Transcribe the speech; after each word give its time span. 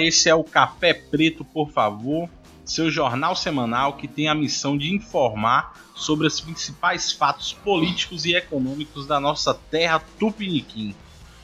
esse 0.00 0.28
é 0.28 0.34
o 0.34 0.44
Café 0.44 0.94
Preto, 0.94 1.44
por 1.44 1.70
favor, 1.70 2.28
seu 2.64 2.90
jornal 2.90 3.34
semanal 3.34 3.94
que 3.94 4.08
tem 4.08 4.28
a 4.28 4.34
missão 4.34 4.76
de 4.76 4.94
informar 4.94 5.74
sobre 5.94 6.26
os 6.26 6.40
principais 6.40 7.12
fatos 7.12 7.52
políticos 7.52 8.24
e 8.24 8.34
econômicos 8.34 9.06
da 9.06 9.20
nossa 9.20 9.52
terra 9.52 10.02
tupiniquim 10.18 10.94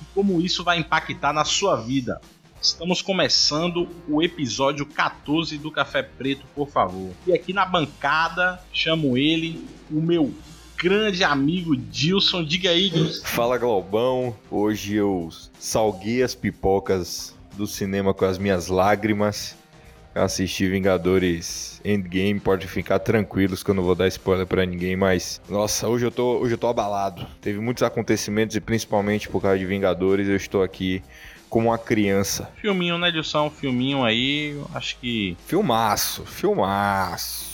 e 0.01 0.05
como 0.15 0.41
isso 0.41 0.65
vai 0.65 0.79
impactar 0.79 1.33
na 1.33 1.45
sua 1.45 1.77
vida. 1.77 2.21
Estamos 2.61 3.03
começando 3.03 3.89
o 4.09 4.23
episódio 4.23 4.87
14 4.87 5.59
do 5.59 5.71
Café 5.71 6.03
Preto, 6.03 6.47
por 6.55 6.69
favor. 6.69 7.13
E 7.27 7.33
aqui 7.33 7.53
na 7.53 7.65
bancada, 7.67 8.61
chamo 8.73 9.17
ele, 9.17 9.63
o 9.91 10.01
meu 10.01 10.33
grande 10.77 11.23
amigo 11.23 11.77
Dilson. 11.77 12.43
Diga 12.45 12.71
aí, 12.71 12.91
Dilson. 12.91 13.25
Fala, 13.25 13.59
Glaubão. 13.59 14.35
Hoje 14.51 14.95
eu 14.95 15.29
salguei 15.59 16.23
as 16.23 16.35
pipocas 16.35 17.36
do 17.57 17.67
cinema 17.67 18.13
com 18.13 18.25
as 18.25 18.39
minhas 18.39 18.69
lágrimas. 18.69 19.57
Eu 20.15 20.23
assisti 20.23 20.67
Vingadores 20.69 21.81
Endgame, 21.85 22.41
pode 22.41 22.67
ficar 22.67 22.99
tranquilos 22.99 23.63
que 23.63 23.71
eu 23.71 23.75
não 23.75 23.83
vou 23.83 23.95
dar 23.95 24.09
spoiler 24.09 24.47
para 24.47 24.65
ninguém, 24.65 24.97
mas 24.97 25.43
nossa, 25.49 25.87
hoje 25.89 26.07
eu 26.07 26.11
tô, 26.11 26.39
hoje 26.39 26.55
eu 26.55 26.59
tô 26.59 26.69
abalado. 26.69 27.27
Teve 27.41 27.59
muitos 27.61 27.83
acontecimentos 27.83 28.57
e 28.57 28.61
principalmente 28.61 29.29
por 29.29 29.43
causa 29.43 29.59
de 29.59 29.67
Vingadores, 29.67 30.27
eu 30.27 30.37
estou 30.37 30.63
aqui 30.63 31.03
como 31.51 31.69
uma 31.69 31.79
criança. 31.79 32.51
Filminho, 32.57 32.97
né, 32.97 33.11
Dilson? 33.11 33.51
Filminho 33.51 34.05
aí, 34.05 34.59
acho 34.75 34.97
que. 34.99 35.37
Filmaço, 35.47 36.25
filmaço 36.25 37.46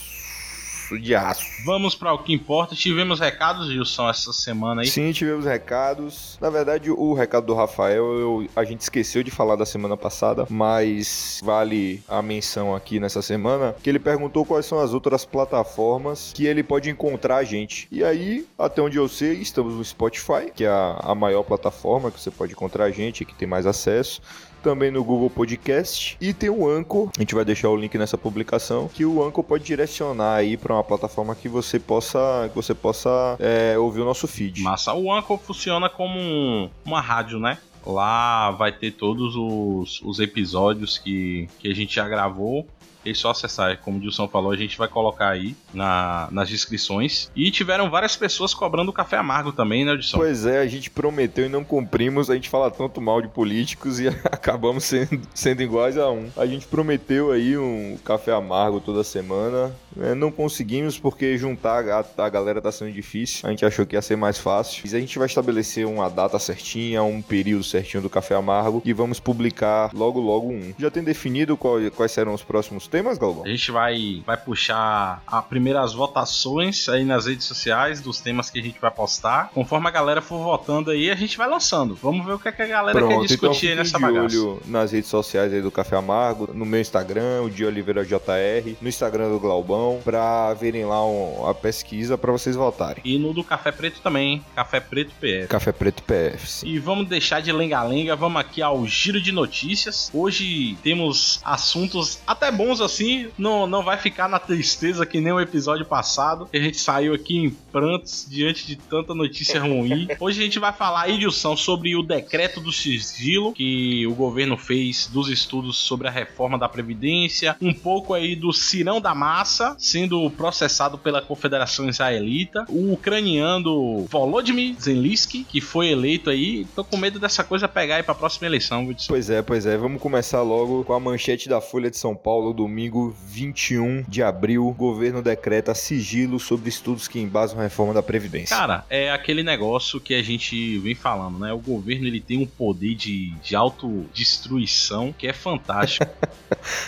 aço, 0.93 0.99
de 0.99 1.15
aço. 1.15 1.47
Vamos 1.65 1.95
para 1.95 2.13
o 2.13 2.19
que 2.19 2.33
importa. 2.33 2.75
Tivemos 2.75 3.21
recados, 3.21 3.69
Gilson, 3.69 4.09
essa 4.09 4.33
semana 4.33 4.83
aí? 4.83 4.89
Sim, 4.89 5.13
tivemos 5.13 5.45
recados. 5.45 6.39
Na 6.41 6.51
verdade, 6.51 6.91
o 6.91 7.15
recado 7.15 7.47
do 7.47 7.55
Rafael 7.55 8.19
eu, 8.19 8.47
a 8.55 8.65
gente 8.65 8.81
esqueceu 8.81 9.23
de 9.23 9.31
falar 9.31 9.57
da 9.57 9.67
semana 9.67 9.97
passada, 9.97 10.47
mas 10.51 11.41
vale 11.43 12.03
a 12.09 12.21
menção 12.21 12.75
aqui 12.75 12.99
nessa 12.99 13.23
semana, 13.23 13.75
que 13.83 13.89
ele 13.89 13.99
perguntou 13.99 14.45
quais 14.45 14.67
são 14.67 14.79
as 14.79 14.93
outras 14.93 15.25
plataformas 15.25 16.33
que 16.35 16.47
ele 16.47 16.63
pode 16.63 16.91
encontrar 16.91 17.37
a 17.37 17.45
gente. 17.45 17.89
E 17.91 18.05
aí, 18.05 18.47
até 18.59 18.83
onde 18.83 18.97
eu 18.97 19.09
sei, 19.09 19.35
estamos 19.35 19.75
no 19.75 19.85
Spotify, 19.85 20.51
que 20.55 20.65
é 20.65 20.69
a, 20.69 20.99
a 21.03 21.15
maior 21.15 21.43
plataforma 21.43 22.11
que 22.11 22.21
você 22.21 22.31
pode 22.31 22.53
encontrar 22.53 22.85
a 22.85 22.91
gente, 22.91 23.25
que 23.25 23.35
tem 23.35 23.49
mais 23.49 23.67
acesso 23.67 24.21
também 24.63 24.91
no 24.91 25.03
Google 25.03 25.29
Podcast 25.29 26.17
e 26.21 26.33
tem 26.33 26.49
o 26.49 26.69
Anchor. 26.69 27.11
A 27.17 27.21
gente 27.21 27.35
vai 27.35 27.45
deixar 27.45 27.69
o 27.69 27.77
link 27.77 27.97
nessa 27.99 28.17
publicação 28.17 28.89
que 28.89 29.05
o 29.05 29.23
Anchor 29.23 29.45
pode 29.45 29.65
direcionar 29.65 30.37
aí 30.37 30.57
para 30.57 30.75
uma 30.75 30.85
plataforma 30.85 31.35
que 31.35 31.49
você 31.49 31.79
possa 31.79 32.49
que 32.49 32.55
você 32.55 32.75
possa 32.75 33.37
é, 33.39 33.77
ouvir 33.77 34.01
o 34.01 34.05
nosso 34.05 34.27
feed. 34.29 34.63
Massa. 34.63 34.95
O 34.95 35.13
Anchor 35.13 35.39
funciona 35.39 35.89
como 35.89 36.71
uma 36.85 37.01
rádio, 37.01 37.39
né? 37.39 37.59
Lá 37.85 38.53
vai 38.53 38.71
ter 38.71 38.93
todos 38.93 39.35
os, 39.35 40.01
os 40.03 40.21
episódios 40.21 40.99
que, 40.99 41.49
que 41.59 41.69
a 41.69 41.75
gente 41.75 41.97
já 41.97 42.09
gravou 42.09 42.67
é 43.05 43.15
só 43.15 43.31
acessar, 43.31 43.79
como 43.79 43.99
o 43.99 44.01
Dilson 44.01 44.29
falou, 44.29 44.53
a 44.53 44.57
gente 44.57 44.79
vai 44.79 44.89
colocar 44.89 45.29
aí 45.29 45.57
na, 45.73 46.29
nas 46.31 46.49
descrições. 46.49 47.31
E 47.35 47.51
tiveram 47.51 47.91
várias 47.91 48.17
pessoas 48.17 48.55
cobrando 48.55 48.93
café 48.93 49.17
amargo 49.17 49.53
também, 49.53 49.85
né, 49.85 49.95
Dilson? 49.95 50.19
Pois 50.19 50.47
é, 50.47 50.61
a 50.61 50.67
gente 50.67 50.91
prometeu 50.91 51.47
e 51.47 51.49
não 51.49 51.65
cumprimos. 51.65 52.31
A 52.31 52.35
gente 52.35 52.49
fala 52.49 52.71
tanto 52.71 53.01
mal 53.01 53.21
de 53.21 53.29
políticos 53.29 54.01
e 54.01 54.09
acabamos 54.27 54.85
sendo, 54.85 55.21
sendo 55.35 55.63
iguais 55.63 55.99
a 55.99 56.11
um. 56.11 56.31
A 56.37 56.47
gente 56.47 56.67
prometeu 56.67 57.33
aí 57.33 57.57
um 57.57 57.97
café 58.05 58.33
amargo 58.33 58.81
toda 58.81 59.05
semana. 59.05 59.75
Né? 59.97 60.15
Não 60.15 60.31
conseguimos 60.31 60.99
porque 60.99 61.37
juntar 61.37 61.89
a, 61.89 62.05
a 62.25 62.29
galera 62.29 62.61
tá 62.61 62.73
sendo 62.73 62.93
difícil. 62.93 63.47
A 63.47 63.51
gente 63.51 63.65
achou 63.65 63.87
que 63.87 63.97
ia 63.97 64.03
ser 64.03 64.17
mais 64.17 64.39
fácil. 64.39 64.83
Mas 64.85 64.95
a 64.95 65.01
gente 65.01 65.19
vai 65.19 65.27
estabelecer 65.27 65.87
uma 65.87 66.09
data 66.09 66.39
certinha, 66.39 67.03
um 67.03 67.21
período 67.21 67.65
certinho 67.65 68.03
do 68.03 68.11
café 68.11 68.35
amargo 68.35 68.83
e 68.85 68.93
vamos 68.93 69.21
publicar 69.21 69.91
logo 69.95 70.21
logo 70.21 70.49
um. 70.49 70.73
Já 70.79 70.91
tem 70.91 71.03
definido 71.03 71.57
qual, 71.57 71.79
quais 71.95 72.13
serão 72.13 72.35
os 72.35 72.43
próximos 72.43 72.87
temas, 72.87 73.19
Galvão? 73.19 73.45
A 73.45 73.49
gente 73.49 73.71
vai, 73.71 74.23
vai 74.27 74.37
puxar 74.37 75.23
a 75.27 75.43
primeiras 75.43 75.93
votações 75.93 76.89
aí 76.89 77.05
nas 77.05 77.27
redes 77.27 77.47
sociais 77.47 78.01
dos 78.01 78.21
temas 78.21 78.51
que 78.51 78.59
a 78.59 78.63
gente 78.63 78.81
vai 78.81 78.91
postar. 78.91 79.51
Conforme 79.55 79.89
a 79.89 79.91
galera 79.91 80.23
for 80.23 80.43
votando 80.43 80.91
aí, 80.91 81.11
a 81.11 81.15
gente 81.15 81.37
vai 81.37 81.49
lançando. 81.49 81.95
Vamos 81.95 82.25
ver 82.25 82.33
o 82.33 82.39
que, 82.39 82.49
é 82.49 82.53
que 82.53 82.63
a 82.63 82.67
galera 82.67 82.99
Pronto, 82.99 83.21
quer 83.21 83.27
discutir 83.27 83.67
então 83.67 83.77
nessa 83.79 83.99
de 83.99 84.05
bagaça. 84.05 84.37
olho 84.37 84.63
nas 84.67 84.93
redes 84.93 85.11
sociais 85.11 85.53
aí 85.53 85.61
do 85.61 85.71
Café 85.71 85.97
Amargo, 85.97 86.51
no 86.53 86.65
meu 86.65 86.81
Instagram, 86.81 87.43
o 87.43 87.51
de 87.51 87.65
Oliveira 87.65 88.05
JR, 88.05 88.77
no 88.81 88.89
Instagram 88.89 89.31
do 89.31 89.39
Glaubão, 89.39 89.82
pra 90.05 90.55
verem 90.55 90.85
lá 90.85 91.05
um, 91.07 91.47
a 91.47 91.55
pesquisa 91.55 92.17
para 92.17 92.33
vocês 92.33 92.57
votarem. 92.57 93.03
E 93.05 93.19
no 93.19 93.33
do 93.33 93.45
Café 93.45 93.73
Preto 93.73 94.01
também, 94.01 94.45
Café 94.55 94.81
Preto 94.81 95.13
PF. 95.21 95.49
Café 95.49 95.73
Preto 95.73 96.03
PF. 96.03 96.47
Sim. 96.49 96.67
E 96.69 96.79
vamos 96.79 97.09
deixar 97.09 97.41
de 97.41 97.53
lenga-lenga, 97.53 98.15
vamos 98.17 98.41
aqui 98.41 98.63
ao 98.63 98.87
giro 98.87 99.21
de 99.21 99.33
notícias. 99.33 100.11
Hoje 100.13 100.77
temos 100.83 101.41
assuntos 101.45 102.21
até 102.27 102.51
bons 102.51 102.81
assim, 102.81 103.29
não, 103.39 103.67
não 103.67 103.83
vai 103.83 103.97
ficar 103.97 104.29
na 104.29 104.39
tristeza 104.39 105.07
que 105.07 105.21
nem 105.21 105.33
o 105.33 105.41
episódio 105.41 105.85
passado, 105.87 106.47
que 106.47 106.57
a 106.57 106.61
gente 106.61 106.79
saiu 106.79 107.15
aqui 107.15 107.37
em 107.37 107.51
prantos 107.51 108.27
diante 108.29 108.67
de 108.67 108.77
tanta 108.77 109.15
notícia 109.15 109.61
ruim. 109.61 110.09
Hoje 110.21 110.41
a 110.41 110.45
gente 110.45 110.59
vai 110.59 110.73
falar, 110.73 111.09
Edilson, 111.09 111.57
sobre 111.57 111.97
o 111.97 112.03
decreto 112.03 112.61
do 112.61 112.73
sigilo 112.73 113.53
que 113.53 114.07
o 114.07 114.15
governo 114.15 114.57
fez 114.57 115.07
dos 115.07 115.29
estudos 115.29 115.79
sobre 115.79 116.09
a 116.09 116.11
reforma 116.11 116.59
da 116.59 116.69
Previdência, 116.69 117.57
um 117.61 117.73
pouco 117.73 118.15
aí 118.15 118.37
do 118.37 118.53
Cirão 118.53 119.01
da 119.01 119.15
Massa 119.15 119.72
sendo 119.79 120.31
processado 120.31 120.99
pela 120.99 121.23
Confederação 121.23 121.89
Israelita, 121.89 122.65
o 122.69 122.93
ucraniano 122.93 124.07
Volodymyr 124.07 124.75
Zelensky, 124.81 125.45
que 125.45 125.61
foi 125.61 125.89
eleito 125.89 126.31
aí. 126.31 126.67
Tô 126.75 126.85
com 126.85 126.97
medo 126.97 127.19
dessa 127.19 127.45
coisa 127.45 127.69
pegar 127.69 127.97
aí 127.97 128.03
pra 128.03 128.15
próxima 128.15 128.47
eleição, 128.47 128.83
Edilson. 128.91 129.09
Pois 129.09 129.31
é, 129.31 129.43
pois 129.43 129.67
é. 129.67 129.77
Vamos 129.77 130.01
começar 130.01 130.43
logo 130.43 130.85
com 130.85 130.93
a 130.93 131.01
manchete 131.01 131.49
da 131.49 131.61
Folha 131.61 131.91
de 131.91 131.97
São 131.97 132.15
Paulo, 132.15 132.53
domingo 132.53 133.15
21 133.27 134.05
de 134.09 134.23
abril. 134.23 134.75
Governo 134.79 135.23
decreta 135.23 135.75
sigilo 135.75 136.39
sobre 136.39 136.69
estudos 136.69 137.09
que 137.09 137.19
embasam 137.19 137.59
a 137.59 137.63
reforma 137.63 137.95
da 137.95 138.03
Previdência. 138.03 138.57
Cara, 138.57 138.85
é 138.89 139.11
aquele 139.11 139.43
negócio 139.43 140.01
que 140.01 140.15
a 140.15 140.23
gente 140.23 140.79
vem 140.79 140.95
falando, 140.95 141.39
né? 141.39 141.53
O 141.53 141.59
governo 141.59 142.07
ele 142.07 142.21
tem 142.21 142.39
um 142.39 142.47
poder 142.47 142.95
de, 142.95 143.31
de 143.43 143.55
autodestruição 143.55 145.15
que 145.17 145.27
é 145.27 145.33
fantástico. 145.33 146.07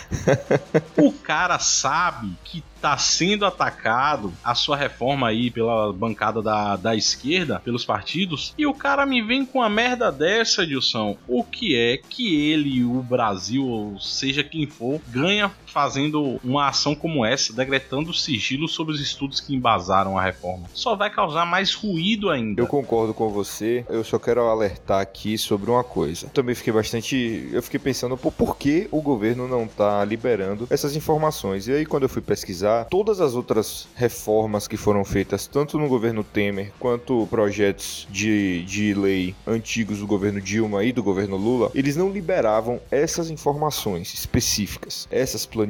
o 0.97 1.11
cara 1.11 1.59
sabe 1.59 2.33
que 2.43 2.63
tá 2.81 2.97
sendo 2.97 3.45
atacado 3.45 4.33
a 4.43 4.53
sua 4.53 4.77
reforma 4.77 5.27
aí 5.27 5.49
pela 5.49 5.91
bancada 5.91 6.41
da, 6.41 6.75
da 6.75 6.95
esquerda, 6.95 7.59
pelos 7.59 7.85
partidos, 7.85 8.53
e 8.57 8.65
o 8.65 8.73
cara 8.73 9.05
me 9.05 9.21
vem 9.21 9.45
com 9.45 9.59
uma 9.59 9.69
merda 9.69 10.11
dessa, 10.11 10.65
Dilson. 10.65 11.17
O 11.27 11.43
que 11.43 11.75
é 11.75 11.97
que 11.97 12.49
ele, 12.51 12.83
o 12.83 13.01
Brasil, 13.01 13.65
ou 13.65 13.99
seja 13.99 14.43
quem 14.43 14.67
for, 14.67 15.01
ganha 15.07 15.51
fazendo 15.75 16.39
uma 16.41 16.69
ação 16.69 16.95
como 16.95 17.25
essa, 17.25 17.51
decretando 17.51 18.13
sigilo 18.13 18.65
sobre 18.65 18.93
os 18.93 19.01
estudos 19.01 19.41
que 19.41 19.53
embasaram 19.53 20.17
a 20.17 20.23
reforma? 20.23 20.69
Só 20.73 20.95
vai 20.95 21.09
causar 21.09 21.45
mais 21.45 21.73
ruído 21.73 22.29
ainda. 22.29 22.61
Eu 22.61 22.65
concordo 22.65 23.13
com 23.13 23.27
você, 23.27 23.83
eu 23.89 24.01
só 24.01 24.17
quero 24.17 24.47
alertar 24.47 25.01
aqui 25.01 25.37
sobre 25.37 25.69
uma 25.69 25.83
coisa. 25.83 26.27
Também 26.27 26.55
fiquei 26.55 26.71
bastante. 26.71 27.49
Eu 27.51 27.61
fiquei 27.61 27.79
pensando, 27.79 28.15
pô, 28.15 28.31
por 28.31 28.55
que 28.55 28.87
o 28.89 29.01
governo 29.01 29.49
não 29.49 29.67
tá 29.67 30.05
liberando 30.05 30.65
essas 30.69 30.95
informações? 30.95 31.67
E 31.67 31.73
aí, 31.73 31.85
quando 31.85 32.03
eu 32.03 32.09
fui 32.09 32.21
pesquisar, 32.21 32.85
todas 32.85 33.19
as 33.19 33.35
outras 33.35 33.89
reformas 33.95 34.69
que 34.69 34.77
foram 34.77 35.03
feitas, 35.03 35.45
tanto 35.45 35.77
no 35.77 35.89
governo 35.89 36.23
Temer 36.23 36.71
quanto 36.79 37.27
projetos 37.29 38.07
de, 38.09 38.63
de 38.63 38.93
lei 38.93 39.35
antigos 39.45 39.99
do 39.99 40.07
governo 40.07 40.39
Dilma 40.39 40.85
e 40.85 40.93
do 40.93 41.03
governo 41.03 41.35
Lula, 41.35 41.69
eles 41.75 41.97
não 41.97 42.09
liberavam 42.09 42.79
essas 42.89 43.29
informações 43.29 44.13
específicas, 44.13 45.05
essas 45.11 45.45
planilhas 45.45 45.64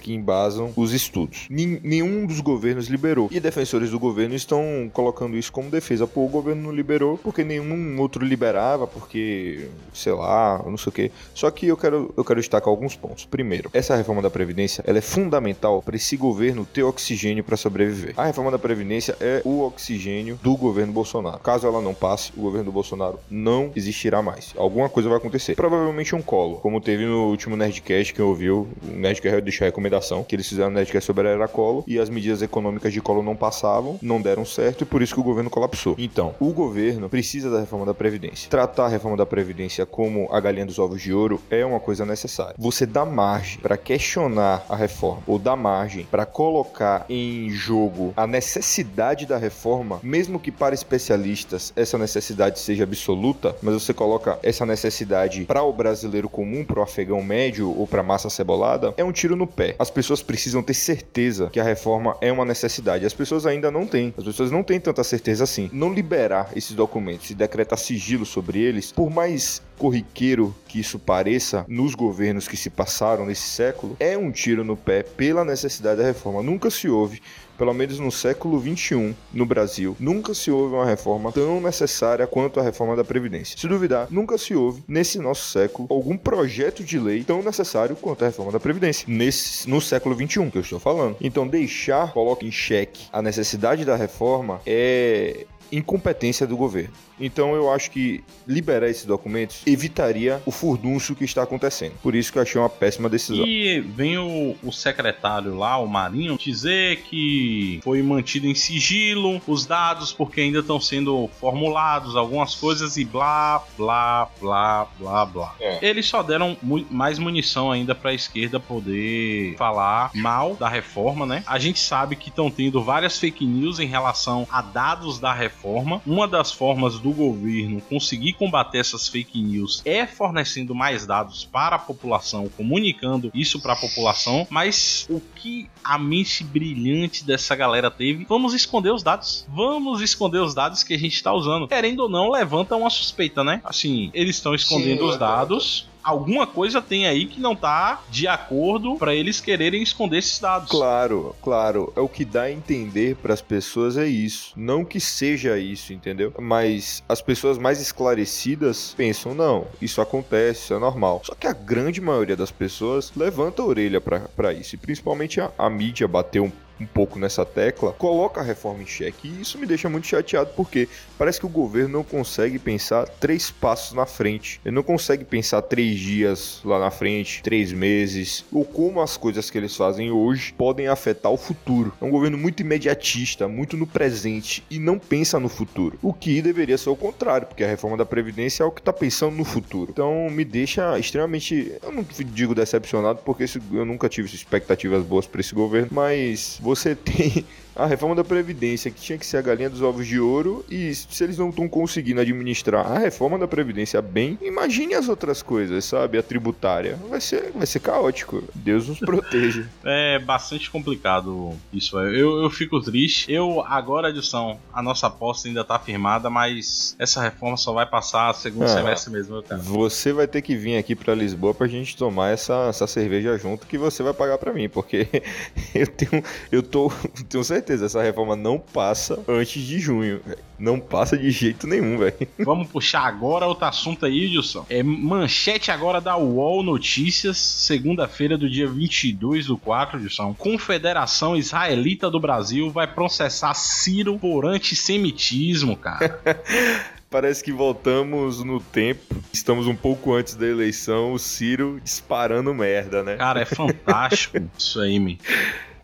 que 0.00 0.12
embasam 0.12 0.72
os 0.76 0.92
estudos. 0.92 1.46
Nenhum 1.50 2.26
dos 2.26 2.40
governos 2.40 2.88
liberou. 2.88 3.28
E 3.30 3.40
defensores 3.40 3.90
do 3.90 3.98
governo 3.98 4.34
estão 4.34 4.90
colocando 4.92 5.36
isso 5.36 5.52
como 5.52 5.70
defesa. 5.70 6.06
Pô, 6.06 6.24
o 6.24 6.28
governo 6.28 6.62
não 6.62 6.72
liberou 6.72 7.18
porque 7.18 7.44
nenhum 7.44 8.00
outro 8.00 8.24
liberava, 8.24 8.86
porque, 8.86 9.68
sei 9.92 10.12
lá, 10.12 10.62
não 10.66 10.76
sei 10.76 10.90
o 10.90 10.92
quê. 10.92 11.10
Só 11.34 11.50
que 11.50 11.66
eu 11.66 11.76
quero, 11.76 12.12
eu 12.16 12.24
quero 12.24 12.40
destacar 12.40 12.68
alguns 12.68 12.96
pontos. 12.96 13.24
Primeiro, 13.24 13.70
essa 13.72 13.96
reforma 13.96 14.22
da 14.22 14.30
Previdência 14.30 14.84
ela 14.86 14.98
é 14.98 15.02
fundamental 15.02 15.82
para 15.82 15.96
esse 15.96 16.16
governo 16.16 16.66
ter 16.66 16.82
oxigênio 16.82 17.44
para 17.44 17.56
sobreviver. 17.56 18.14
A 18.16 18.26
reforma 18.26 18.50
da 18.50 18.58
Previdência 18.58 19.16
é 19.20 19.42
o 19.44 19.62
oxigênio 19.62 20.38
do 20.42 20.56
governo 20.56 20.92
Bolsonaro. 20.92 21.38
Caso 21.38 21.66
ela 21.66 21.80
não 21.80 21.94
passe, 21.94 22.32
o 22.36 22.42
governo 22.42 22.66
do 22.66 22.72
Bolsonaro 22.72 23.18
não 23.30 23.70
existirá 23.74 24.22
mais. 24.22 24.54
Alguma 24.56 24.88
coisa 24.88 25.08
vai 25.08 25.18
acontecer. 25.18 25.54
Provavelmente 25.54 26.14
um 26.14 26.22
colo, 26.22 26.56
como 26.56 26.80
teve 26.80 27.04
no 27.04 27.28
último 27.28 27.56
Nerdcast 27.56 28.14
que 28.14 28.22
ouviu. 28.22 28.68
O 28.82 28.96
Nerdcast 28.96 29.37
deixou 29.40 29.64
a 29.64 29.68
recomendação 29.68 30.24
que 30.24 30.34
eles 30.34 30.48
fizeram 30.48 30.70
um 30.70 30.74
Nerdcast 30.74 31.06
sobre 31.06 31.28
a 31.28 31.30
era 31.30 31.48
colo 31.48 31.84
e 31.86 31.98
as 31.98 32.08
medidas 32.08 32.42
econômicas 32.42 32.92
de 32.92 33.00
colo 33.00 33.22
não 33.22 33.36
passavam, 33.36 33.98
não 34.02 34.20
deram 34.20 34.44
certo 34.44 34.82
e 34.82 34.84
por 34.84 35.02
isso 35.02 35.14
que 35.14 35.20
o 35.20 35.24
governo 35.24 35.50
colapsou. 35.50 35.94
Então, 35.98 36.34
o 36.40 36.52
governo 36.52 37.08
precisa 37.08 37.50
da 37.50 37.60
reforma 37.60 37.86
da 37.86 37.94
Previdência. 37.94 38.50
Tratar 38.50 38.86
a 38.86 38.88
reforma 38.88 39.16
da 39.16 39.26
Previdência 39.26 39.84
como 39.86 40.28
a 40.32 40.40
galinha 40.40 40.66
dos 40.66 40.78
ovos 40.78 41.02
de 41.02 41.12
ouro 41.12 41.40
é 41.50 41.64
uma 41.64 41.80
coisa 41.80 42.04
necessária. 42.04 42.54
Você 42.58 42.86
dá 42.86 43.04
margem 43.04 43.60
para 43.60 43.76
questionar 43.76 44.64
a 44.68 44.76
reforma 44.76 45.22
ou 45.26 45.38
dá 45.38 45.56
margem 45.56 46.06
para 46.10 46.26
colocar 46.26 47.04
em 47.08 47.50
jogo 47.50 48.12
a 48.16 48.26
necessidade 48.26 49.26
da 49.26 49.36
reforma, 49.36 50.00
mesmo 50.02 50.38
que 50.38 50.50
para 50.50 50.74
especialistas 50.74 51.72
essa 51.76 51.98
necessidade 51.98 52.58
seja 52.58 52.84
absoluta, 52.84 53.56
mas 53.62 53.74
você 53.74 53.94
coloca 53.94 54.38
essa 54.42 54.64
necessidade 54.66 55.44
para 55.44 55.62
o 55.62 55.72
brasileiro 55.72 56.28
comum, 56.28 56.64
para 56.64 56.80
o 56.80 56.82
afegão 56.82 57.22
médio 57.22 57.76
ou 57.76 57.86
para 57.86 58.00
a 58.00 58.04
massa 58.04 58.30
cebolada, 58.30 58.94
é 58.96 59.04
um 59.04 59.12
tiro 59.12 59.27
no 59.36 59.46
pé. 59.46 59.74
As 59.78 59.90
pessoas 59.90 60.22
precisam 60.22 60.62
ter 60.62 60.74
certeza 60.74 61.48
que 61.50 61.60
a 61.60 61.64
reforma 61.64 62.16
é 62.20 62.32
uma 62.32 62.44
necessidade. 62.44 63.06
As 63.06 63.14
pessoas 63.14 63.46
ainda 63.46 63.70
não 63.70 63.86
têm. 63.86 64.14
As 64.16 64.24
pessoas 64.24 64.50
não 64.50 64.62
têm 64.62 64.80
tanta 64.80 65.02
certeza 65.04 65.44
assim. 65.44 65.70
Não 65.72 65.92
liberar 65.92 66.50
esses 66.54 66.74
documentos 66.74 67.30
e 67.30 67.34
decretar 67.34 67.78
sigilo 67.78 68.26
sobre 68.26 68.60
eles, 68.60 68.92
por 68.92 69.10
mais 69.10 69.62
corriqueiro 69.78 70.54
que 70.66 70.80
isso 70.80 70.98
pareça 70.98 71.64
nos 71.68 71.94
governos 71.94 72.48
que 72.48 72.56
se 72.56 72.68
passaram 72.68 73.24
nesse 73.24 73.48
século, 73.48 73.96
é 74.00 74.18
um 74.18 74.30
tiro 74.30 74.64
no 74.64 74.76
pé 74.76 75.02
pela 75.02 75.44
necessidade 75.44 76.00
da 76.00 76.06
reforma. 76.06 76.42
Nunca 76.42 76.68
se 76.70 76.88
houve 76.88 77.22
pelo 77.58 77.74
menos 77.74 77.98
no 77.98 78.10
século 78.10 78.60
XXI, 78.60 79.14
no 79.34 79.44
Brasil, 79.44 79.96
nunca 79.98 80.32
se 80.32 80.50
houve 80.50 80.74
uma 80.74 80.86
reforma 80.86 81.32
tão 81.32 81.60
necessária 81.60 82.26
quanto 82.26 82.60
a 82.60 82.62
reforma 82.62 82.94
da 82.94 83.04
Previdência. 83.04 83.58
Se 83.58 83.66
duvidar, 83.66 84.06
nunca 84.10 84.38
se 84.38 84.54
houve, 84.54 84.82
nesse 84.86 85.18
nosso 85.18 85.50
século, 85.50 85.88
algum 85.90 86.16
projeto 86.16 86.84
de 86.84 86.98
lei 86.98 87.24
tão 87.24 87.42
necessário 87.42 87.96
quanto 87.96 88.22
a 88.22 88.28
reforma 88.28 88.52
da 88.52 88.60
Previdência. 88.60 89.04
Nesse, 89.08 89.68
no 89.68 89.80
século 89.80 90.14
XXI, 90.14 90.50
que 90.50 90.58
eu 90.58 90.62
estou 90.62 90.78
falando. 90.78 91.16
Então, 91.20 91.46
deixar, 91.46 92.12
coloca 92.12 92.46
em 92.46 92.52
xeque 92.52 93.08
a 93.12 93.20
necessidade 93.20 93.84
da 93.84 93.96
reforma 93.96 94.60
é 94.64 95.46
incompetência 95.72 96.46
do 96.46 96.56
governo. 96.56 96.92
Então 97.20 97.54
eu 97.54 97.72
acho 97.72 97.90
que 97.90 98.22
liberar 98.46 98.88
esses 98.88 99.04
documentos 99.04 99.62
evitaria 99.66 100.42
o 100.46 100.50
furdúncio 100.50 101.14
que 101.14 101.24
está 101.24 101.42
acontecendo. 101.42 101.94
Por 102.02 102.14
isso 102.14 102.32
que 102.32 102.38
eu 102.38 102.42
achei 102.42 102.60
uma 102.60 102.68
péssima 102.68 103.08
decisão. 103.08 103.44
E 103.46 103.80
vem 103.80 104.18
o, 104.18 104.56
o 104.62 104.72
secretário 104.72 105.56
lá, 105.56 105.78
o 105.78 105.86
Marinho, 105.86 106.38
dizer 106.38 107.02
que 107.02 107.80
foi 107.82 108.02
mantido 108.02 108.46
em 108.46 108.54
sigilo 108.54 109.40
os 109.46 109.66
dados 109.66 110.12
porque 110.12 110.40
ainda 110.40 110.60
estão 110.60 110.80
sendo 110.80 111.28
formulados 111.40 112.16
algumas 112.16 112.54
coisas 112.54 112.96
e 112.96 113.04
blá, 113.04 113.62
blá, 113.76 114.28
blá, 114.40 114.88
blá, 114.98 115.26
blá. 115.26 115.54
É. 115.60 115.78
Eles 115.86 116.06
só 116.06 116.22
deram 116.22 116.56
mu 116.62 116.84
mais 116.90 117.18
munição 117.18 117.70
ainda 117.70 117.94
para 117.94 118.10
a 118.10 118.14
esquerda 118.14 118.60
poder 118.60 119.56
falar 119.56 120.10
mal 120.14 120.54
da 120.54 120.68
reforma, 120.68 121.26
né? 121.26 121.42
A 121.46 121.58
gente 121.58 121.80
sabe 121.80 122.16
que 122.16 122.28
estão 122.28 122.50
tendo 122.50 122.82
várias 122.82 123.18
fake 123.18 123.44
news 123.44 123.78
em 123.80 123.86
relação 123.86 124.46
a 124.50 124.62
dados 124.62 125.18
da 125.18 125.32
reforma. 125.32 126.00
Uma 126.06 126.28
das 126.28 126.52
formas 126.52 126.98
do 126.98 127.07
do 127.08 127.14
governo 127.14 127.80
conseguir 127.80 128.34
combater 128.34 128.78
essas 128.78 129.08
fake 129.08 129.40
news 129.40 129.82
é 129.84 130.06
fornecendo 130.06 130.74
mais 130.74 131.06
dados 131.06 131.44
para 131.44 131.76
a 131.76 131.78
população, 131.78 132.48
comunicando 132.56 133.30
isso 133.34 133.60
para 133.60 133.72
a 133.72 133.76
população, 133.76 134.46
mas 134.50 135.06
o 135.08 135.20
que 135.20 135.68
a 135.82 135.98
mente 135.98 136.44
brilhante 136.44 137.24
dessa 137.24 137.56
galera 137.56 137.90
teve, 137.90 138.24
vamos 138.28 138.52
esconder 138.52 138.92
os 138.92 139.02
dados. 139.02 139.46
Vamos 139.48 140.02
esconder 140.02 140.40
os 140.40 140.54
dados 140.54 140.82
que 140.82 140.94
a 140.94 140.98
gente 140.98 141.14
está 141.14 141.32
usando. 141.32 141.66
Querendo 141.66 142.00
ou 142.00 142.08
não, 142.08 142.30
levanta 142.30 142.76
uma 142.76 142.90
suspeita, 142.90 143.42
né? 143.42 143.60
Assim, 143.64 144.10
eles 144.12 144.36
estão 144.36 144.54
escondendo 144.54 145.04
Sim, 145.04 145.10
os 145.10 145.16
dados 145.16 145.88
alguma 146.08 146.46
coisa 146.46 146.80
tem 146.80 147.06
aí 147.06 147.26
que 147.26 147.40
não 147.40 147.54
tá 147.54 148.02
de 148.10 148.26
acordo 148.26 148.96
para 148.96 149.14
eles 149.14 149.40
quererem 149.40 149.82
esconder 149.82 150.18
esses 150.18 150.38
dados. 150.38 150.70
Claro, 150.70 151.34
claro. 151.42 151.92
É 151.94 152.00
o 152.00 152.08
que 152.08 152.24
dá 152.24 152.42
a 152.42 152.52
entender 152.52 153.16
para 153.16 153.34
as 153.34 153.42
pessoas 153.42 153.96
é 153.96 154.06
isso. 154.06 154.52
Não 154.56 154.84
que 154.84 155.00
seja 155.00 155.58
isso, 155.58 155.92
entendeu? 155.92 156.32
Mas 156.38 157.02
as 157.08 157.20
pessoas 157.20 157.58
mais 157.58 157.80
esclarecidas 157.80 158.94
pensam, 158.96 159.34
não, 159.34 159.66
isso 159.80 160.00
acontece, 160.00 160.72
é 160.72 160.78
normal. 160.78 161.22
Só 161.24 161.34
que 161.34 161.46
a 161.46 161.52
grande 161.52 162.00
maioria 162.00 162.36
das 162.36 162.50
pessoas 162.50 163.12
levanta 163.14 163.62
a 163.62 163.66
orelha 163.66 164.00
para 164.00 164.52
isso. 164.52 164.74
E 164.74 164.78
principalmente 164.78 165.40
a, 165.40 165.50
a 165.58 165.68
mídia 165.68 166.08
bateu 166.08 166.44
um 166.44 166.52
um 166.80 166.86
pouco 166.86 167.18
nessa 167.18 167.44
tecla, 167.44 167.92
coloca 167.92 168.40
a 168.40 168.44
reforma 168.44 168.82
em 168.82 168.86
xeque. 168.86 169.28
E 169.28 169.42
isso 169.42 169.58
me 169.58 169.66
deixa 169.66 169.88
muito 169.88 170.06
chateado 170.06 170.50
porque 170.56 170.88
parece 171.16 171.40
que 171.40 171.46
o 171.46 171.48
governo 171.48 171.98
não 171.98 172.04
consegue 172.04 172.58
pensar 172.58 173.06
três 173.08 173.50
passos 173.50 173.94
na 173.94 174.06
frente. 174.06 174.60
Ele 174.64 174.74
não 174.74 174.82
consegue 174.82 175.24
pensar 175.24 175.62
três 175.62 175.98
dias 175.98 176.60
lá 176.64 176.78
na 176.78 176.90
frente, 176.90 177.42
três 177.42 177.72
meses, 177.72 178.44
ou 178.52 178.64
como 178.64 179.00
as 179.00 179.16
coisas 179.16 179.50
que 179.50 179.58
eles 179.58 179.76
fazem 179.76 180.10
hoje 180.10 180.52
podem 180.56 180.88
afetar 180.88 181.32
o 181.32 181.36
futuro. 181.36 181.92
É 182.00 182.04
um 182.04 182.10
governo 182.10 182.38
muito 182.38 182.60
imediatista, 182.60 183.48
muito 183.48 183.76
no 183.76 183.86
presente 183.86 184.62
e 184.70 184.78
não 184.78 184.98
pensa 184.98 185.38
no 185.38 185.48
futuro. 185.48 185.98
O 186.02 186.12
que 186.12 186.40
deveria 186.40 186.78
ser 186.78 186.90
o 186.90 186.96
contrário, 186.96 187.46
porque 187.46 187.64
a 187.64 187.68
reforma 187.68 187.96
da 187.96 188.06
Previdência 188.06 188.62
é 188.62 188.66
o 188.66 188.70
que 188.70 188.80
está 188.80 188.92
pensando 188.92 189.36
no 189.36 189.44
futuro. 189.44 189.90
Então 189.92 190.28
me 190.30 190.44
deixa 190.44 190.98
extremamente, 190.98 191.72
eu 191.82 191.92
não 191.92 192.04
digo 192.32 192.54
decepcionado, 192.54 193.20
porque 193.24 193.44
eu 193.72 193.84
nunca 193.84 194.08
tive 194.08 194.28
expectativas 194.34 195.04
boas 195.04 195.26
para 195.26 195.40
esse 195.40 195.54
governo, 195.54 195.88
mas 195.90 196.58
você 196.68 196.94
tem 196.94 197.46
a 197.78 197.86
reforma 197.86 198.14
da 198.14 198.24
Previdência, 198.24 198.90
que 198.90 199.00
tinha 199.00 199.16
que 199.16 199.24
ser 199.24 199.36
a 199.36 199.42
galinha 199.42 199.70
dos 199.70 199.80
ovos 199.80 200.06
de 200.06 200.18
ouro, 200.18 200.64
e 200.68 200.92
se 200.94 201.22
eles 201.22 201.38
não 201.38 201.50
estão 201.50 201.68
conseguindo 201.68 202.20
administrar 202.20 202.84
a 202.84 202.98
reforma 202.98 203.38
da 203.38 203.46
Previdência 203.46 204.02
bem, 204.02 204.36
imagine 204.42 204.94
as 204.94 205.08
outras 205.08 205.42
coisas, 205.42 205.84
sabe? 205.84 206.18
A 206.18 206.22
tributária. 206.22 206.98
Vai 207.08 207.20
ser, 207.20 207.52
vai 207.54 207.66
ser 207.66 207.78
caótico. 207.78 208.42
Deus 208.52 208.88
nos 208.88 208.98
proteja. 208.98 209.68
é 209.86 210.18
bastante 210.18 210.68
complicado 210.70 211.54
isso. 211.72 211.96
Eu, 212.00 212.42
eu 212.42 212.50
fico 212.50 212.80
triste. 212.80 213.32
Eu, 213.32 213.64
agora, 213.64 214.10
Edson, 214.10 214.58
a 214.72 214.82
nossa 214.82 215.06
aposta 215.06 215.46
ainda 215.46 215.64
tá 215.64 215.78
firmada, 215.78 216.28
mas 216.28 216.96
essa 216.98 217.22
reforma 217.22 217.56
só 217.56 217.72
vai 217.72 217.86
passar 217.86 218.34
segundo 218.34 218.64
ah, 218.64 218.68
semestre 218.68 219.12
mesmo, 219.12 219.40
cara. 219.42 219.62
Você 219.62 220.12
vai 220.12 220.26
ter 220.26 220.42
que 220.42 220.56
vir 220.56 220.76
aqui 220.76 220.96
para 220.96 221.14
Lisboa 221.14 221.54
pra 221.54 221.68
gente 221.68 221.96
tomar 221.96 222.30
essa, 222.30 222.66
essa 222.68 222.88
cerveja 222.88 223.38
junto 223.38 223.66
que 223.66 223.78
você 223.78 224.02
vai 224.02 224.12
pagar 224.12 224.36
para 224.38 224.52
mim, 224.52 224.68
porque 224.68 225.06
eu 225.72 225.86
tenho, 225.86 226.24
eu 226.50 226.62
tô, 226.62 226.90
tenho 227.28 227.44
certeza 227.44 227.67
certeza, 227.68 227.86
essa 227.86 228.02
reforma 228.02 228.34
não 228.34 228.58
passa 228.58 229.22
antes 229.28 229.62
de 229.62 229.78
junho. 229.78 230.20
Não 230.58 230.80
passa 230.80 231.16
de 231.16 231.30
jeito 231.30 231.66
nenhum, 231.66 231.98
velho. 231.98 232.16
Vamos 232.40 232.68
puxar 232.68 233.02
agora 233.02 233.46
outro 233.46 233.66
assunto 233.66 234.06
aí, 234.06 234.26
Wilson. 234.26 234.64
É 234.70 234.82
manchete 234.82 235.70
agora 235.70 236.00
da 236.00 236.16
UOL 236.16 236.62
Notícias, 236.62 237.36
segunda-feira 237.36 238.36
do 238.38 238.48
dia 238.48 238.66
22 238.66 239.46
do 239.46 239.58
4, 239.58 240.00
Wilson. 240.00 240.34
Confederação 240.34 241.36
Israelita 241.36 242.10
do 242.10 242.18
Brasil 242.18 242.70
vai 242.70 242.86
processar 242.86 243.54
Ciro 243.54 244.18
por 244.18 244.46
antissemitismo, 244.46 245.76
cara. 245.76 246.18
Parece 247.10 247.42
que 247.42 247.50
voltamos 247.50 248.44
no 248.44 248.60
tempo. 248.60 249.16
Estamos 249.32 249.66
um 249.66 249.74
pouco 249.74 250.12
antes 250.12 250.34
da 250.34 250.46
eleição. 250.46 251.14
O 251.14 251.18
Ciro 251.18 251.80
disparando 251.82 252.52
merda, 252.52 253.02
né? 253.02 253.16
Cara, 253.16 253.40
é 253.40 253.44
fantástico 253.46 254.38
isso 254.58 254.78
aí, 254.78 254.98
me. 254.98 255.18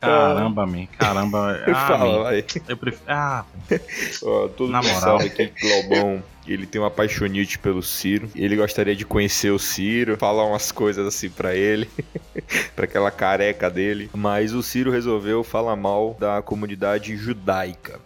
Caramba, 0.04 0.66
man. 0.66 0.86
Caramba. 0.98 1.62
Ah, 1.66 1.74
Fala, 1.88 2.22
vai. 2.24 2.44
Eu 2.68 2.76
prefiro. 2.76 3.02
Ah. 3.08 3.44
Ó, 4.22 4.48
todo 4.48 4.70
Na 4.70 4.82
mundo 4.82 4.92
moral. 4.94 5.18
sabe 5.18 5.30
que 5.30 5.46
Globão 5.60 6.22
ele 6.46 6.66
tem 6.66 6.80
uma 6.80 6.90
paixonite 6.90 7.58
pelo 7.58 7.82
Ciro. 7.82 8.28
Ele 8.34 8.56
gostaria 8.56 8.94
de 8.94 9.04
conhecer 9.04 9.50
o 9.50 9.58
Ciro, 9.58 10.16
falar 10.18 10.44
umas 10.46 10.70
coisas 10.70 11.06
assim 11.06 11.30
para 11.30 11.54
ele, 11.54 11.88
para 12.76 12.84
aquela 12.84 13.10
careca 13.10 13.70
dele. 13.70 14.10
Mas 14.12 14.52
o 14.52 14.62
Ciro 14.62 14.90
resolveu 14.90 15.42
falar 15.42 15.76
mal 15.76 16.16
da 16.20 16.42
comunidade 16.42 17.16
judaica. 17.16 17.98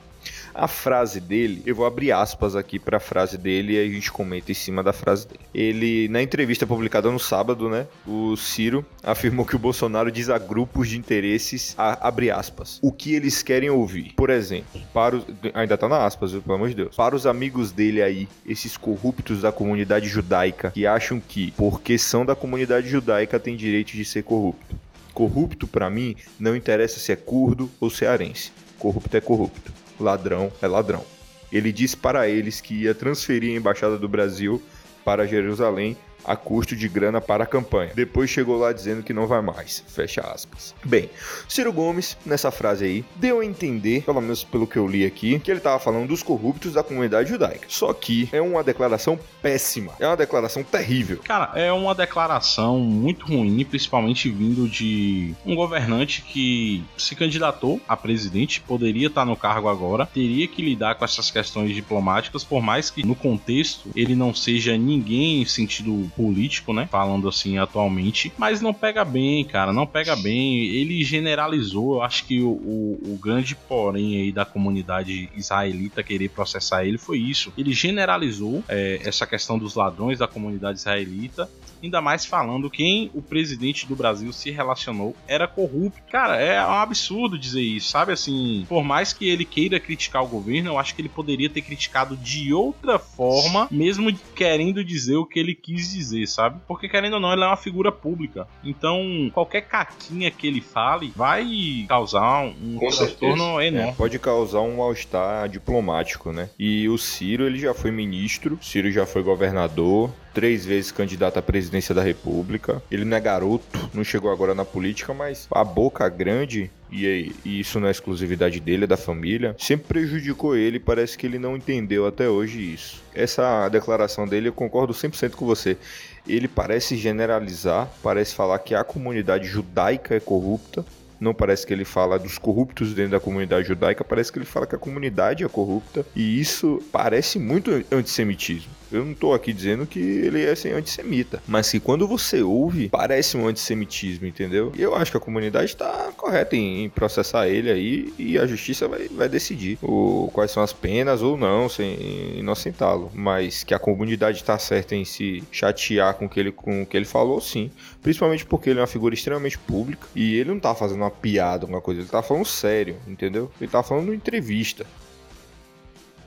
A 0.58 0.66
frase 0.66 1.20
dele, 1.20 1.62
eu 1.64 1.72
vou 1.72 1.86
abrir 1.86 2.10
aspas 2.10 2.56
aqui 2.56 2.80
para 2.80 2.96
a 2.96 3.00
frase 3.00 3.38
dele 3.38 3.74
e 3.74 3.78
a 3.78 3.88
gente 3.88 4.10
comenta 4.10 4.50
em 4.50 4.54
cima 4.54 4.82
da 4.82 4.92
frase 4.92 5.28
dele. 5.28 5.40
Ele, 5.54 6.08
na 6.08 6.20
entrevista 6.20 6.66
publicada 6.66 7.08
no 7.12 7.18
sábado, 7.20 7.68
né, 7.68 7.86
o 8.04 8.36
Ciro 8.36 8.84
afirmou 9.00 9.46
que 9.46 9.54
o 9.54 9.58
Bolsonaro 9.58 10.10
diz 10.10 10.28
a 10.28 10.36
grupos 10.36 10.88
de 10.88 10.98
interesses, 10.98 11.76
a, 11.78 12.08
abre 12.08 12.32
aspas, 12.32 12.80
o 12.82 12.90
que 12.90 13.14
eles 13.14 13.40
querem 13.40 13.70
ouvir. 13.70 14.14
Por 14.16 14.30
exemplo, 14.30 14.80
para 14.92 15.14
os, 15.14 15.24
ainda 15.54 15.78
tá 15.78 15.88
na 15.88 16.04
aspas, 16.04 16.32
pelo 16.32 16.54
amor 16.54 16.70
de 16.70 16.74
Deus. 16.74 16.96
Para 16.96 17.14
os 17.14 17.24
amigos 17.24 17.70
dele 17.70 18.02
aí, 18.02 18.28
esses 18.44 18.76
corruptos 18.76 19.42
da 19.42 19.52
comunidade 19.52 20.08
judaica 20.08 20.72
que 20.72 20.88
acham 20.88 21.20
que 21.20 21.52
porque 21.52 21.96
são 21.96 22.26
da 22.26 22.34
comunidade 22.34 22.88
judaica 22.88 23.38
tem 23.38 23.54
direito 23.54 23.92
de 23.92 24.04
ser 24.04 24.24
corrupto. 24.24 24.74
Corrupto 25.14 25.68
para 25.68 25.88
mim 25.88 26.16
não 26.36 26.56
interessa 26.56 26.98
se 26.98 27.12
é 27.12 27.16
curdo 27.16 27.70
ou 27.80 27.88
cearense. 27.90 28.50
Corrupto 28.76 29.16
é 29.16 29.20
corrupto 29.20 29.77
ladrão 30.00 30.52
é 30.60 30.66
ladrão. 30.66 31.04
Ele 31.50 31.72
disse 31.72 31.96
para 31.96 32.28
eles 32.28 32.60
que 32.60 32.82
ia 32.82 32.94
transferir 32.94 33.54
a 33.54 33.56
embaixada 33.56 33.98
do 33.98 34.08
Brasil 34.08 34.62
para 35.04 35.26
Jerusalém 35.26 35.96
a 36.24 36.36
custo 36.36 36.76
de 36.76 36.88
grana 36.88 37.20
para 37.20 37.44
a 37.44 37.46
campanha. 37.46 37.92
Depois 37.94 38.30
chegou 38.30 38.58
lá 38.58 38.72
dizendo 38.72 39.02
que 39.02 39.12
não 39.12 39.26
vai 39.26 39.40
mais. 39.40 39.82
Fecha 39.88 40.20
aspas. 40.20 40.74
Bem, 40.84 41.10
Ciro 41.48 41.72
Gomes, 41.72 42.16
nessa 42.24 42.50
frase 42.50 42.84
aí, 42.84 43.04
deu 43.16 43.40
a 43.40 43.44
entender, 43.44 44.02
pelo 44.02 44.20
menos 44.20 44.44
pelo 44.44 44.66
que 44.66 44.76
eu 44.76 44.86
li 44.86 45.04
aqui, 45.04 45.38
que 45.38 45.50
ele 45.50 45.58
estava 45.58 45.78
falando 45.78 46.08
dos 46.08 46.22
corruptos 46.22 46.74
da 46.74 46.82
comunidade 46.82 47.28
judaica. 47.30 47.66
Só 47.68 47.92
que 47.92 48.28
é 48.32 48.40
uma 48.40 48.62
declaração 48.62 49.18
péssima. 49.40 49.92
É 49.98 50.06
uma 50.06 50.16
declaração 50.16 50.62
terrível. 50.62 51.20
Cara, 51.24 51.52
é 51.54 51.72
uma 51.72 51.94
declaração 51.94 52.78
muito 52.78 53.26
ruim, 53.26 53.64
principalmente 53.64 54.28
vindo 54.28 54.68
de 54.68 55.34
um 55.44 55.54
governante 55.54 56.22
que 56.22 56.84
se 56.96 57.14
candidatou 57.14 57.80
a 57.88 57.96
presidente, 57.96 58.60
poderia 58.60 59.08
estar 59.08 59.24
no 59.24 59.36
cargo 59.36 59.68
agora, 59.68 60.06
teria 60.06 60.46
que 60.46 60.62
lidar 60.62 60.96
com 60.96 61.04
essas 61.04 61.30
questões 61.30 61.74
diplomáticas, 61.74 62.44
por 62.44 62.62
mais 62.62 62.90
que 62.90 63.06
no 63.06 63.14
contexto 63.14 63.90
ele 63.94 64.14
não 64.14 64.34
seja 64.34 64.76
ninguém 64.76 65.42
em 65.42 65.44
sentido 65.44 66.07
político, 66.08 66.72
né? 66.72 66.88
Falando 66.90 67.28
assim 67.28 67.58
atualmente. 67.58 68.32
Mas 68.36 68.60
não 68.60 68.74
pega 68.74 69.04
bem, 69.04 69.44
cara. 69.44 69.72
Não 69.72 69.86
pega 69.86 70.16
bem. 70.16 70.64
Ele 70.64 71.02
generalizou. 71.04 71.96
Eu 71.96 72.02
acho 72.02 72.24
que 72.24 72.40
o, 72.40 72.50
o, 72.50 73.14
o 73.14 73.18
grande 73.20 73.54
porém 73.54 74.20
aí 74.20 74.32
da 74.32 74.44
comunidade 74.44 75.28
israelita 75.34 76.02
querer 76.02 76.28
processar 76.30 76.84
ele 76.84 76.98
foi 76.98 77.18
isso. 77.18 77.52
Ele 77.56 77.72
generalizou 77.72 78.62
é, 78.68 79.00
essa 79.04 79.26
questão 79.26 79.58
dos 79.58 79.74
ladrões 79.74 80.18
da 80.18 80.26
comunidade 80.26 80.78
israelita 80.78 81.48
ainda 81.82 82.00
mais 82.00 82.24
falando 82.24 82.70
quem 82.70 83.10
o 83.14 83.22
presidente 83.22 83.86
do 83.86 83.96
Brasil 83.96 84.32
se 84.32 84.50
relacionou 84.50 85.14
era 85.26 85.46
corrupto. 85.46 86.00
Cara, 86.10 86.36
é 86.36 86.64
um 86.64 86.74
absurdo 86.74 87.38
dizer 87.38 87.62
isso, 87.62 87.90
sabe? 87.90 88.12
Assim, 88.12 88.64
por 88.68 88.84
mais 88.84 89.12
que 89.12 89.28
ele 89.28 89.44
queira 89.44 89.80
criticar 89.80 90.22
o 90.22 90.28
governo, 90.28 90.70
eu 90.70 90.78
acho 90.78 90.94
que 90.94 91.02
ele 91.02 91.08
poderia 91.08 91.48
ter 91.48 91.62
criticado 91.62 92.16
de 92.16 92.52
outra 92.52 92.98
forma, 92.98 93.68
mesmo 93.70 94.12
querendo 94.34 94.84
dizer 94.84 95.16
o 95.16 95.26
que 95.26 95.38
ele 95.38 95.54
quis 95.54 95.92
dizer, 95.92 96.26
sabe? 96.26 96.60
Porque 96.66 96.88
querendo 96.88 97.14
ou 97.14 97.20
não, 97.20 97.32
ele 97.32 97.42
é 97.42 97.46
uma 97.46 97.56
figura 97.56 97.90
pública. 97.92 98.46
Então, 98.64 99.30
qualquer 99.32 99.62
caquinha 99.62 100.30
que 100.30 100.46
ele 100.46 100.60
fale 100.60 101.12
vai 101.14 101.84
causar 101.88 102.44
um 102.44 102.78
transtorno 102.78 103.60
enorme. 103.60 103.90
É, 103.90 103.92
pode 103.92 104.18
causar 104.18 104.60
um 104.60 104.76
mal-estar 104.76 105.48
diplomático, 105.48 106.32
né? 106.32 106.50
E 106.58 106.88
o 106.88 106.98
Ciro, 106.98 107.46
ele 107.46 107.58
já 107.58 107.74
foi 107.74 107.90
ministro, 107.90 108.58
Ciro 108.62 108.90
já 108.90 109.06
foi 109.06 109.22
governador, 109.22 110.10
três 110.38 110.64
vezes 110.64 110.92
candidato 110.92 111.36
à 111.36 111.42
presidência 111.42 111.92
da 111.92 112.00
República. 112.00 112.80
Ele 112.92 113.04
não 113.04 113.16
é 113.16 113.20
garoto, 113.20 113.90
não 113.92 114.04
chegou 114.04 114.30
agora 114.30 114.54
na 114.54 114.64
política, 114.64 115.12
mas 115.12 115.48
a 115.50 115.64
boca 115.64 116.08
grande 116.08 116.70
e, 116.92 117.32
isso 117.44 117.80
não 117.80 117.88
é 117.88 117.90
exclusividade 117.90 118.60
dele, 118.60 118.84
é 118.84 118.86
da 118.86 118.96
família, 118.96 119.56
sempre 119.58 119.88
prejudicou 119.88 120.54
ele. 120.54 120.78
Parece 120.78 121.18
que 121.18 121.26
ele 121.26 121.40
não 121.40 121.56
entendeu 121.56 122.06
até 122.06 122.28
hoje 122.28 122.72
isso. 122.72 123.02
Essa 123.12 123.68
declaração 123.68 124.28
dele, 124.28 124.46
eu 124.48 124.52
concordo 124.52 124.92
100% 124.92 125.32
com 125.32 125.44
você. 125.44 125.76
Ele 126.24 126.46
parece 126.46 126.96
generalizar, 126.96 127.90
parece 128.00 128.32
falar 128.32 128.60
que 128.60 128.76
a 128.76 128.84
comunidade 128.84 129.48
judaica 129.48 130.14
é 130.14 130.20
corrupta. 130.20 130.86
Não 131.18 131.34
parece 131.34 131.66
que 131.66 131.72
ele 131.72 131.84
fala 131.84 132.16
dos 132.16 132.38
corruptos 132.38 132.94
dentro 132.94 133.10
da 133.10 133.20
comunidade 133.20 133.66
judaica, 133.66 134.04
parece 134.04 134.30
que 134.30 134.38
ele 134.38 134.46
fala 134.46 134.68
que 134.68 134.76
a 134.76 134.78
comunidade 134.78 135.42
é 135.42 135.48
corrupta. 135.48 136.06
E 136.14 136.38
isso 136.38 136.80
parece 136.92 137.40
muito 137.40 137.72
antissemitismo. 137.90 138.77
Eu 138.90 139.04
não 139.04 139.14
tô 139.14 139.34
aqui 139.34 139.52
dizendo 139.52 139.86
que 139.86 139.98
ele 139.98 140.44
é 140.44 140.50
assim, 140.50 140.70
antissemita, 140.70 141.42
mas 141.46 141.70
que 141.70 141.78
quando 141.78 142.08
você 142.08 142.42
ouve, 142.42 142.88
parece 142.88 143.36
um 143.36 143.46
antissemitismo, 143.46 144.26
entendeu? 144.26 144.72
E 144.76 144.82
eu 144.82 144.94
acho 144.94 145.10
que 145.10 145.16
a 145.16 145.20
comunidade 145.20 145.76
tá 145.76 146.10
correta 146.16 146.56
em, 146.56 146.88
processar 146.88 147.48
ele 147.48 147.70
aí 147.70 148.14
e 148.18 148.38
a 148.38 148.46
justiça 148.46 148.88
vai, 148.88 149.08
vai 149.08 149.28
decidir 149.28 149.78
o, 149.82 150.30
quais 150.32 150.50
são 150.50 150.62
as 150.62 150.72
penas 150.72 151.22
ou 151.22 151.36
não, 151.36 151.68
sem 151.68 152.38
inocentá-lo. 152.38 153.10
Mas 153.14 153.62
que 153.62 153.74
a 153.74 153.78
comunidade 153.78 154.42
tá 154.42 154.58
certa 154.58 154.94
em 154.94 155.04
se 155.04 155.44
chatear 155.52 156.14
com, 156.14 156.28
que 156.28 156.40
ele, 156.40 156.52
com 156.52 156.82
o 156.82 156.86
que 156.86 156.96
ele 156.96 157.04
falou, 157.04 157.40
sim. 157.40 157.70
Principalmente 158.02 158.46
porque 158.46 158.70
ele 158.70 158.78
é 158.78 158.82
uma 158.82 158.88
figura 158.88 159.14
extremamente 159.14 159.58
pública 159.58 160.06
e 160.14 160.36
ele 160.36 160.50
não 160.50 160.60
tá 160.60 160.74
fazendo 160.74 161.00
uma 161.00 161.10
piada, 161.10 161.64
alguma 161.64 161.80
coisa, 161.80 162.00
ele 162.00 162.08
tá 162.08 162.22
falando 162.22 162.46
sério, 162.46 162.96
entendeu? 163.06 163.50
Ele 163.60 163.70
tá 163.70 163.82
falando 163.82 164.14
entrevista. 164.14 164.86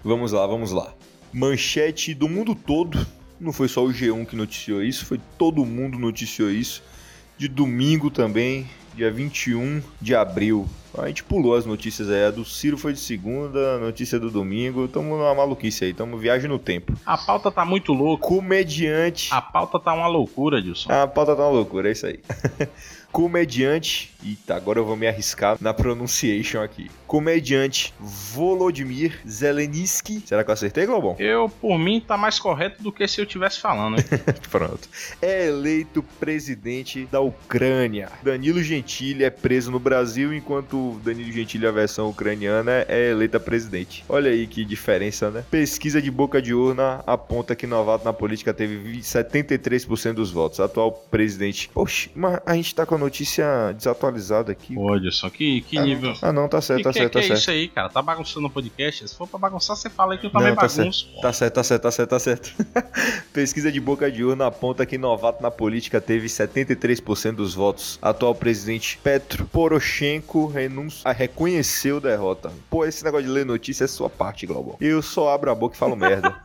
Vamos 0.04 0.32
lá, 0.32 0.46
vamos 0.46 0.72
lá 0.72 0.94
manchete 1.34 2.14
do 2.14 2.28
mundo 2.28 2.56
todo. 2.56 3.06
Não 3.40 3.52
foi 3.52 3.68
só 3.68 3.84
o 3.84 3.90
G1 3.90 4.26
que 4.26 4.36
noticiou 4.36 4.84
isso, 4.84 5.06
foi 5.06 5.20
todo 5.38 5.66
mundo 5.66 5.98
noticiou 5.98 6.52
isso. 6.52 6.84
De 7.38 7.48
domingo 7.48 8.12
também, 8.12 8.68
dia 8.96 9.12
21 9.12 9.82
de 10.00 10.14
abril. 10.14 10.68
A 10.98 11.08
gente 11.08 11.24
pulou 11.24 11.56
as 11.56 11.66
notícias 11.66 12.10
aí. 12.10 12.26
A 12.26 12.32
do 12.32 12.44
Ciro 12.44 12.78
foi 12.78 12.94
de 12.94 13.00
segunda, 13.00 13.76
a 13.76 13.78
notícia 13.80 14.20
do 14.20 14.30
domingo. 14.30 14.88
Tamo 14.88 15.18
numa 15.18 15.34
maluquice 15.34 15.86
aí, 15.86 15.94
tamo 15.94 16.18
viagem 16.18 16.50
no 16.50 16.60
tempo. 16.60 16.94
A 17.06 17.18
pauta 17.18 17.50
tá 17.50 17.66
muito 17.66 17.94
louca. 17.94 18.28
Comediante. 18.28 19.30
A 19.32 19.42
pauta 19.42 19.80
tá 19.80 19.94
uma 19.94 20.08
loucura, 20.08 20.62
Dilson. 20.62 20.92
A 20.92 21.08
pauta 21.08 21.36
tá 21.36 21.44
uma 21.44 21.52
loucura, 21.52 21.88
é 21.88 21.94
isso 21.94 22.06
aí. 22.06 22.20
Comediante. 23.12 24.14
Eita, 24.24 24.56
agora 24.56 24.80
eu 24.80 24.86
vou 24.86 24.96
me 24.96 25.08
arriscar 25.08 25.58
na 25.60 25.74
pronunciation 25.74 26.62
aqui 26.62 26.90
comediante 27.12 27.94
Volodymyr 28.00 29.20
Zelensky. 29.28 30.24
Será 30.26 30.46
que 30.46 30.50
eu 30.50 30.54
acertei, 30.54 30.86
Globão? 30.86 31.18
Eu, 31.20 31.50
por 31.50 31.78
mim, 31.78 32.00
tá 32.00 32.16
mais 32.16 32.40
correto 32.40 32.82
do 32.82 32.90
que 32.90 33.06
se 33.06 33.20
eu 33.20 33.26
estivesse 33.26 33.60
falando. 33.60 33.98
Pronto. 34.50 34.88
É 35.22 35.48
eleito 35.48 36.02
presidente 36.22 37.06
da 37.12 37.20
Ucrânia. 37.20 38.08
Danilo 38.24 38.64
Gentili 38.64 39.26
é 39.26 39.30
preso 39.30 39.70
no 39.72 39.78
Brasil, 39.78 40.34
enquanto 40.34 41.02
Danilo 41.04 41.34
Gentili, 41.34 41.68
a 41.68 41.72
versão 41.72 42.10
ucraniana, 42.10 42.86
é 42.88 43.10
eleita 43.10 43.42
presidente. 43.42 44.06
Olha 44.08 44.32
aí 44.32 44.48
que 44.48 44.64
diferença, 44.64 45.30
né? 45.30 45.44
Pesquisa 45.52 46.02
de 46.02 46.10
boca 46.10 46.42
de 46.42 46.54
urna 46.54 47.04
aponta 47.06 47.58
que 47.58 47.68
novato 47.68 48.06
na 48.06 48.14
política 48.14 48.54
teve 48.54 49.00
73% 49.00 50.14
dos 50.14 50.32
votos. 50.32 50.62
Atual 50.62 50.94
presidente. 51.12 51.70
Poxa, 51.74 52.10
mas 52.16 52.40
a 52.46 52.56
gente 52.56 52.74
tá 52.74 52.86
com 52.86 52.98
notícia 53.02 53.74
desatualizada 53.74 54.52
aqui. 54.52 54.78
Olha 54.78 55.12
só, 55.12 55.30
que, 55.30 55.62
que 55.62 55.78
ah, 55.78 55.84
nível. 55.84 56.14
Ah, 56.22 56.32
não, 56.32 56.48
tá 56.48 56.62
certo, 56.62 56.84
tá 56.84 56.94
certo, 56.94 57.10
que 57.10 57.14
tá 57.14 57.20
é 57.20 57.24
certo. 57.24 57.40
isso 57.40 57.52
aí, 57.52 57.68
cara? 57.68 57.90
Tá 57.90 58.02
bagunçando 58.02 58.48
o 58.48 58.50
podcast? 58.50 59.08
Se 59.08 59.16
for 59.16 59.28
pra 59.28 59.38
bagunçar, 59.38 59.76
você 59.76 59.90
fala 59.90 60.14
aí 60.14 60.20
que 60.20 60.28
eu 60.28 60.32
também 60.32 60.56
tá 60.56 60.68
bagunço. 60.68 61.06
Certo. 61.06 61.22
Tá 61.22 61.34
certo, 61.34 61.54
tá 61.54 61.64
certo, 61.64 61.82
tá 61.82 61.92
certo, 61.92 62.10
tá 62.10 62.20
certo. 62.20 62.54
Pesquisa 63.34 63.72
de 63.72 63.80
boca 63.80 64.12
de 64.12 64.24
urna 64.24 64.48
aponta 64.48 64.86
que 64.86 64.98
novato 64.98 65.42
na 65.42 65.52
política 65.52 66.00
teve 66.00 66.28
73% 66.28 67.34
dos 67.34 67.54
votos. 67.54 68.00
Atual 68.02 68.36
presidente 68.36 69.00
Petro 69.04 69.46
Poroshenko 69.46 70.48
renuncio, 70.48 71.02
ah, 71.04 71.12
reconheceu 71.12 72.00
derrota. 72.00 72.52
Pô, 72.70 72.86
esse 72.86 73.04
negócio 73.04 73.26
de 73.26 73.32
ler 73.32 73.46
notícia 73.46 73.86
é 73.86 73.88
sua 73.88 74.10
parte, 74.10 74.46
Global. 74.46 74.78
Eu 74.80 75.02
só 75.02 75.34
abro 75.34 75.52
a 75.52 75.56
boca 75.56 75.76
e 75.76 75.78
falo 75.78 75.96
merda. 75.96 76.36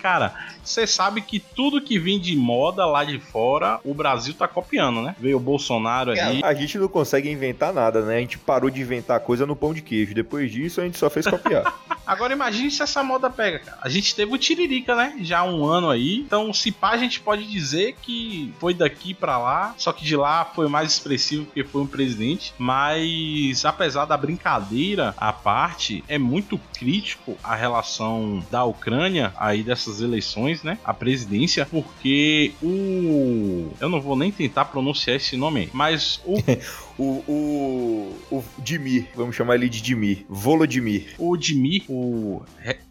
cara, 0.00 0.34
você 0.64 0.86
sabe 0.86 1.20
que 1.20 1.38
tudo 1.38 1.80
que 1.80 1.98
vem 1.98 2.18
de 2.18 2.36
moda 2.36 2.86
lá 2.86 3.04
de 3.04 3.18
fora, 3.18 3.80
o 3.84 3.94
Brasil 3.94 4.34
tá 4.34 4.48
copiando, 4.48 5.02
né? 5.02 5.14
Veio 5.18 5.36
o 5.36 5.40
Bolsonaro 5.40 6.12
ali. 6.12 6.40
a 6.42 6.54
gente 6.54 6.78
não 6.78 6.88
consegue 6.88 7.30
inventar 7.30 7.72
nada, 7.72 8.00
né? 8.02 8.16
A 8.16 8.20
gente 8.20 8.38
parou 8.38 8.70
de 8.70 8.80
inventar 8.80 9.20
coisa 9.20 9.46
no 9.46 9.54
pão 9.54 9.74
de 9.74 9.82
queijo. 9.82 10.14
Depois 10.14 10.50
disso, 10.50 10.80
a 10.80 10.84
gente 10.84 10.98
só 10.98 11.10
fez 11.10 11.26
copiar. 11.26 11.72
Agora 12.06 12.32
imagine 12.32 12.70
se 12.70 12.82
essa 12.82 13.02
moda 13.02 13.30
pega, 13.30 13.60
cara. 13.60 13.78
A 13.80 13.88
gente 13.88 14.14
teve 14.14 14.32
o 14.32 14.38
Tiririca, 14.38 14.94
né? 14.94 15.16
Já 15.20 15.40
há 15.40 15.44
um 15.44 15.64
ano 15.64 15.88
aí. 15.88 16.18
Então, 16.18 16.52
se 16.52 16.70
pá, 16.70 16.90
a 16.90 16.96
gente 16.98 17.20
pode 17.20 17.46
dizer 17.46 17.96
que 18.02 18.52
foi 18.58 18.74
daqui 18.74 19.14
para 19.14 19.38
lá. 19.38 19.74
Só 19.78 19.92
que 19.92 20.04
de 20.04 20.16
lá 20.16 20.44
foi 20.44 20.68
mais 20.68 20.92
expressivo 20.92 21.46
porque 21.46 21.64
foi 21.64 21.82
um 21.82 21.86
presidente. 21.86 22.52
Mas, 22.58 23.64
apesar 23.64 24.04
da 24.04 24.16
brincadeira 24.16 25.14
à 25.16 25.32
parte, 25.32 26.04
é 26.08 26.18
muito 26.18 26.58
crítico 26.74 27.36
a 27.42 27.54
relação 27.54 28.44
da 28.50 28.64
Ucrânia 28.64 29.32
aí 29.36 29.62
dessas 29.62 30.00
eleições 30.00 30.53
eleições, 30.54 30.62
né? 30.62 30.78
A 30.84 30.94
presidência, 30.94 31.66
porque 31.66 32.52
o. 32.62 33.72
Eu 33.80 33.88
não 33.88 34.00
vou 34.00 34.16
nem 34.16 34.30
tentar 34.30 34.66
pronunciar 34.66 35.16
esse 35.16 35.36
nome 35.36 35.60
aí, 35.60 35.70
mas 35.72 36.20
o. 36.24 36.36
o, 36.96 37.24
o, 37.28 38.36
o 38.36 38.44
Dimir, 38.58 39.08
vamos 39.14 39.34
chamar 39.34 39.56
ele 39.56 39.68
de 39.68 39.80
Dimir, 39.80 40.24
Volodymyr. 40.28 41.14
O 41.18 41.36
Dimir, 41.36 41.84
o 41.88 42.42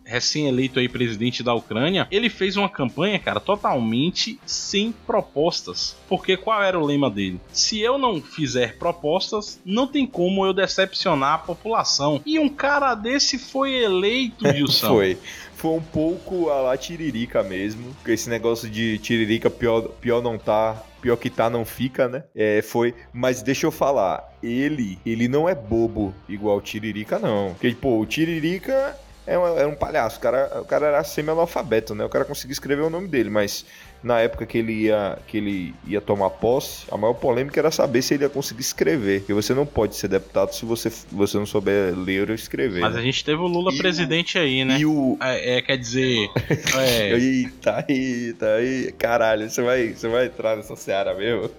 recém-eleito 0.06 0.80
aí 0.80 0.90
presidente 0.90 1.42
da 1.42 1.54
Ucrânia, 1.54 2.08
ele 2.12 2.30
fez 2.30 2.58
uma 2.58 2.68
campanha, 2.68 3.18
cara, 3.18 3.40
totalmente 3.40 4.40
sem 4.46 4.92
propostas. 5.08 5.96
Porque 6.10 6.36
qual 6.36 6.62
era 6.62 6.78
o 6.78 6.86
lema 6.86 7.10
dele? 7.10 7.40
Se 7.52 7.80
eu 7.80 7.98
não 7.98 8.22
fizer 8.22 8.78
propostas, 8.78 9.60
não 9.66 9.88
tem 9.88 10.06
como 10.06 10.46
eu 10.46 10.54
decepcionar 10.54 11.36
a 11.36 11.38
população. 11.38 12.22
E 12.26 12.38
um 12.38 12.50
cara 12.50 12.94
desse 12.96 13.40
foi 13.40 13.74
eleito, 13.74 14.46
Wilson. 14.48 14.88
foi 14.88 15.18
foi 15.64 15.72
um 15.72 15.82
pouco 15.82 16.50
a 16.50 16.60
lá 16.60 16.78
tiririca 16.78 17.42
mesmo. 17.42 17.96
Esse 18.06 18.30
negócio 18.30 18.70
de 18.70 18.98
tiririca 18.98 19.50
pior, 19.50 19.84
pior 20.02 20.22
não 20.22 20.38
tá, 20.38 20.84
pior 21.02 21.16
que 21.16 21.30
tá 21.30 21.50
não 21.50 21.64
fica, 21.64 22.10
né? 22.10 22.26
É, 22.36 22.62
foi, 22.62 22.94
mas 23.14 23.42
deixa 23.42 23.66
eu 23.66 23.72
falar, 23.72 24.30
ele, 24.44 25.00
ele 25.06 25.30
não 25.30 25.48
é 25.48 25.56
bobo 25.56 26.14
igual 26.28 26.58
o 26.58 26.62
Tiririca 26.62 27.18
não. 27.18 27.54
Porque, 27.54 27.74
pô, 27.76 27.98
o 27.98 28.06
Tiririca 28.06 28.94
é 29.26 29.38
um, 29.38 29.60
é 29.60 29.66
um 29.66 29.76
palhaço, 29.76 30.18
o 30.18 30.22
cara, 30.22 30.62
o 30.62 30.66
cara 30.66 30.88
era 30.88 31.04
semi-analfabeto, 31.04 31.96
né? 31.96 32.04
O 32.04 32.10
cara 32.10 32.26
conseguia 32.26 32.52
escrever 32.52 32.82
o 32.82 32.90
nome 32.90 33.08
dele, 33.08 33.30
mas 33.30 33.66
na 34.04 34.20
época 34.20 34.46
que 34.46 34.58
ele 34.58 34.74
ia 34.74 35.18
que 35.28 35.38
ele 35.38 35.74
ia 35.88 36.02
tomar 36.02 36.30
posse, 36.30 36.86
a 36.92 36.98
maior 36.98 37.14
polêmica 37.14 37.58
era 37.58 37.72
saber 37.72 38.02
se 38.02 38.14
ele 38.14 38.24
ia 38.24 38.30
conseguir 38.30 38.62
escrever, 38.62 39.20
porque 39.20 39.34
você 39.34 39.54
não 39.54 39.66
pode 39.66 39.96
ser 39.96 40.10
deputado 40.10 40.54
se 40.54 40.66
você, 40.66 40.92
você 41.10 41.38
não 41.38 41.46
souber 41.46 41.98
ler 41.98 42.30
ou 42.30 42.36
escrever. 42.36 42.82
Mas 42.82 42.96
né? 42.96 43.00
a 43.00 43.04
gente 43.04 43.24
teve 43.24 43.42
o 43.42 43.48
Lula 43.48 43.72
e 43.74 43.78
presidente 43.78 44.38
o, 44.38 44.42
aí, 44.42 44.66
né? 44.66 44.78
E 44.78 44.86
o 44.86 45.18
é, 45.22 45.58
é 45.58 45.62
quer 45.62 45.78
dizer, 45.78 46.30
é... 46.78 47.14
eita, 47.14 47.86
eita, 47.88 48.62
eita, 48.62 48.92
caralho, 48.92 49.50
você 49.50 49.62
vai, 49.62 49.94
você 49.94 50.10
vai 50.10 50.26
entrar 50.26 50.58
nessa 50.58 50.76
seara 50.76 51.14
mesmo? 51.14 51.50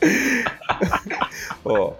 Ó, 1.64 1.94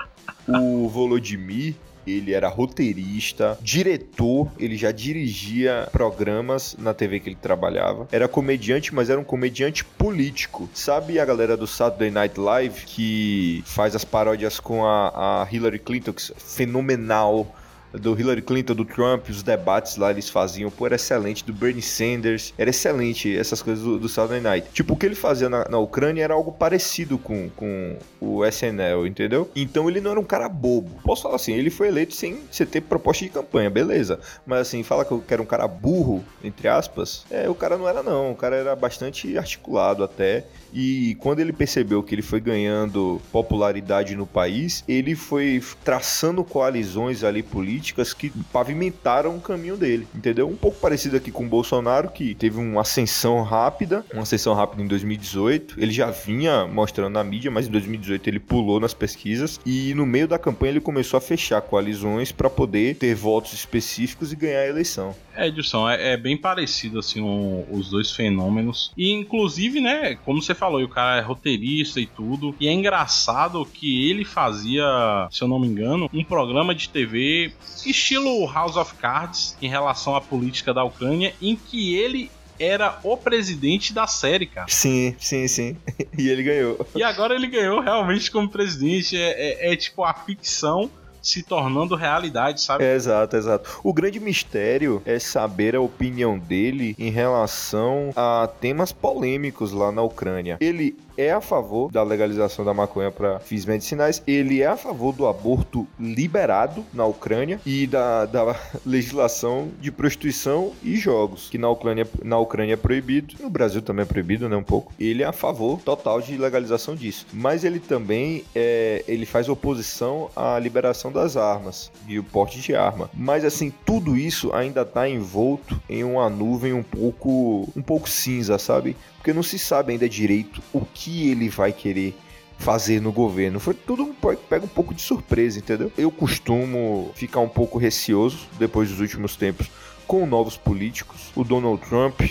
o 0.47 0.89
Volodymyr 0.89 1.75
ele 2.11 2.33
era 2.33 2.49
roteirista, 2.49 3.59
diretor, 3.61 4.51
ele 4.59 4.77
já 4.77 4.91
dirigia 4.91 5.89
programas 5.93 6.77
na 6.79 6.95
TV 6.95 7.21
que 7.21 7.29
ele 7.29 7.39
trabalhava. 7.41 8.09
Era 8.11 8.29
comediante, 8.29 8.95
mas 8.95 9.11
era 9.11 9.21
um 9.21 9.25
comediante 9.25 9.85
político. 9.85 10.69
Sabe 10.75 11.19
a 11.19 11.25
galera 11.25 11.57
do 11.57 11.67
Saturday 11.67 12.11
Night 12.11 12.39
Live 12.39 12.85
que 12.87 13.63
faz 13.67 13.95
as 13.95 14.05
paródias 14.05 14.61
com 14.61 14.87
a, 14.87 15.43
a 15.43 15.49
Hillary 15.51 15.79
Clinton, 15.79 16.13
que 16.13 16.33
é 16.33 16.35
fenomenal 16.37 17.55
do 17.93 18.19
Hillary 18.19 18.43
Clinton, 18.43 18.75
do 18.75 18.85
Trump, 18.85 19.29
os 19.29 19.43
debates 19.43 19.97
lá 19.97 20.11
eles 20.11 20.29
faziam, 20.29 20.71
pô, 20.71 20.87
era 20.87 20.97
excelente, 20.97 21.45
do 21.45 21.53
Bernie 21.53 21.83
Sanders, 21.83 22.53
era 22.59 22.71
excelente 22.71 23.37
essas 23.37 23.63
coisas 23.63 23.83
do, 23.85 23.99
do 23.99 24.09
Saturday 24.09 24.41
Night. 24.41 24.69
Tipo, 24.73 24.95
o 24.95 24.97
que 24.97 25.07
ele 25.07 25.15
fazia 25.15 25.49
na, 25.49 25.67
na 25.69 25.79
Ucrânia 25.79 26.23
era 26.23 26.35
algo 26.35 26.53
parecido 26.53 27.19
com, 27.19 27.49
com 27.51 27.97
o 28.21 28.45
SNL, 28.45 29.07
entendeu? 29.07 29.51
Então 29.55 29.89
ele 29.89 30.01
não 30.01 30.11
era 30.11 30.21
um 30.21 30.25
cara 30.25 30.49
bobo. 30.49 30.91
Posso 31.03 31.23
falar 31.23 31.37
assim, 31.37 31.53
ele 31.53 31.71
foi 31.71 31.89
eleito 31.89 32.15
sem 32.15 32.41
você 32.51 32.67
ter 32.67 32.83
proposta 32.83 33.25
de 33.25 33.31
campanha, 33.31 33.71
beleza. 33.71 34.21
Mas 34.47 34.61
assim, 34.61 34.83
fala 34.83 35.05
que 35.05 35.13
eu 35.13 35.23
quero 35.27 35.43
um 35.43 35.47
cara 35.47 35.67
burro, 35.67 36.25
entre 36.43 36.69
aspas, 36.69 37.25
é, 37.31 37.49
o 37.49 37.55
cara 37.55 37.79
não 37.79 37.89
era 37.89 38.03
não, 38.03 38.33
o 38.33 38.37
cara 38.37 38.57
era 38.57 38.77
bastante 38.77 39.37
articulado 39.39 40.05
até. 40.05 40.45
E 40.73 41.17
quando 41.21 41.41
ele 41.41 41.53
percebeu 41.53 42.03
que 42.03 42.15
ele 42.15 42.23
foi 42.23 42.41
ganhando 42.41 43.21
popularidade 43.33 44.15
no 44.15 44.27
país, 44.27 44.85
ele 44.87 45.15
foi 45.15 45.63
traçando 45.83 46.45
coalizões 46.45 47.25
ali 47.25 47.43
políticas 47.43 47.78
que 47.81 48.31
pavimentaram 48.53 49.37
o 49.37 49.41
caminho 49.41 49.77
dele, 49.77 50.07
entendeu? 50.15 50.49
Um 50.49 50.57
pouco 50.57 50.79
parecido 50.79 51.17
aqui 51.17 51.31
com 51.31 51.45
o 51.45 51.49
Bolsonaro, 51.49 52.11
que 52.11 52.35
teve 52.35 52.59
uma 52.59 52.83
ascensão 52.83 53.43
rápida, 53.43 54.05
uma 54.13 54.23
ascensão 54.23 54.55
rápida 54.55 54.83
em 54.83 54.87
2018. 54.87 55.81
Ele 55.81 55.93
já 55.93 56.11
vinha 56.11 56.67
mostrando 56.67 57.15
na 57.15 57.25
mídia, 57.25 57.51
mas 57.51 57.67
em 57.67 57.71
2018 57.71 58.29
ele 58.29 58.41
pulou 58.41 58.81
nas 58.81 58.95
pesquisas 58.95 59.61
e 59.65 59.95
no 59.95 60.07
meio 60.07 60.29
da 60.29 60.39
campanha 60.39 60.73
ele 60.73 60.81
começou 60.81 61.19
a 61.19 61.21
fechar 61.21 61.61
coalizões 61.61 62.33
para 62.33 62.51
poder 62.51 62.97
ter 62.97 63.15
votos 63.15 63.53
específicos 63.53 64.33
e 64.33 64.37
ganhar 64.37 64.61
a 64.61 64.69
eleição. 64.69 65.15
É, 65.35 65.47
Edson, 65.47 65.89
é, 65.89 66.15
é 66.15 66.17
bem 66.17 66.37
parecido 66.37 66.99
assim 66.99 67.21
um, 67.21 67.65
os 67.71 67.91
dois 67.91 68.11
fenômenos. 68.11 68.93
E 68.97 69.13
inclusive, 69.13 69.81
né, 69.81 70.17
como 70.25 70.43
você 70.43 70.55
falou, 70.55 70.83
o 70.83 70.89
cara 70.89 71.19
é 71.19 71.23
roteirista 71.23 72.01
e 72.01 72.07
tudo. 72.07 72.55
E 72.59 72.67
é 72.67 72.73
engraçado 72.73 73.65
que 73.65 74.11
ele 74.11 74.25
fazia, 74.25 74.85
se 75.31 75.43
eu 75.43 75.49
não 75.49 75.61
me 75.61 75.69
engano, 75.69 76.11
um 76.13 76.25
programa 76.25 76.75
de 76.75 76.89
TV 76.89 77.53
estilo 77.87 78.51
House 78.53 78.77
of 78.77 78.95
Cards 78.95 79.57
em 79.61 79.69
relação 79.69 80.15
à 80.15 80.21
política 80.21 80.73
da 80.75 80.85
Ucrânia, 80.85 81.35
em 81.41 81.57
que 81.57 81.95
ele 81.97 82.31
era 82.59 82.99
o 83.05 83.17
presidente 83.17 83.93
da 83.93 84.07
série, 84.07 84.47
cara. 84.47 84.67
Sim, 84.69 85.15
sim, 85.19 85.47
sim. 85.47 85.77
E 86.19 86.29
ele 86.29 86.43
ganhou. 86.43 86.87
E 86.95 87.03
agora 87.03 87.35
ele 87.35 87.47
ganhou 87.47 87.81
realmente 87.81 88.31
como 88.31 88.49
presidente. 88.49 89.17
É, 89.17 89.69
é, 89.69 89.73
é 89.73 89.77
tipo 89.77 90.03
a 90.03 90.13
ficção 90.13 90.91
se 91.23 91.43
tornando 91.43 91.95
realidade, 91.95 92.61
sabe? 92.61 92.85
É, 92.85 92.95
exato, 92.95 93.37
exato. 93.37 93.81
O 93.85 93.93
grande 93.93 94.19
mistério 94.19 95.03
é 95.05 95.19
saber 95.19 95.77
a 95.77 95.81
opinião 95.81 96.39
dele 96.39 96.95
em 96.99 97.11
relação 97.11 98.11
a 98.17 98.49
temas 98.61 98.93
polêmicos 98.93 99.73
lá 99.73 99.93
na 99.93 100.03
Ucrânia. 100.03 100.57
Ele 100.61 100.97
é 101.19 101.33
a 101.33 101.41
favor 101.41 101.91
da 101.91 102.03
legalização 102.05 102.65
da 102.65 102.73
maconha 102.73 103.11
para 103.11 103.41
fins 103.41 103.65
medicinais, 103.65 104.23
ele 104.25 104.63
é 104.63 104.67
a 104.67 104.77
favor 104.77 105.13
do 105.13 105.27
aborto 105.27 105.85
liberado 105.99 106.85
na 106.95 107.05
Ucrânia 107.05 107.61
e 107.67 107.89
da, 107.89 108.25
da 108.25 108.55
legislação 108.87 109.69
de 109.81 109.91
prostituição 109.91 110.73
e 110.83 110.95
jogos, 110.97 111.51
que 111.51 111.59
na 111.59 111.69
Ucrânia, 111.69 112.07
na 112.23 112.39
Ucrânia 112.39 112.75
é 112.75 112.77
proibido, 112.77 113.35
no 113.41 113.51
Brasil 113.51 113.83
também 113.83 114.05
é 114.05 114.07
proibido, 114.07 114.49
né, 114.49 114.57
um 114.57 114.63
pouco. 114.63 114.93
Ele 114.99 115.25
é 115.25 115.27
a 115.27 115.33
favor 115.33 115.81
total 115.81 116.21
de 116.21 116.37
legalização 116.37 116.95
disso, 116.95 117.27
mas 117.33 117.65
ele 117.65 117.81
também 117.81 118.45
é, 118.55 119.05
ele 119.09 119.27
faz 119.27 119.49
oposição 119.49 120.31
à 120.37 120.57
liberação 120.59 121.11
das 121.11 121.37
armas 121.37 121.91
e 122.07 122.17
o 122.19 122.23
porte 122.23 122.61
de 122.61 122.77
arma. 122.77 123.11
Mas 123.13 123.45
assim, 123.45 123.73
tudo 123.85 124.17
isso 124.17 124.53
ainda 124.53 124.83
está 124.83 125.09
envolto 125.09 125.81
em 125.91 126.05
uma 126.05 126.31
nuvem 126.31 126.73
um 126.73 126.83
pouco 126.83 127.69
um 127.75 127.83
pouco 127.83 128.09
cinza, 128.09 128.57
sabe? 128.59 128.97
Porque 129.19 129.33
não 129.33 129.43
se 129.43 129.59
sabe 129.59 129.93
ainda 129.93 130.09
direito 130.09 130.63
o 130.73 130.81
que 130.81 131.31
ele 131.31 131.49
vai 131.49 131.73
querer 131.73 132.17
fazer 132.57 133.01
no 133.01 133.13
governo. 133.13 133.61
Foi 133.61 133.75
tudo 133.75 134.15
pega 134.49 134.65
um 134.65 134.69
pouco 134.69 134.95
de 134.95 135.03
surpresa, 135.03 135.59
entendeu? 135.59 135.93
Eu 135.97 136.11
costumo 136.11 137.11
ficar 137.15 137.41
um 137.41 137.49
pouco 137.49 137.79
receoso 137.79 138.49
depois 138.59 138.89
dos 138.89 139.01
últimos 139.01 139.37
tempos 139.37 139.71
com 140.07 140.27
novos 140.27 140.57
políticos. 140.57 141.31
O 141.37 141.45
Donald 141.45 141.81
Trump 141.87 142.23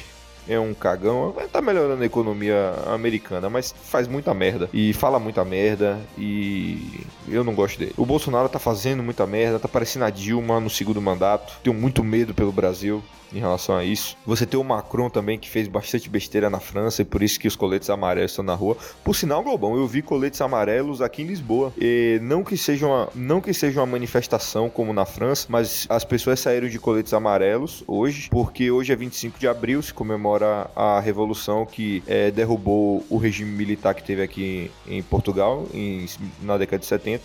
é 0.47 0.59
um 0.59 0.73
cagão. 0.73 1.33
Tá 1.51 1.61
melhorando 1.61 2.01
a 2.01 2.05
economia 2.05 2.73
americana, 2.87 3.49
mas 3.49 3.73
faz 3.83 4.07
muita 4.07 4.33
merda. 4.33 4.69
E 4.73 4.93
fala 4.93 5.19
muita 5.19 5.45
merda. 5.45 5.99
E 6.17 7.01
eu 7.27 7.43
não 7.43 7.53
gosto 7.53 7.77
dele. 7.79 7.93
O 7.97 8.05
Bolsonaro 8.05 8.49
tá 8.49 8.59
fazendo 8.59 9.03
muita 9.03 9.25
merda. 9.27 9.59
Tá 9.59 9.67
parecendo 9.67 10.05
a 10.05 10.09
Dilma 10.09 10.59
no 10.59 10.69
segundo 10.69 11.01
mandato. 11.01 11.53
Tenho 11.63 11.75
muito 11.75 12.03
medo 12.03 12.33
pelo 12.33 12.51
Brasil 12.51 13.03
em 13.33 13.39
relação 13.39 13.75
a 13.75 13.83
isso. 13.83 14.17
Você 14.25 14.45
tem 14.45 14.59
o 14.59 14.63
Macron 14.63 15.09
também, 15.09 15.37
que 15.37 15.49
fez 15.49 15.67
bastante 15.67 16.09
besteira 16.09 16.49
na 16.49 16.59
França, 16.59 17.01
e 17.01 17.05
por 17.05 17.21
isso 17.21 17.39
que 17.39 17.47
os 17.47 17.55
coletes 17.55 17.89
amarelos 17.89 18.31
estão 18.31 18.43
na 18.43 18.55
rua. 18.55 18.77
Por 19.03 19.15
sinal, 19.15 19.43
Globão, 19.43 19.75
eu 19.75 19.87
vi 19.87 20.01
coletes 20.01 20.39
amarelos 20.41 21.01
aqui 21.01 21.21
em 21.21 21.25
Lisboa. 21.25 21.73
E 21.77 22.19
não 22.21 22.43
que 22.43 22.57
seja 22.57 22.85
uma, 22.85 23.09
não 23.13 23.41
que 23.41 23.53
seja 23.53 23.79
uma 23.79 23.85
manifestação 23.85 24.69
como 24.69 24.93
na 24.93 25.05
França, 25.05 25.47
mas 25.49 25.85
as 25.89 26.03
pessoas 26.03 26.39
saíram 26.39 26.67
de 26.67 26.79
coletes 26.79 27.13
amarelos 27.13 27.83
hoje, 27.87 28.29
porque 28.29 28.71
hoje 28.71 28.91
é 28.91 28.95
25 28.95 29.39
de 29.39 29.47
abril, 29.47 29.81
se 29.81 29.93
comemora 29.93 30.69
a 30.75 30.99
revolução 30.99 31.65
que 31.65 32.03
é, 32.07 32.31
derrubou 32.31 33.05
o 33.09 33.17
regime 33.17 33.51
militar 33.51 33.93
que 33.93 34.03
teve 34.03 34.21
aqui 34.21 34.71
em 34.87 35.01
Portugal 35.01 35.65
em, 35.73 36.05
na 36.41 36.57
década 36.57 36.79
de 36.79 36.85
70. 36.85 37.23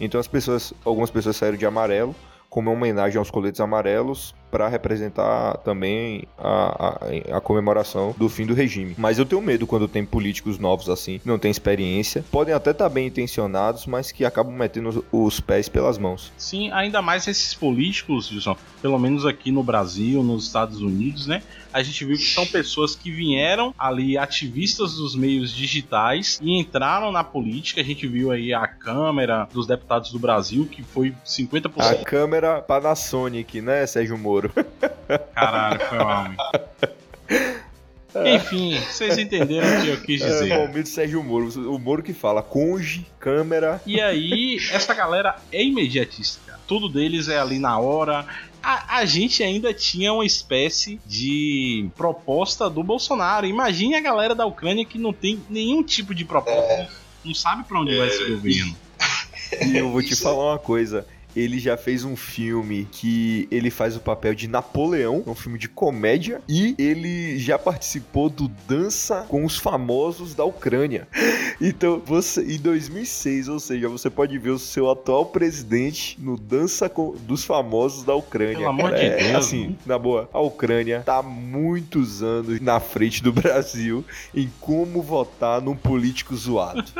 Então 0.00 0.20
as 0.20 0.28
pessoas, 0.28 0.72
algumas 0.84 1.10
pessoas 1.10 1.36
saíram 1.36 1.56
de 1.56 1.66
amarelo 1.66 2.14
como 2.54 2.70
homenagem 2.70 3.18
aos 3.18 3.30
coletes 3.32 3.60
amarelos 3.60 4.34
para 4.54 4.68
representar 4.68 5.56
também 5.64 6.28
a, 6.38 7.00
a, 7.32 7.38
a, 7.38 7.40
comemoração 7.40 8.14
do 8.16 8.28
fim 8.28 8.46
do 8.46 8.54
regime. 8.54 8.94
Mas 8.96 9.18
eu 9.18 9.26
tenho 9.26 9.42
medo 9.42 9.66
quando 9.66 9.88
tem 9.88 10.04
políticos 10.04 10.60
novos 10.60 10.88
assim, 10.88 11.20
não 11.24 11.40
tem 11.40 11.50
experiência, 11.50 12.24
podem 12.30 12.54
até 12.54 12.70
estar 12.70 12.84
tá 12.84 12.88
bem 12.88 13.08
intencionados, 13.08 13.84
mas 13.84 14.12
que 14.12 14.24
acabam 14.24 14.54
metendo 14.54 15.04
os 15.10 15.40
pés 15.40 15.68
pelas 15.68 15.98
mãos. 15.98 16.32
Sim, 16.38 16.70
ainda 16.70 17.02
mais 17.02 17.26
esses 17.26 17.52
políticos, 17.52 18.30
Wilson, 18.30 18.56
pelo 18.80 18.96
menos 18.96 19.26
aqui 19.26 19.50
no 19.50 19.64
Brasil, 19.64 20.22
nos 20.22 20.46
Estados 20.46 20.80
Unidos, 20.80 21.26
né? 21.26 21.42
A 21.74 21.82
gente 21.82 22.04
viu 22.04 22.16
que 22.16 22.22
são 22.22 22.46
pessoas 22.46 22.94
que 22.94 23.10
vieram 23.10 23.74
ali 23.76 24.16
ativistas 24.16 24.94
dos 24.94 25.16
meios 25.16 25.52
digitais 25.52 26.38
e 26.40 26.56
entraram 26.56 27.10
na 27.10 27.24
política. 27.24 27.80
A 27.80 27.84
gente 27.84 28.06
viu 28.06 28.30
aí 28.30 28.54
a 28.54 28.64
Câmara 28.68 29.48
dos 29.52 29.66
Deputados 29.66 30.12
do 30.12 30.20
Brasil, 30.20 30.68
que 30.70 30.84
foi 30.84 31.12
50%. 31.26 31.72
A 31.78 32.04
Câmara 32.04 32.62
Panasonic, 32.62 33.60
né, 33.60 33.84
Sérgio 33.88 34.16
Moro? 34.16 34.43
Moro. 34.44 34.66
Caralho, 35.34 35.80
foi 35.80 35.98
homem. 35.98 36.36
Enfim, 38.36 38.78
vocês 38.78 39.18
entenderam 39.18 39.66
o 39.66 39.82
que 39.82 39.88
eu 39.88 40.00
quis 40.00 40.22
é, 40.22 40.26
dizer. 40.26 40.50
É, 40.52 40.80
o 40.80 40.86
Sérgio 40.86 41.22
Moro, 41.22 41.48
o 41.74 41.78
Moro 41.78 42.02
que 42.02 42.12
fala 42.12 42.42
conge, 42.42 43.06
câmera. 43.18 43.82
E 43.84 44.00
aí, 44.00 44.58
essa 44.70 44.94
galera 44.94 45.36
é 45.50 45.62
imediatista. 45.64 46.58
Tudo 46.66 46.88
deles 46.88 47.28
é 47.28 47.38
ali 47.38 47.58
na 47.58 47.78
hora. 47.78 48.24
A, 48.62 48.98
a, 48.98 49.04
gente 49.04 49.42
ainda 49.42 49.74
tinha 49.74 50.12
uma 50.12 50.24
espécie 50.24 50.98
de 51.04 51.88
proposta 51.96 52.70
do 52.70 52.82
Bolsonaro. 52.82 53.46
Imagine 53.46 53.96
a 53.96 54.00
galera 54.00 54.34
da 54.34 54.46
Ucrânia 54.46 54.84
que 54.84 54.96
não 54.96 55.12
tem 55.12 55.42
nenhum 55.50 55.82
tipo 55.82 56.14
de 56.14 56.24
proposta, 56.24 56.72
é. 56.72 56.88
não 57.24 57.34
sabe 57.34 57.64
para 57.64 57.80
onde 57.80 57.94
é. 57.94 57.98
vai 57.98 58.08
esse 58.08 58.24
governo. 58.24 58.76
E 59.66 59.76
eu 59.76 59.90
vou 59.90 60.02
te 60.02 60.16
falar 60.16 60.52
uma 60.52 60.58
coisa 60.58 61.06
ele 61.36 61.58
já 61.58 61.76
fez 61.76 62.04
um 62.04 62.16
filme 62.16 62.88
que 62.90 63.48
ele 63.50 63.70
faz 63.70 63.96
o 63.96 64.00
papel 64.00 64.34
de 64.34 64.48
Napoleão, 64.48 65.22
um 65.26 65.34
filme 65.34 65.58
de 65.58 65.68
comédia, 65.68 66.40
e 66.48 66.74
ele 66.78 67.38
já 67.38 67.58
participou 67.58 68.28
do 68.28 68.48
Dança 68.68 69.26
com 69.28 69.44
os 69.44 69.58
Famosos 69.58 70.34
da 70.34 70.44
Ucrânia. 70.44 71.06
Então, 71.60 72.02
você 72.04 72.42
em 72.42 72.58
2006, 72.58 73.48
ou 73.48 73.60
seja, 73.60 73.88
você 73.88 74.10
pode 74.10 74.36
ver 74.38 74.50
o 74.50 74.58
seu 74.58 74.90
atual 74.90 75.26
presidente 75.26 76.18
no 76.20 76.36
Dança 76.36 76.88
com, 76.88 77.12
dos 77.12 77.44
Famosos 77.44 78.02
da 78.02 78.14
Ucrânia. 78.14 78.56
Pelo 78.56 78.68
amor 78.68 78.92
de 78.92 79.02
é, 79.02 79.16
Deus. 79.16 79.36
Assim, 79.36 79.76
na 79.86 79.96
boa, 79.96 80.28
a 80.32 80.40
Ucrânia 80.40 81.02
tá 81.06 81.22
muitos 81.22 82.24
anos 82.24 82.60
na 82.60 82.80
frente 82.80 83.22
do 83.22 83.30
Brasil 83.32 84.04
em 84.34 84.50
como 84.60 85.00
votar 85.00 85.60
num 85.60 85.76
político 85.76 86.34
zoado. 86.34 86.84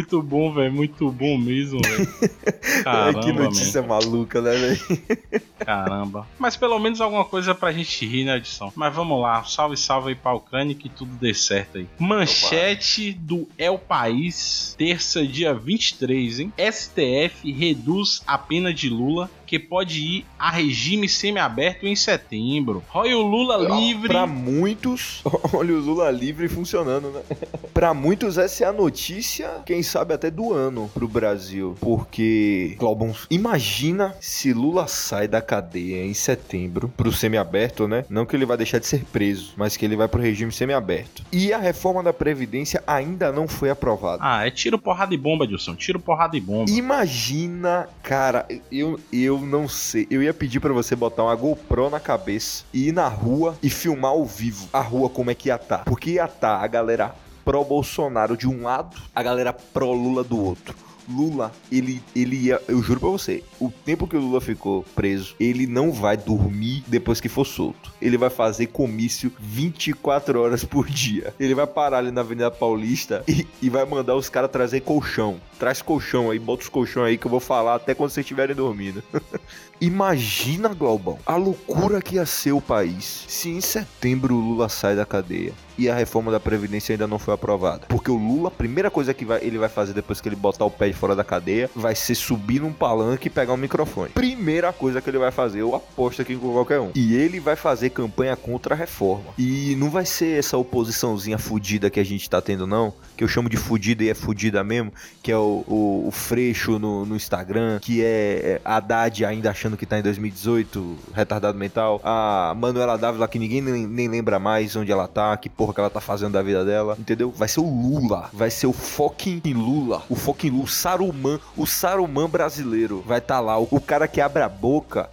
Muito 0.00 0.22
bom, 0.22 0.52
velho. 0.52 0.72
Muito 0.72 1.10
bom 1.10 1.36
mesmo, 1.36 1.78
velho. 1.84 2.08
Caramba, 2.82 3.20
que 3.20 3.32
notícia 3.32 3.82
man. 3.82 3.88
maluca, 3.88 4.40
né, 4.40 4.56
velho? 4.56 5.42
Caramba. 5.58 6.26
Mas 6.38 6.56
pelo 6.56 6.78
menos 6.78 7.02
alguma 7.02 7.24
coisa 7.24 7.54
pra 7.54 7.70
gente 7.70 8.06
rir 8.06 8.24
na 8.24 8.38
edição. 8.38 8.72
Mas 8.74 8.94
vamos 8.94 9.20
lá. 9.20 9.44
Salve, 9.44 9.76
salve 9.76 10.08
aí 10.10 10.14
pra 10.14 10.32
Ucrânia 10.32 10.74
que 10.74 10.88
tudo 10.88 11.14
dê 11.16 11.34
certo 11.34 11.76
aí. 11.76 11.86
Manchete 11.98 13.12
do 13.12 13.46
El 13.58 13.78
País, 13.78 14.74
terça, 14.78 15.26
dia 15.26 15.52
23, 15.52 16.40
hein? 16.40 16.52
STF 16.58 17.52
reduz 17.52 18.22
a 18.26 18.38
pena 18.38 18.72
de 18.72 18.88
Lula 18.88 19.30
que 19.50 19.58
pode 19.58 20.00
ir 20.00 20.26
a 20.38 20.48
regime 20.48 21.08
semiaberto 21.08 21.84
em 21.84 21.96
setembro. 21.96 22.84
Olha 22.94 23.18
o 23.18 23.22
Lula 23.22 23.56
livre. 23.74 24.06
Para 24.06 24.24
muitos, 24.24 25.24
olha 25.52 25.74
o 25.74 25.80
Lula 25.80 26.08
livre 26.08 26.48
funcionando, 26.48 27.10
né? 27.10 27.20
Para 27.74 27.92
muitos 27.92 28.38
essa 28.38 28.64
é 28.64 28.66
a 28.68 28.72
notícia, 28.72 29.50
quem 29.66 29.82
sabe 29.82 30.14
até 30.14 30.30
do 30.30 30.52
ano 30.52 30.88
pro 30.94 31.08
Brasil, 31.08 31.76
porque 31.80 32.76
Globon, 32.78 33.12
imagina 33.28 34.14
se 34.20 34.52
Lula 34.52 34.86
sai 34.86 35.26
da 35.26 35.40
cadeia 35.40 36.04
em 36.04 36.14
setembro 36.14 36.88
pro 36.96 37.10
semiaberto, 37.10 37.88
né? 37.88 38.04
Não 38.08 38.24
que 38.24 38.36
ele 38.36 38.46
vai 38.46 38.56
deixar 38.56 38.78
de 38.78 38.86
ser 38.86 39.04
preso, 39.06 39.54
mas 39.56 39.76
que 39.76 39.84
ele 39.84 39.96
vai 39.96 40.06
pro 40.06 40.20
regime 40.20 40.52
semiaberto. 40.52 41.24
E 41.32 41.52
a 41.52 41.58
reforma 41.58 42.04
da 42.04 42.12
previdência 42.12 42.84
ainda 42.86 43.32
não 43.32 43.48
foi 43.48 43.70
aprovada. 43.70 44.22
Ah, 44.22 44.46
é 44.46 44.50
tiro 44.50 44.78
porrada 44.78 45.12
e 45.12 45.16
bomba, 45.16 45.44
Dilson. 45.44 45.74
Tiro 45.74 45.98
porrada 45.98 46.36
e 46.36 46.40
bomba. 46.40 46.70
Imagina, 46.70 47.88
cara, 48.02 48.46
eu, 48.70 49.00
eu 49.12 49.39
não 49.40 49.68
sei. 49.68 50.06
Eu 50.10 50.22
ia 50.22 50.34
pedir 50.34 50.60
para 50.60 50.72
você 50.72 50.94
botar 50.94 51.24
uma 51.24 51.34
GoPro 51.34 51.90
na 51.90 52.00
cabeça 52.00 52.64
e 52.72 52.88
ir 52.88 52.92
na 52.92 53.08
rua 53.08 53.56
e 53.62 53.70
filmar 53.70 54.12
ao 54.12 54.24
vivo 54.24 54.68
a 54.72 54.80
rua 54.80 55.08
como 55.08 55.30
é 55.30 55.34
que 55.34 55.48
ia 55.48 55.56
estar. 55.56 55.78
Tá. 55.78 55.84
Porque 55.84 56.12
ia 56.12 56.24
estar 56.24 56.58
tá 56.58 56.64
a 56.64 56.66
galera 56.66 57.14
pró-Bolsonaro 57.44 58.36
de 58.36 58.46
um 58.46 58.62
lado, 58.62 58.96
a 59.14 59.22
galera 59.22 59.52
pró-Lula 59.52 60.22
do 60.22 60.38
outro. 60.38 60.89
Lula, 61.08 61.52
ele, 61.70 62.02
ele 62.14 62.36
ia. 62.36 62.60
Eu 62.68 62.82
juro 62.82 63.00
pra 63.00 63.08
você, 63.08 63.42
o 63.60 63.70
tempo 63.70 64.06
que 64.06 64.16
o 64.16 64.20
Lula 64.20 64.40
ficou 64.40 64.84
preso, 64.94 65.34
ele 65.38 65.66
não 65.66 65.92
vai 65.92 66.16
dormir 66.16 66.84
depois 66.86 67.20
que 67.20 67.28
for 67.28 67.44
solto. 67.44 67.92
Ele 68.00 68.16
vai 68.16 68.30
fazer 68.30 68.66
comício 68.66 69.32
24 69.38 70.40
horas 70.40 70.64
por 70.64 70.86
dia. 70.86 71.34
Ele 71.38 71.54
vai 71.54 71.66
parar 71.66 71.98
ali 71.98 72.10
na 72.10 72.20
Avenida 72.20 72.50
Paulista 72.50 73.22
e, 73.26 73.46
e 73.60 73.70
vai 73.70 73.84
mandar 73.84 74.16
os 74.16 74.28
caras 74.28 74.50
trazer 74.50 74.80
colchão. 74.80 75.40
Traz 75.58 75.82
colchão 75.82 76.30
aí, 76.30 76.38
bota 76.38 76.62
os 76.62 76.68
colchão 76.68 77.04
aí 77.04 77.18
que 77.18 77.26
eu 77.26 77.30
vou 77.30 77.40
falar 77.40 77.74
até 77.74 77.94
quando 77.94 78.10
vocês 78.10 78.24
estiverem 78.24 78.56
dormindo. 78.56 79.02
Imagina, 79.80 80.68
Globão, 80.68 81.18
a 81.24 81.36
loucura 81.36 82.02
que 82.02 82.16
ia 82.16 82.26
ser 82.26 82.52
o 82.52 82.60
país 82.60 83.24
se 83.28 83.48
em 83.48 83.60
setembro 83.60 84.34
o 84.34 84.40
Lula 84.40 84.68
sai 84.68 84.94
da 84.94 85.06
cadeia 85.06 85.54
e 85.76 85.88
a 85.88 85.94
reforma 85.94 86.30
da 86.30 86.40
Previdência 86.40 86.92
ainda 86.92 87.06
não 87.06 87.18
foi 87.18 87.34
aprovada. 87.34 87.86
Porque 87.88 88.10
o 88.10 88.16
Lula, 88.16 88.48
a 88.48 88.50
primeira 88.50 88.90
coisa 88.90 89.14
que 89.14 89.24
vai, 89.24 89.40
ele 89.42 89.58
vai 89.58 89.68
fazer 89.68 89.92
depois 89.92 90.20
que 90.20 90.28
ele 90.28 90.36
botar 90.36 90.64
o 90.64 90.70
pé 90.70 90.88
de 90.88 90.94
fora 90.94 91.14
da 91.14 91.24
cadeia 91.24 91.70
vai 91.74 91.94
ser 91.94 92.14
subir 92.14 92.60
num 92.60 92.72
palanque 92.72 93.28
e 93.28 93.30
pegar 93.30 93.52
um 93.52 93.56
microfone. 93.56 94.10
Primeira 94.10 94.72
coisa 94.72 95.00
que 95.00 95.08
ele 95.08 95.18
vai 95.18 95.30
fazer, 95.30 95.60
eu 95.60 95.74
aposto 95.74 96.22
aqui 96.22 96.36
com 96.36 96.52
qualquer 96.52 96.80
um. 96.80 96.90
E 96.94 97.14
ele 97.14 97.40
vai 97.40 97.56
fazer 97.56 97.90
campanha 97.90 98.36
contra 98.36 98.74
a 98.74 98.78
reforma. 98.78 99.32
E 99.38 99.74
não 99.76 99.90
vai 99.90 100.04
ser 100.04 100.38
essa 100.38 100.56
oposiçãozinha 100.56 101.38
fudida 101.38 101.90
que 101.90 102.00
a 102.00 102.04
gente 102.04 102.28
tá 102.28 102.40
tendo, 102.40 102.66
não. 102.66 102.92
Que 103.16 103.24
eu 103.24 103.28
chamo 103.28 103.48
de 103.48 103.56
fudida 103.56 104.04
e 104.04 104.08
é 104.08 104.14
fudida 104.14 104.62
mesmo. 104.64 104.92
Que 105.22 105.32
é 105.32 105.36
o, 105.36 105.64
o, 105.66 106.04
o 106.08 106.10
Freixo 106.10 106.78
no, 106.78 107.04
no, 107.04 107.16
Instagram. 107.16 107.78
Que 107.80 108.02
é, 108.02 108.06
é 108.06 108.60
Haddad 108.64 109.24
ainda 109.24 109.50
achando 109.50 109.76
que 109.76 109.86
tá 109.86 109.98
em 109.98 110.02
2018, 110.02 110.96
retardado 111.14 111.58
mental. 111.58 112.00
A 112.04 112.54
Manuela 112.56 112.96
Dávila, 112.96 113.28
que 113.28 113.38
ninguém 113.38 113.60
nem, 113.60 113.86
nem 113.86 114.08
lembra 114.08 114.38
mais 114.38 114.74
onde 114.76 114.90
ela 114.90 115.06
tá. 115.06 115.36
Que 115.36 115.48
porra 115.48 115.69
que 115.72 115.80
ela 115.80 115.90
tá 115.90 116.00
fazendo 116.00 116.32
da 116.32 116.42
vida 116.42 116.64
dela. 116.64 116.96
Entendeu? 116.98 117.30
Vai 117.30 117.48
ser 117.48 117.60
o 117.60 117.64
Lula. 117.64 118.30
Vai 118.32 118.50
ser 118.50 118.66
o 118.66 118.72
fucking 118.72 119.42
Lula. 119.52 120.02
O 120.08 120.14
fucking 120.14 120.50
Lula. 120.50 120.64
O 120.64 120.68
Saruman. 120.68 121.40
O 121.56 121.66
Saruman 121.66 122.28
brasileiro. 122.28 123.02
Vai 123.06 123.18
estar 123.18 123.36
tá 123.36 123.40
lá. 123.40 123.58
O, 123.58 123.68
o 123.70 123.80
cara 123.80 124.06
que 124.08 124.20
abre 124.20 124.42
a 124.42 124.48
boca 124.48 125.08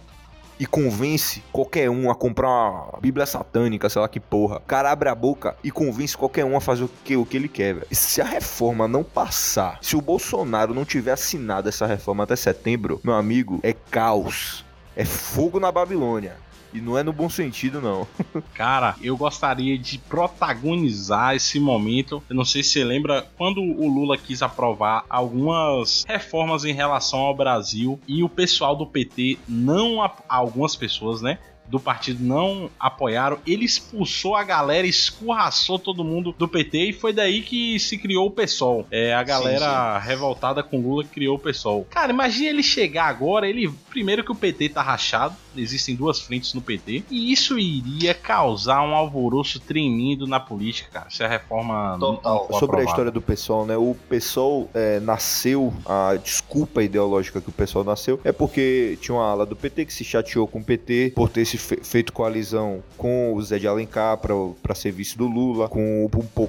e 0.58 0.66
convence 0.66 1.42
qualquer 1.52 1.88
um 1.88 2.10
a 2.10 2.14
comprar 2.14 2.48
uma 2.48 2.98
Bíblia 3.00 3.26
satânica, 3.26 3.88
sei 3.88 4.02
lá 4.02 4.08
que 4.08 4.18
porra. 4.18 4.56
O 4.56 4.60
cara 4.60 4.90
abre 4.90 5.08
a 5.08 5.14
boca 5.14 5.56
e 5.62 5.70
convence 5.70 6.16
qualquer 6.16 6.44
um 6.44 6.56
a 6.56 6.60
fazer 6.60 6.84
o 6.84 6.90
que, 7.04 7.16
o 7.16 7.24
que 7.24 7.36
ele 7.36 7.48
quer, 7.48 7.74
velho. 7.74 7.86
Se 7.92 8.20
a 8.20 8.24
reforma 8.24 8.88
não 8.88 9.04
passar, 9.04 9.78
se 9.80 9.96
o 9.96 10.00
Bolsonaro 10.00 10.74
não 10.74 10.84
tiver 10.84 11.12
assinado 11.12 11.68
essa 11.68 11.86
reforma 11.86 12.24
até 12.24 12.34
setembro, 12.34 13.00
meu 13.04 13.14
amigo, 13.14 13.60
é 13.62 13.72
caos. 13.72 14.64
É 14.96 15.04
fogo 15.04 15.60
na 15.60 15.70
Babilônia. 15.70 16.36
E 16.72 16.80
não 16.80 16.98
é 16.98 17.02
no 17.02 17.12
bom 17.12 17.28
sentido, 17.28 17.80
não. 17.80 18.06
Cara, 18.54 18.94
eu 19.02 19.16
gostaria 19.16 19.78
de 19.78 19.98
protagonizar 19.98 21.34
esse 21.34 21.58
momento. 21.58 22.22
Eu 22.28 22.36
não 22.36 22.44
sei 22.44 22.62
se 22.62 22.70
você 22.70 22.84
lembra 22.84 23.26
quando 23.36 23.60
o 23.60 23.88
Lula 23.88 24.16
quis 24.16 24.42
aprovar 24.42 25.04
algumas 25.08 26.04
reformas 26.06 26.64
em 26.64 26.72
relação 26.72 27.20
ao 27.20 27.34
Brasil 27.34 27.98
e 28.06 28.22
o 28.22 28.28
pessoal 28.28 28.76
do 28.76 28.86
PT 28.86 29.38
não 29.48 29.98
algumas 30.28 30.76
pessoas, 30.76 31.22
né, 31.22 31.38
do 31.68 31.78
partido 31.78 32.22
não 32.22 32.70
apoiaram, 32.78 33.38
ele 33.46 33.64
expulsou 33.64 34.34
a 34.34 34.42
galera, 34.42 34.86
escorraçou 34.86 35.78
todo 35.78 36.04
mundo 36.04 36.34
do 36.36 36.48
PT 36.48 36.78
e 36.78 36.92
foi 36.92 37.12
daí 37.12 37.42
que 37.42 37.78
se 37.78 37.98
criou 37.98 38.26
o 38.26 38.30
PSOL. 38.30 38.86
É, 38.90 39.14
a 39.14 39.22
galera 39.22 39.94
sim, 39.94 40.00
sim. 40.00 40.08
revoltada 40.08 40.62
com 40.62 40.80
Lula 40.80 41.04
criou 41.04 41.36
o 41.36 41.38
PSOL. 41.38 41.86
Cara, 41.90 42.12
imagine 42.12 42.46
ele 42.46 42.62
chegar 42.62 43.06
agora, 43.06 43.48
ele 43.48 43.68
primeiro 43.90 44.24
que 44.24 44.32
o 44.32 44.34
PT 44.34 44.70
tá 44.70 44.82
rachado, 44.82 45.34
existem 45.56 45.94
duas 45.94 46.20
frentes 46.20 46.54
no 46.54 46.60
PT, 46.60 47.04
e 47.10 47.32
isso 47.32 47.58
iria 47.58 48.14
causar 48.14 48.82
um 48.82 48.94
alvoroço 48.94 49.60
tremendo 49.60 50.26
na 50.26 50.38
política, 50.38 50.88
cara, 50.92 51.10
se 51.10 51.22
a 51.22 51.28
reforma 51.28 51.96
Total. 51.98 52.38
Sobre 52.44 52.56
aprovada. 52.56 52.80
a 52.80 52.84
história 52.84 53.10
do 53.10 53.20
PSOL, 53.20 53.66
né? 53.66 53.76
O 53.76 53.96
PSOL 54.08 54.70
é, 54.72 55.00
nasceu, 55.00 55.72
a 55.84 56.16
desculpa 56.16 56.82
ideológica 56.82 57.40
que 57.40 57.48
o 57.48 57.52
PSOL 57.52 57.84
nasceu 57.84 58.20
é 58.24 58.32
porque 58.32 58.96
tinha 59.00 59.14
uma 59.14 59.30
ala 59.30 59.44
do 59.44 59.56
PT 59.56 59.84
que 59.86 59.92
se 59.92 60.04
chateou 60.04 60.46
com 60.46 60.60
o 60.60 60.64
PT 60.64 61.12
por 61.14 61.28
ter 61.28 61.44
se 61.44 61.57
feito 61.58 62.12
coalizão 62.12 62.82
com 62.96 63.34
o 63.34 63.42
Zé 63.42 63.58
de 63.58 63.66
Alencar 63.66 64.18
para 64.18 64.74
serviço 64.74 65.18
do 65.18 65.26
Lula, 65.26 65.68
com 65.68 66.04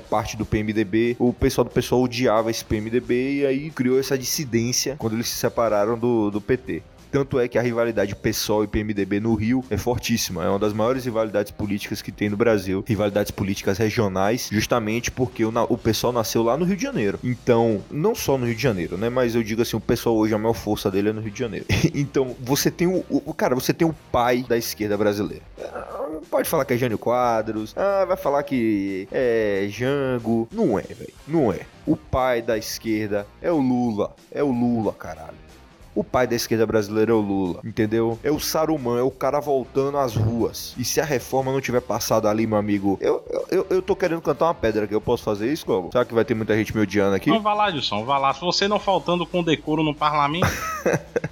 parte 0.10 0.38
do 0.38 0.46
PMDB. 0.46 1.16
O 1.20 1.34
pessoal 1.34 1.66
do 1.66 1.72
pessoal 1.72 2.02
odiava 2.02 2.50
esse 2.50 2.64
PMDB 2.64 3.40
e 3.40 3.46
aí 3.46 3.70
criou 3.70 4.00
essa 4.00 4.18
dissidência 4.18 4.96
quando 4.98 5.14
eles 5.14 5.28
se 5.28 5.36
separaram 5.36 5.98
do, 5.98 6.30
do 6.30 6.40
PT. 6.42 6.82
Tanto 7.12 7.40
é 7.40 7.48
que 7.48 7.58
a 7.58 7.62
rivalidade 7.62 8.16
PSOL 8.16 8.64
e 8.64 8.68
PMDB 8.68 9.20
no 9.20 9.34
Rio 9.34 9.64
é 9.70 9.78
fortíssima. 9.78 10.44
É 10.44 10.50
uma 10.50 10.60
das 10.60 10.74
maiores 10.74 11.06
rivalidades 11.06 11.52
políticas 11.52 12.02
que 12.02 12.12
tem 12.12 12.30
no 12.30 12.38
Brasil. 12.38 12.84
Rivalidades 12.88 13.32
políticas 13.32 13.78
regionais, 13.78 14.50
justamente 14.52 15.12
porque 15.12 15.44
o, 15.44 15.52
o 15.70 15.78
PSOL 15.78 16.12
nasceu 16.12 16.44
lá 16.44 16.58
no 16.58 16.66
Rio 16.66 16.78
de 16.78 16.84
Janeiro. 16.84 17.20
Então, 17.24 17.84
não 17.90 18.14
só 18.14 18.38
no 18.38 18.46
Rio 18.46 18.56
de 18.56 18.62
Janeiro, 18.62 18.98
né? 18.98 19.10
Mas 19.10 19.36
eu 19.36 19.44
digo 19.44 19.62
assim, 19.62 19.76
o 19.76 19.82
PSOL 19.82 20.18
hoje, 20.18 20.34
a 20.34 20.38
maior 20.38 20.54
força 20.54 20.92
dele 20.92 21.10
é 21.10 21.14
no 21.14 21.22
Rio 21.22 21.32
de 21.32 21.40
Janeiro. 21.40 21.66
então, 21.94 22.36
você 22.40 22.70
tem 22.70 22.88
o, 22.88 23.04
o. 23.10 23.34
Cara, 23.34 23.56
você 23.56 23.74
tem 23.74 23.88
o 23.88 23.96
pai 24.12 24.46
da 24.48 24.58
esquerda 24.58 24.98
brasileira. 24.98 25.44
Pode 26.30 26.50
falar 26.50 26.66
que 26.66 26.74
é 26.74 26.78
Jânio 26.78 26.98
Quadros. 26.98 27.74
Ah, 27.76 28.06
vai 28.06 28.18
falar 28.18 28.44
que 28.44 29.08
é 29.12 29.68
Jango. 29.70 30.48
Não 30.52 30.78
é, 30.78 30.84
velho. 30.84 31.14
Não 31.28 31.52
é. 31.52 31.62
O 31.86 31.96
pai 31.96 32.42
da 32.42 32.58
esquerda 32.58 33.26
é 33.42 33.52
o 33.52 33.58
Lula. 33.58 34.16
É 34.32 34.44
o 34.44 34.52
Lula, 34.52 34.94
caralho. 34.94 35.49
O 35.96 36.04
pai 36.04 36.28
da 36.28 36.36
esquerda 36.36 36.66
brasileira 36.66 37.12
é 37.12 37.16
o 37.16 37.20
Lula, 37.20 37.60
entendeu? 37.64 38.18
É 38.24 38.32
o 38.32 38.40
Saruman, 38.40 39.00
é 39.00 39.02
o 39.02 39.12
cara 39.12 39.40
voltando 39.40 39.98
às 39.98 40.16
ruas. 40.16 40.76
E 40.78 40.86
se 40.86 41.02
a 41.02 41.06
reforma 41.06 41.52
não 41.52 41.60
tiver 41.60 41.82
passado 41.82 42.28
ali, 42.28 42.46
meu 42.46 42.58
amigo, 42.58 42.98
eu, 43.02 43.24
eu, 43.50 43.68
eu 43.70 43.82
tô 43.82 43.96
querendo 43.96 44.22
cantar 44.22 44.46
uma 44.46 44.54
pedra 44.54 44.86
aqui. 44.86 44.94
Eu 44.94 45.02
posso 45.02 45.24
fazer 45.24 45.52
isso, 45.52 45.66
como? 45.66 45.92
Será 45.92 46.06
que 46.06 46.14
vai 46.14 46.24
ter 46.24 46.34
muita 46.34 46.56
gente 46.56 46.76
me 46.76 46.82
odiando 46.82 47.16
aqui? 47.16 47.30
Não, 47.30 47.42
vai 47.42 47.56
lá, 47.56 47.72
Dilson, 47.72 48.06
vai 48.06 48.20
lá. 48.20 48.34
Se 48.34 48.42
você 48.42 48.68
não 48.68 48.80
faltando 48.80 49.26
com 49.26 49.44
decoro 49.44 49.84
no 49.84 49.96
parlamento. 49.96 50.48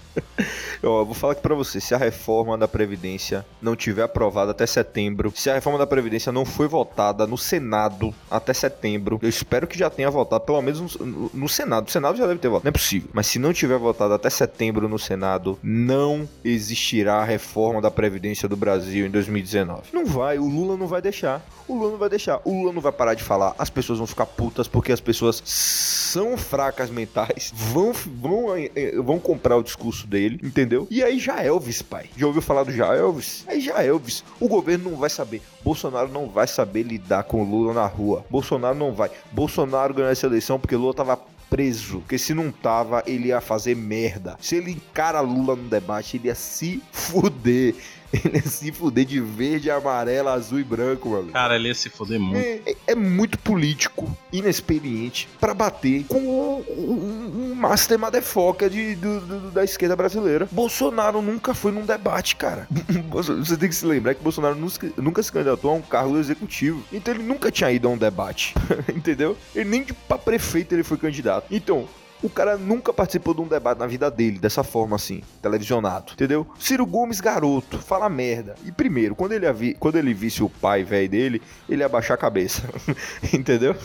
Eu 0.81 1.03
vou 1.05 1.13
falar 1.13 1.33
aqui 1.33 1.41
pra 1.41 1.55
você, 1.55 1.79
se 1.81 1.93
a 1.95 1.97
reforma 1.97 2.57
da 2.57 2.67
Previdência 2.67 3.45
não 3.61 3.75
tiver 3.75 4.03
aprovada 4.03 4.51
até 4.51 4.65
setembro, 4.65 5.33
se 5.35 5.49
a 5.49 5.55
reforma 5.55 5.79
da 5.79 5.87
Previdência 5.87 6.31
não 6.31 6.45
foi 6.45 6.67
votada 6.67 7.25
no 7.25 7.37
Senado 7.37 8.13
até 8.29 8.53
setembro, 8.53 9.19
eu 9.21 9.29
espero 9.29 9.67
que 9.67 9.77
já 9.77 9.89
tenha 9.89 10.09
votado, 10.09 10.45
pelo 10.45 10.61
menos 10.61 10.95
no, 10.97 11.31
no 11.33 11.49
Senado. 11.49 11.87
O 11.87 11.91
Senado 11.91 12.17
já 12.17 12.27
deve 12.27 12.39
ter 12.39 12.47
votado, 12.47 12.65
não 12.65 12.69
é 12.69 12.71
possível. 12.71 13.09
Mas 13.11 13.27
se 13.27 13.39
não 13.39 13.51
tiver 13.53 13.77
votado 13.77 14.13
até 14.13 14.29
setembro 14.29 14.46
no 14.87 14.99
Senado, 14.99 15.57
não 15.61 16.27
existirá 16.43 17.23
reforma 17.23 17.81
da 17.81 17.91
Previdência 17.91 18.47
do 18.47 18.55
Brasil 18.55 19.05
em 19.05 19.09
2019. 19.09 19.89
Não 19.93 20.05
vai, 20.05 20.37
o 20.37 20.47
Lula 20.47 20.77
não 20.77 20.87
vai 20.87 21.01
deixar. 21.01 21.45
O 21.67 21.75
Lula 21.75 21.91
não 21.91 21.97
vai 21.97 22.09
deixar. 22.09 22.41
O 22.45 22.51
Lula 22.51 22.73
não 22.73 22.81
vai 22.81 22.91
parar 22.91 23.13
de 23.13 23.23
falar. 23.23 23.53
As 23.59 23.69
pessoas 23.69 23.97
vão 23.99 24.07
ficar 24.07 24.25
putas 24.25 24.67
porque 24.67 24.91
as 24.91 25.01
pessoas 25.01 25.41
são 25.45 26.37
fracas 26.37 26.89
mentais, 26.89 27.51
vão, 27.53 27.91
vão, 27.93 28.55
eh, 28.55 28.71
eh, 28.75 29.01
vão 29.01 29.19
comprar 29.19 29.57
o 29.57 29.63
discurso 29.63 30.07
dele, 30.07 30.39
entendeu? 30.43 30.87
E 30.89 31.03
aí 31.03 31.19
já 31.19 31.43
Elvis, 31.43 31.81
pai. 31.81 32.09
Já 32.15 32.27
ouviu 32.27 32.41
falar 32.41 32.63
do 32.63 32.71
já 32.71 32.95
Elvis? 32.95 33.43
Aí 33.47 33.59
já 33.59 33.83
Elvis. 33.83 34.23
O 34.39 34.47
governo 34.47 34.91
não 34.91 34.97
vai 34.97 35.09
saber. 35.09 35.41
Bolsonaro 35.63 36.09
não 36.09 36.29
vai 36.29 36.47
saber 36.47 36.83
lidar 36.83 37.23
com 37.23 37.43
Lula 37.43 37.73
na 37.73 37.85
rua. 37.85 38.25
Bolsonaro 38.29 38.77
não 38.77 38.93
vai. 38.93 39.11
Bolsonaro 39.31 39.93
ganhou 39.93 40.11
essa 40.11 40.25
eleição 40.25 40.59
porque 40.59 40.75
Lula 40.75 40.93
tava 40.93 41.19
preso. 41.49 41.99
Porque 41.99 42.17
se 42.17 42.33
não 42.33 42.51
tava, 42.51 43.03
ele 43.05 43.29
ia 43.29 43.41
fazer 43.41 43.75
merda. 43.75 44.37
Se 44.39 44.55
ele 44.55 44.71
encara 44.71 45.19
Lula 45.19 45.55
no 45.55 45.69
debate, 45.69 46.17
ele 46.17 46.27
ia 46.27 46.35
se 46.35 46.81
fuder. 46.91 47.75
Ele 48.25 48.37
ia 48.37 48.41
se 48.41 48.71
fuder 48.71 49.05
de 49.05 49.19
verde, 49.19 49.69
amarelo, 49.69 50.29
azul 50.29 50.59
e 50.59 50.63
branco, 50.63 51.09
mano. 51.09 51.31
Cara, 51.31 51.55
ele 51.55 51.67
ia 51.67 51.75
se 51.75 51.89
fuder 51.89 52.19
muito. 52.19 52.37
É, 52.37 52.61
é, 52.65 52.75
é 52.87 52.95
muito 52.95 53.37
político, 53.39 54.15
inexperiente, 54.31 55.27
para 55.39 55.53
bater 55.53 56.05
com 56.05 56.19
um, 56.19 56.63
um, 56.69 57.51
um 57.51 57.55
master 57.55 57.99
motherfucker 57.99 58.69
de, 58.69 58.95
do, 58.95 59.19
do, 59.19 59.51
da 59.51 59.63
esquerda 59.63 59.95
brasileira. 59.95 60.47
Bolsonaro 60.51 61.21
nunca 61.21 61.53
foi 61.53 61.71
num 61.71 61.85
debate, 61.85 62.35
cara. 62.35 62.67
Você 63.11 63.57
tem 63.57 63.69
que 63.69 63.75
se 63.75 63.85
lembrar 63.85 64.15
que 64.15 64.23
Bolsonaro 64.23 64.55
nunca, 64.55 64.91
nunca 64.97 65.23
se 65.23 65.31
candidatou 65.31 65.71
a 65.71 65.73
um 65.73 65.81
cargo 65.81 66.17
executivo. 66.17 66.83
Então 66.91 67.13
ele 67.13 67.23
nunca 67.23 67.51
tinha 67.51 67.71
ido 67.71 67.87
a 67.87 67.91
um 67.91 67.97
debate. 67.97 68.55
Entendeu? 68.93 69.37
Ele 69.55 69.69
nem 69.69 69.83
pra 70.07 70.17
prefeito 70.17 70.73
ele 70.73 70.83
foi 70.83 70.97
candidato. 70.97 71.47
Então, 71.51 71.87
O 72.21 72.29
cara 72.29 72.57
nunca 72.57 72.91
participou 72.91 73.33
de 73.33 73.41
um 73.41 73.47
debate 73.47 73.77
na 73.77 73.85
vida 73.85 74.09
dele, 74.09 74.39
dessa 74.39 74.63
forma 74.63 74.95
assim, 74.95 75.21
televisionado, 75.41 76.13
entendeu? 76.13 76.47
Ciro 76.59 76.85
Gomes, 76.85 77.21
garoto, 77.21 77.77
fala 77.77 78.09
merda. 78.09 78.55
E 78.65 78.71
primeiro, 78.71 79.15
quando 79.15 79.33
ele, 79.33 79.51
vi, 79.53 79.73
quando 79.75 79.97
ele 79.97 80.13
visse 80.13 80.43
o 80.43 80.49
pai 80.49 80.83
velho 80.83 81.09
dele, 81.09 81.41
ele 81.69 81.81
ia 81.81 81.85
abaixar 81.85 82.15
a 82.15 82.17
cabeça, 82.17 82.63
entendeu? 83.31 83.75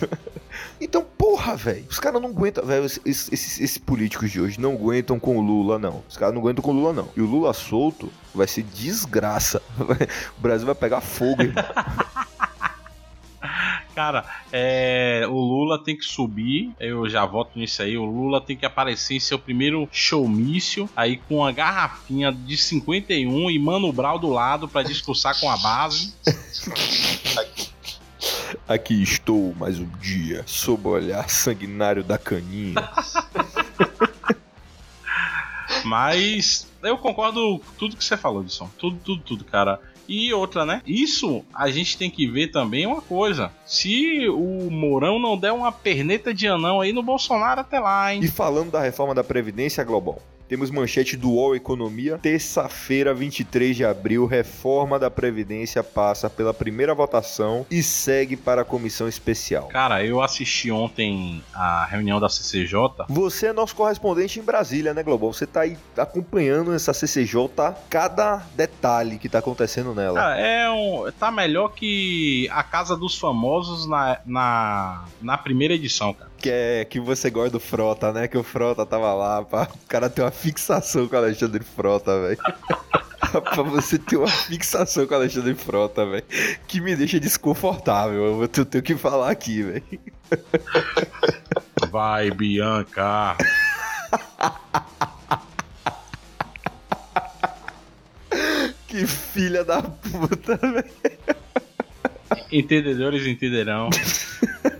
Então, 0.80 1.04
porra, 1.16 1.56
velho, 1.56 1.84
os 1.90 1.98
caras 1.98 2.22
não 2.22 2.30
aguentam, 2.30 2.64
velho, 2.64 2.86
esses, 2.86 3.00
esses, 3.04 3.60
esses, 3.60 3.78
políticos 3.78 4.30
de 4.30 4.40
hoje 4.40 4.60
não 4.60 4.72
aguentam 4.72 5.18
com 5.18 5.36
o 5.36 5.40
Lula, 5.40 5.78
não. 5.78 6.02
Os 6.08 6.16
caras 6.16 6.34
não 6.34 6.40
aguentam 6.40 6.62
com 6.62 6.70
o 6.70 6.74
Lula, 6.74 6.92
não. 6.92 7.08
E 7.16 7.20
o 7.20 7.26
Lula 7.26 7.52
solto 7.52 8.10
vai 8.34 8.46
ser 8.46 8.62
desgraça. 8.62 9.60
O 10.38 10.40
Brasil 10.42 10.66
vai 10.66 10.74
pegar 10.74 11.00
fogo, 11.00 11.42
irmão. 11.42 11.64
Cara, 13.94 14.24
é, 14.52 15.24
o 15.28 15.38
Lula 15.38 15.82
tem 15.82 15.96
que 15.96 16.04
subir, 16.04 16.72
eu 16.80 17.08
já 17.08 17.24
voto 17.24 17.58
nisso 17.58 17.82
aí. 17.82 17.96
O 17.96 18.04
Lula 18.04 18.40
tem 18.40 18.56
que 18.56 18.66
aparecer 18.66 19.14
em 19.14 19.20
seu 19.20 19.38
primeiro 19.38 19.88
showmício, 19.92 20.88
aí 20.96 21.16
com 21.16 21.44
a 21.44 21.52
garrafinha 21.52 22.32
de 22.32 22.56
51 22.56 23.50
e 23.50 23.58
Mano 23.58 23.92
Brau 23.92 24.18
do 24.18 24.28
lado 24.28 24.68
para 24.68 24.82
discursar 24.82 25.38
com 25.38 25.50
a 25.50 25.56
base. 25.56 26.14
Aqui 28.68 29.02
estou 29.02 29.54
mais 29.58 29.78
um 29.78 29.88
dia, 30.00 30.44
sob 30.46 30.86
o 30.86 30.92
olhar 30.92 31.28
sanguinário 31.28 32.04
da 32.04 32.16
caninha. 32.16 32.76
Mas 35.84 36.68
eu 36.82 36.96
concordo 36.96 37.58
com 37.58 37.72
tudo 37.78 37.96
que 37.96 38.04
você 38.04 38.16
falou, 38.16 38.42
Edson. 38.42 38.70
Tudo, 38.78 38.98
tudo, 38.98 39.22
tudo, 39.22 39.44
cara. 39.44 39.80
E 40.08 40.32
outra, 40.32 40.64
né? 40.64 40.82
Isso 40.86 41.44
a 41.54 41.70
gente 41.70 41.96
tem 41.96 42.10
que 42.10 42.26
ver 42.26 42.48
também 42.48 42.86
uma 42.86 43.00
coisa. 43.00 43.50
Se 43.64 44.28
o 44.28 44.70
Mourão 44.70 45.18
não 45.18 45.36
der 45.36 45.52
uma 45.52 45.72
perneta 45.72 46.34
de 46.34 46.46
anão 46.46 46.80
aí 46.80 46.92
no 46.92 47.02
Bolsonaro 47.02 47.60
até 47.60 47.78
lá, 47.78 48.12
hein? 48.12 48.20
E 48.22 48.28
falando 48.28 48.70
da 48.70 48.80
reforma 48.80 49.14
da 49.14 49.24
Previdência 49.24 49.82
Global. 49.84 50.20
Temos 50.52 50.70
manchete 50.70 51.16
do 51.16 51.30
UOL 51.30 51.56
Economia. 51.56 52.18
Terça-feira, 52.18 53.14
23 53.14 53.74
de 53.74 53.86
abril, 53.86 54.26
reforma 54.26 54.98
da 54.98 55.10
Previdência 55.10 55.82
passa 55.82 56.28
pela 56.28 56.52
primeira 56.52 56.94
votação 56.94 57.64
e 57.70 57.82
segue 57.82 58.36
para 58.36 58.60
a 58.60 58.64
comissão 58.66 59.08
especial. 59.08 59.68
Cara, 59.68 60.04
eu 60.04 60.20
assisti 60.20 60.70
ontem 60.70 61.42
a 61.54 61.86
reunião 61.86 62.20
da 62.20 62.28
CCJ. 62.28 63.06
Você 63.08 63.46
é 63.46 63.52
nosso 63.54 63.74
correspondente 63.74 64.40
em 64.40 64.42
Brasília, 64.42 64.92
né, 64.92 65.02
Global? 65.02 65.32
Você 65.32 65.46
tá 65.46 65.62
aí 65.62 65.78
acompanhando 65.96 66.74
essa 66.74 66.92
CCJ, 66.92 67.48
cada 67.88 68.42
detalhe 68.54 69.16
que 69.18 69.30
tá 69.30 69.38
acontecendo 69.38 69.94
nela. 69.94 70.20
Cara, 70.20 70.38
é 70.38 70.70
um, 70.70 71.10
tá 71.18 71.30
melhor 71.30 71.68
que 71.68 72.46
a 72.52 72.62
Casa 72.62 72.94
dos 72.94 73.16
Famosos 73.16 73.88
na, 73.88 74.20
na, 74.26 75.04
na 75.22 75.38
primeira 75.38 75.72
edição, 75.72 76.12
cara 76.12 76.31
que 76.42 76.50
é 76.50 76.84
que 76.84 76.98
você 76.98 77.30
gosta 77.30 77.50
do 77.50 77.60
Frota, 77.60 78.12
né? 78.12 78.26
Que 78.26 78.36
o 78.36 78.42
Frota 78.42 78.84
tava 78.84 79.14
lá, 79.14 79.44
pá. 79.44 79.68
O 79.72 79.86
cara 79.86 80.10
tem 80.10 80.24
uma 80.24 80.30
fixação 80.32 81.06
com 81.06 81.14
o 81.14 81.18
Alexandre 81.18 81.62
Frota, 81.62 82.20
velho. 82.20 82.38
pra 83.30 83.62
você 83.62 83.96
ter 83.96 84.16
uma 84.16 84.26
fixação 84.26 85.06
com 85.06 85.14
o 85.14 85.16
Alexandre 85.18 85.54
Frota, 85.54 86.04
velho. 86.04 86.24
Que 86.66 86.80
me 86.80 86.96
deixa 86.96 87.20
desconfortável. 87.20 88.42
Eu 88.42 88.48
tenho 88.48 88.82
que 88.82 88.96
falar 88.96 89.30
aqui, 89.30 89.62
velho. 89.62 89.84
Vai, 91.88 92.32
Bianca. 92.32 93.36
que 98.88 99.06
filha 99.06 99.62
da 99.64 99.80
puta, 99.80 100.56
velho. 100.56 101.22
Entendedores 102.50 103.24
entenderão. 103.28 103.88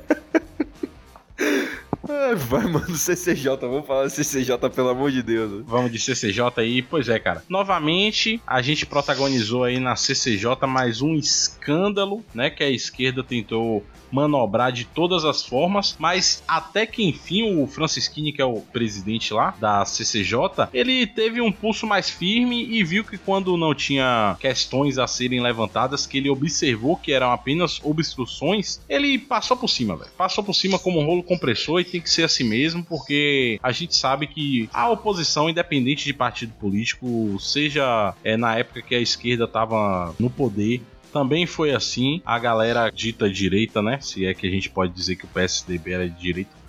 vai, 2.36 2.66
mano, 2.66 2.96
CCJ, 2.96 3.56
vamos 3.60 3.86
falar 3.86 4.06
de 4.06 4.12
CCJ, 4.12 4.70
pelo 4.74 4.88
amor 4.88 5.10
de 5.10 5.22
Deus. 5.22 5.64
Vamos 5.66 5.90
de 5.90 5.98
CCJ 5.98 6.42
aí, 6.56 6.82
pois 6.82 7.08
é, 7.08 7.18
cara. 7.18 7.42
Novamente, 7.48 8.40
a 8.46 8.62
gente 8.62 8.86
protagonizou 8.86 9.64
aí 9.64 9.78
na 9.78 9.96
CCJ 9.96 10.66
mais 10.66 11.02
um 11.02 11.14
escândalo, 11.14 12.24
né, 12.34 12.50
que 12.50 12.62
a 12.62 12.70
esquerda 12.70 13.22
tentou 13.22 13.84
manobrar 14.12 14.70
de 14.70 14.84
todas 14.84 15.24
as 15.24 15.44
formas, 15.44 15.96
mas 15.98 16.42
até 16.46 16.86
que 16.86 17.02
enfim 17.02 17.56
o 17.56 17.66
Francisquini, 17.66 18.32
que 18.32 18.42
é 18.42 18.44
o 18.44 18.60
presidente 18.60 19.32
lá 19.32 19.54
da 19.58 19.84
CCJ, 19.84 20.68
ele 20.72 21.06
teve 21.06 21.40
um 21.40 21.50
pulso 21.50 21.86
mais 21.86 22.10
firme 22.10 22.64
e 22.64 22.84
viu 22.84 23.02
que 23.04 23.18
quando 23.18 23.56
não 23.56 23.74
tinha 23.74 24.36
questões 24.38 24.98
a 24.98 25.06
serem 25.06 25.40
levantadas, 25.40 26.06
que 26.06 26.18
ele 26.18 26.30
observou 26.30 26.96
que 26.96 27.12
eram 27.12 27.32
apenas 27.32 27.80
obstruções, 27.82 28.80
ele 28.88 29.18
passou 29.18 29.56
por 29.56 29.68
cima, 29.68 29.96
velho. 29.96 30.10
Passou 30.16 30.44
por 30.44 30.54
cima 30.54 30.78
como 30.78 31.00
um 31.00 31.06
rolo 31.06 31.22
compressor 31.22 31.80
e 31.80 31.84
tem 31.84 32.00
que 32.00 32.10
ser 32.10 32.24
assim 32.24 32.44
mesmo, 32.44 32.84
porque 32.84 33.58
a 33.62 33.72
gente 33.72 33.96
sabe 33.96 34.26
que 34.26 34.68
a 34.72 34.90
oposição, 34.90 35.48
independente 35.48 36.04
de 36.04 36.12
partido 36.12 36.52
político, 36.54 37.38
seja 37.40 38.14
é, 38.22 38.36
na 38.36 38.56
época 38.58 38.82
que 38.82 38.94
a 38.94 39.00
esquerda 39.00 39.44
estava 39.44 40.14
no 40.18 40.28
poder, 40.28 40.82
também 41.12 41.46
foi 41.46 41.72
assim. 41.72 42.22
A 42.24 42.38
galera 42.38 42.90
dita 42.90 43.28
direita, 43.30 43.82
né? 43.82 43.98
Se 44.00 44.26
é 44.26 44.34
que 44.34 44.46
a 44.46 44.50
gente 44.50 44.70
pode 44.70 44.92
dizer 44.92 45.16
que 45.16 45.24
o 45.24 45.28
PSDB 45.28 45.92
era 45.92 46.08
de 46.08 46.18
direita. 46.18 46.62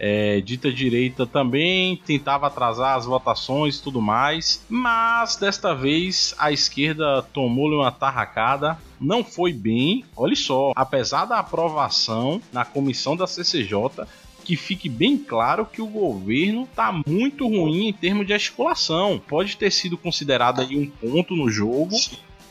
É, 0.00 0.40
dita 0.40 0.72
direita 0.72 1.26
também 1.26 1.96
tentava 1.96 2.46
atrasar 2.46 2.96
as 2.96 3.04
votações 3.04 3.78
e 3.78 3.82
tudo 3.82 4.00
mais, 4.00 4.64
mas 4.68 5.34
desta 5.34 5.74
vez 5.74 6.34
a 6.38 6.52
esquerda 6.52 7.22
tomou-lhe 7.32 7.74
uma 7.74 7.90
tarracada. 7.90 8.78
Não 9.00 9.24
foi 9.24 9.52
bem, 9.52 10.04
olha 10.16 10.36
só, 10.36 10.72
apesar 10.76 11.24
da 11.24 11.40
aprovação 11.40 12.40
na 12.52 12.64
comissão 12.64 13.16
da 13.16 13.26
CCJ, 13.26 14.06
que 14.44 14.56
fique 14.56 14.88
bem 14.88 15.18
claro 15.18 15.66
que 15.66 15.82
o 15.82 15.86
governo 15.86 16.62
está 16.62 16.90
muito 17.06 17.46
ruim 17.46 17.88
em 17.88 17.92
termos 17.92 18.26
de 18.26 18.32
articulação. 18.32 19.20
Pode 19.28 19.56
ter 19.56 19.70
sido 19.70 19.98
considerado 19.98 20.60
aí 20.60 20.76
um 20.76 20.88
ponto 20.88 21.36
no 21.36 21.50
jogo. 21.50 21.96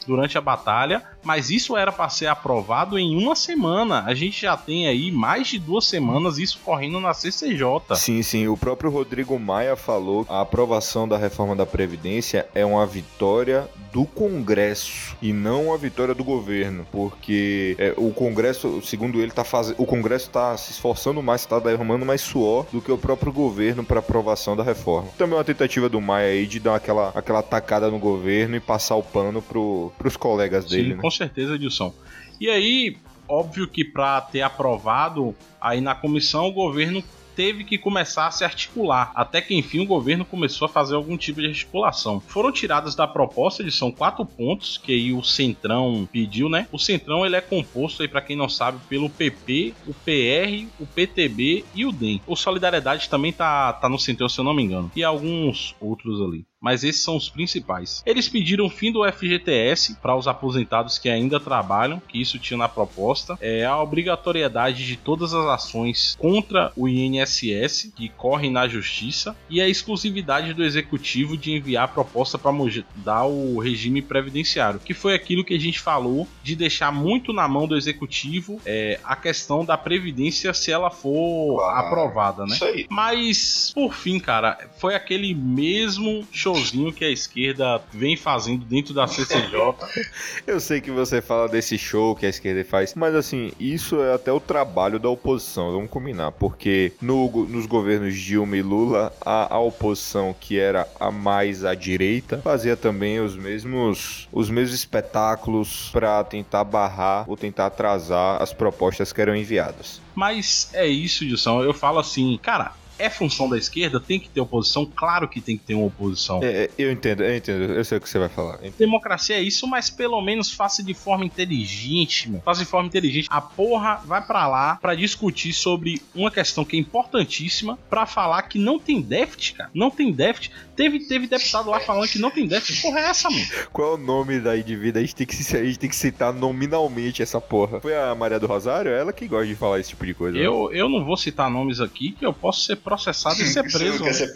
Durante 0.05 0.37
a 0.37 0.41
batalha, 0.41 1.03
mas 1.27 1.49
isso 1.49 1.75
era 1.75 1.91
para 1.91 2.07
ser 2.07 2.27
aprovado 2.27 2.97
em 2.97 3.21
uma 3.21 3.35
semana. 3.35 4.01
A 4.07 4.15
gente 4.15 4.43
já 4.43 4.55
tem 4.55 4.87
aí 4.87 5.11
mais 5.11 5.49
de 5.49 5.59
duas 5.59 5.85
semanas 5.85 6.37
isso 6.37 6.57
correndo 6.63 7.01
na 7.01 7.13
CCJ. 7.13 7.67
Sim, 7.97 8.23
sim. 8.23 8.47
O 8.47 8.55
próprio 8.55 8.89
Rodrigo 8.89 9.37
Maia 9.37 9.75
falou 9.75 10.23
que 10.23 10.31
a 10.31 10.39
aprovação 10.39 11.05
da 11.05 11.17
reforma 11.17 11.53
da 11.53 11.65
Previdência 11.65 12.47
é 12.55 12.65
uma 12.65 12.85
vitória 12.85 13.67
do 13.91 14.05
Congresso 14.05 15.17
e 15.21 15.33
não 15.33 15.65
uma 15.67 15.77
vitória 15.77 16.13
do 16.13 16.23
governo, 16.23 16.85
porque 16.91 17.75
é, 17.77 17.93
o 17.97 18.11
Congresso, 18.11 18.81
segundo 18.83 19.19
ele, 19.19 19.31
tá 19.31 19.43
fazendo, 19.43 19.75
o 19.81 19.85
Congresso 19.85 20.27
está 20.27 20.55
se 20.55 20.71
esforçando 20.71 21.21
mais, 21.21 21.41
está 21.41 21.59
derramando 21.59 22.05
mais 22.05 22.21
suor 22.21 22.65
do 22.71 22.81
que 22.81 22.91
o 22.91 22.97
próprio 22.97 23.33
governo 23.33 23.83
para 23.83 23.99
aprovação 23.99 24.55
da 24.55 24.63
reforma. 24.63 25.09
Também 25.17 25.37
uma 25.37 25.43
tentativa 25.43 25.89
do 25.89 25.99
Maia 25.99 26.29
aí 26.29 26.45
de 26.45 26.59
dar 26.59 26.75
aquela, 26.75 27.11
aquela 27.15 27.41
tacada 27.41 27.89
no 27.89 27.99
governo 27.99 28.55
e 28.55 28.59
passar 28.59 28.95
o 28.95 29.03
pano 29.03 29.41
pro, 29.41 29.91
pros 29.97 30.15
colegas 30.15 30.65
dele. 30.65 30.91
Sim, 30.91 30.95
né? 30.95 31.01
com 31.01 31.09
certeza, 31.17 31.55
Edilson. 31.55 31.93
E 32.39 32.49
aí, 32.49 32.97
óbvio 33.27 33.67
que 33.67 33.83
para 33.83 34.21
ter 34.21 34.41
aprovado 34.41 35.35
aí 35.59 35.81
na 35.81 35.95
comissão, 35.95 36.47
o 36.47 36.51
governo 36.51 37.03
teve 37.37 37.63
que 37.63 37.77
começar 37.77 38.25
a 38.25 38.31
se 38.31 38.43
articular, 38.43 39.11
até 39.13 39.39
que 39.39 39.53
enfim 39.53 39.79
o 39.79 39.85
governo 39.85 40.25
começou 40.25 40.65
a 40.65 40.69
fazer 40.69 40.95
algum 40.95 41.15
tipo 41.15 41.39
de 41.39 41.47
articulação. 41.47 42.19
Foram 42.19 42.51
tiradas 42.51 42.95
da 42.95 43.05
proposta, 43.05 43.63
de 43.63 43.71
são 43.71 43.91
quatro 43.91 44.25
pontos 44.25 44.75
que 44.75 45.13
o 45.13 45.23
Centrão 45.23 46.09
pediu, 46.11 46.49
né? 46.49 46.67
O 46.71 46.79
Centrão 46.79 47.23
ele 47.23 47.35
é 47.35 47.41
composto 47.41 48.01
aí 48.01 48.07
para 48.07 48.23
quem 48.23 48.35
não 48.35 48.49
sabe 48.49 48.79
pelo 48.89 49.07
PP, 49.07 49.75
o 49.85 49.93
PR, 49.93 50.67
o 50.79 50.87
PTB 50.87 51.63
e 51.75 51.85
o 51.85 51.91
DEM. 51.91 52.19
O 52.25 52.35
Solidariedade 52.35 53.07
também 53.07 53.31
tá 53.31 53.71
tá 53.71 53.87
no 53.87 53.99
Centrão, 53.99 54.27
se 54.27 54.39
eu 54.39 54.43
não 54.43 54.55
me 54.55 54.63
engano, 54.63 54.91
e 54.95 55.03
alguns 55.03 55.75
outros 55.79 56.19
ali 56.19 56.43
mas 56.61 56.83
esses 56.83 57.01
são 57.01 57.15
os 57.15 57.29
principais. 57.29 58.03
Eles 58.05 58.27
pediram 58.27 58.65
o 58.65 58.69
fim 58.69 58.91
do 58.91 59.09
FGTS 59.09 59.95
para 60.01 60.15
os 60.15 60.27
aposentados 60.27 60.97
que 60.97 61.09
ainda 61.09 61.39
trabalham, 61.39 62.01
que 62.07 62.21
isso 62.21 62.39
tinha 62.39 62.57
na 62.57 62.69
proposta, 62.69 63.37
é 63.39 63.65
a 63.65 63.81
obrigatoriedade 63.81 64.85
de 64.85 64.97
todas 64.97 65.33
as 65.33 65.45
ações 65.47 66.15
contra 66.19 66.71
o 66.75 66.87
INSS 66.87 67.91
que 67.95 68.09
correm 68.09 68.51
na 68.51 68.67
justiça 68.67 69.35
e 69.49 69.61
a 69.61 69.67
exclusividade 69.67 70.53
do 70.53 70.63
executivo 70.63 71.37
de 71.37 71.51
enviar 71.51 71.85
a 71.85 71.87
proposta 71.87 72.37
para 72.37 72.51
mudar 72.51 73.25
o 73.25 73.59
regime 73.59 74.01
previdenciário, 74.01 74.79
que 74.79 74.93
foi 74.93 75.13
aquilo 75.13 75.43
que 75.43 75.53
a 75.53 75.59
gente 75.59 75.79
falou 75.79 76.27
de 76.43 76.55
deixar 76.55 76.91
muito 76.91 77.31
na 77.33 77.47
mão 77.47 77.67
do 77.67 77.75
executivo 77.75 78.59
é, 78.65 78.99
a 79.03 79.15
questão 79.15 79.63
da 79.63 79.77
previdência 79.77 80.53
se 80.53 80.71
ela 80.71 80.89
for 80.89 81.61
aprovada, 81.71 82.45
né? 82.45 82.55
Mas 82.89 83.71
por 83.73 83.93
fim, 83.93 84.19
cara, 84.19 84.57
foi 84.77 84.95
aquele 84.95 85.33
mesmo 85.33 86.25
showzinho 86.47 86.93
que 86.93 87.03
a 87.03 87.09
esquerda 87.09 87.81
vem 87.91 88.15
fazendo 88.15 88.65
dentro 88.65 88.93
da 88.93 89.07
CCJ. 89.07 89.75
Eu 90.47 90.59
sei 90.59 90.79
que 90.79 90.91
você 90.91 91.21
fala 91.21 91.47
desse 91.47 91.77
show 91.77 92.15
que 92.15 92.25
a 92.25 92.29
esquerda 92.29 92.63
faz, 92.63 92.93
mas 92.95 93.15
assim, 93.15 93.51
isso 93.59 94.01
é 94.01 94.13
até 94.13 94.31
o 94.31 94.39
trabalho 94.39 94.99
da 94.99 95.09
oposição, 95.09 95.71
vamos 95.73 95.89
combinar, 95.89 96.31
porque 96.31 96.93
no, 97.01 97.29
nos 97.47 97.65
governos 97.65 98.15
Dilma 98.15 98.57
e 98.57 98.61
Lula, 98.61 99.13
a, 99.21 99.55
a 99.55 99.59
oposição 99.59 100.35
que 100.39 100.57
era 100.57 100.87
a 100.99 101.11
mais 101.11 101.65
à 101.65 101.75
direita 101.75 102.39
fazia 102.43 102.77
também 102.77 103.19
os 103.19 103.35
mesmos 103.35 104.27
os 104.31 104.49
mesmos 104.49 104.73
espetáculos 104.73 105.89
para 105.91 106.23
tentar 106.23 106.63
barrar 106.63 107.25
ou 107.27 107.35
tentar 107.35 107.67
atrasar 107.67 108.41
as 108.41 108.53
propostas 108.53 109.11
que 109.11 109.21
eram 109.21 109.35
enviadas. 109.35 110.01
Mas 110.15 110.69
é 110.73 110.87
isso, 110.87 111.25
Dilson. 111.25 111.63
Eu 111.63 111.73
falo 111.73 111.99
assim, 111.99 112.37
cara, 112.41 112.73
é 112.99 113.09
função 113.09 113.49
da 113.49 113.57
esquerda, 113.57 113.99
tem 113.99 114.19
que 114.19 114.29
ter 114.29 114.41
oposição, 114.41 114.85
claro 114.85 115.27
que 115.27 115.41
tem 115.41 115.57
que 115.57 115.63
ter 115.63 115.75
uma 115.75 115.87
oposição. 115.87 116.41
É, 116.43 116.63
é 116.63 116.69
eu 116.77 116.91
entendo, 116.91 117.23
eu 117.23 117.35
entendo, 117.35 117.73
eu 117.73 117.83
sei 117.85 117.97
o 117.97 118.01
que 118.01 118.09
você 118.09 118.19
vai 118.19 118.29
falar. 118.29 118.59
Democracia 118.77 119.37
é 119.37 119.41
isso, 119.41 119.67
mas 119.67 119.89
pelo 119.89 120.21
menos 120.21 120.51
faça 120.51 120.83
de 120.83 120.93
forma 120.93 121.25
inteligente, 121.25 122.29
mano. 122.29 122.41
Faça 122.43 122.63
de 122.63 122.69
forma 122.69 122.87
inteligente. 122.87 123.27
A 123.29 123.41
porra 123.41 124.01
vai 124.05 124.21
para 124.21 124.47
lá 124.47 124.75
para 124.75 124.95
discutir 124.95 125.53
sobre 125.53 126.01
uma 126.13 126.31
questão 126.31 126.63
que 126.65 126.75
é 126.75 126.79
importantíssima, 126.79 127.77
para 127.89 128.05
falar 128.05 128.43
que 128.43 128.59
não 128.59 128.79
tem 128.79 129.01
déficit, 129.01 129.53
cara. 129.53 129.69
Não 129.73 129.89
tem 129.89 130.11
déficit. 130.11 130.53
Teve, 130.77 130.99
teve 130.99 131.25
deputado 131.25 131.71
lá 131.71 131.79
falando 131.79 132.07
que 132.07 132.19
não 132.19 132.29
tem 132.29 132.47
déficit. 132.47 132.83
Porra, 132.83 132.99
é 132.99 133.03
essa, 133.05 133.31
mano? 133.31 133.43
Qual 133.73 133.93
é 133.93 133.95
o 133.95 133.97
nome 133.97 134.39
daí 134.39 134.61
de 134.61 134.75
vida? 134.75 134.99
A 134.99 135.01
gente 135.01 135.15
tem 135.15 135.25
que, 135.25 135.35
a 135.35 135.63
gente 135.63 135.79
tem 135.79 135.89
que 135.89 135.95
citar 135.95 136.31
nominalmente 136.31 137.23
essa 137.23 137.41
porra. 137.41 137.81
Foi 137.81 137.97
a 137.97 138.13
Maria 138.13 138.39
do 138.39 138.45
Rosário? 138.45 138.91
Ela 138.91 139.11
que 139.11 139.27
gosta 139.27 139.47
de 139.47 139.55
falar 139.55 139.79
esse 139.79 139.89
tipo 139.89 140.05
de 140.05 140.13
coisa. 140.13 140.37
Eu, 140.37 140.71
eu 140.71 140.87
não 140.87 141.03
vou 141.03 141.17
citar 141.17 141.49
nomes 141.49 141.79
aqui, 141.79 142.11
que 142.11 142.23
eu 142.23 142.31
posso 142.31 142.61
ser 142.61 142.75
processado 142.75 143.41
e 143.41 143.47
ser 143.47 143.63
preso. 143.63 144.03
Né? 144.03 144.13
ser 144.13 144.31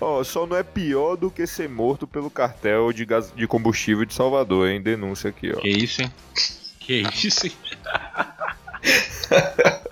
oh, 0.00 0.22
só 0.22 0.46
não 0.46 0.56
é 0.56 0.62
pior 0.62 1.16
do 1.16 1.32
que 1.32 1.44
ser 1.48 1.68
morto 1.68 2.06
pelo 2.06 2.30
cartel 2.30 2.92
de, 2.92 3.04
gás, 3.04 3.32
de 3.34 3.48
combustível 3.48 4.04
de 4.04 4.14
Salvador, 4.14 4.68
hein? 4.68 4.80
Denúncia 4.80 5.30
aqui, 5.30 5.50
ó. 5.52 5.60
Que 5.60 5.68
isso, 5.68 6.00
hein? 6.00 6.12
Que 6.78 7.02
isso, 7.26 7.46
hein? 7.46 7.52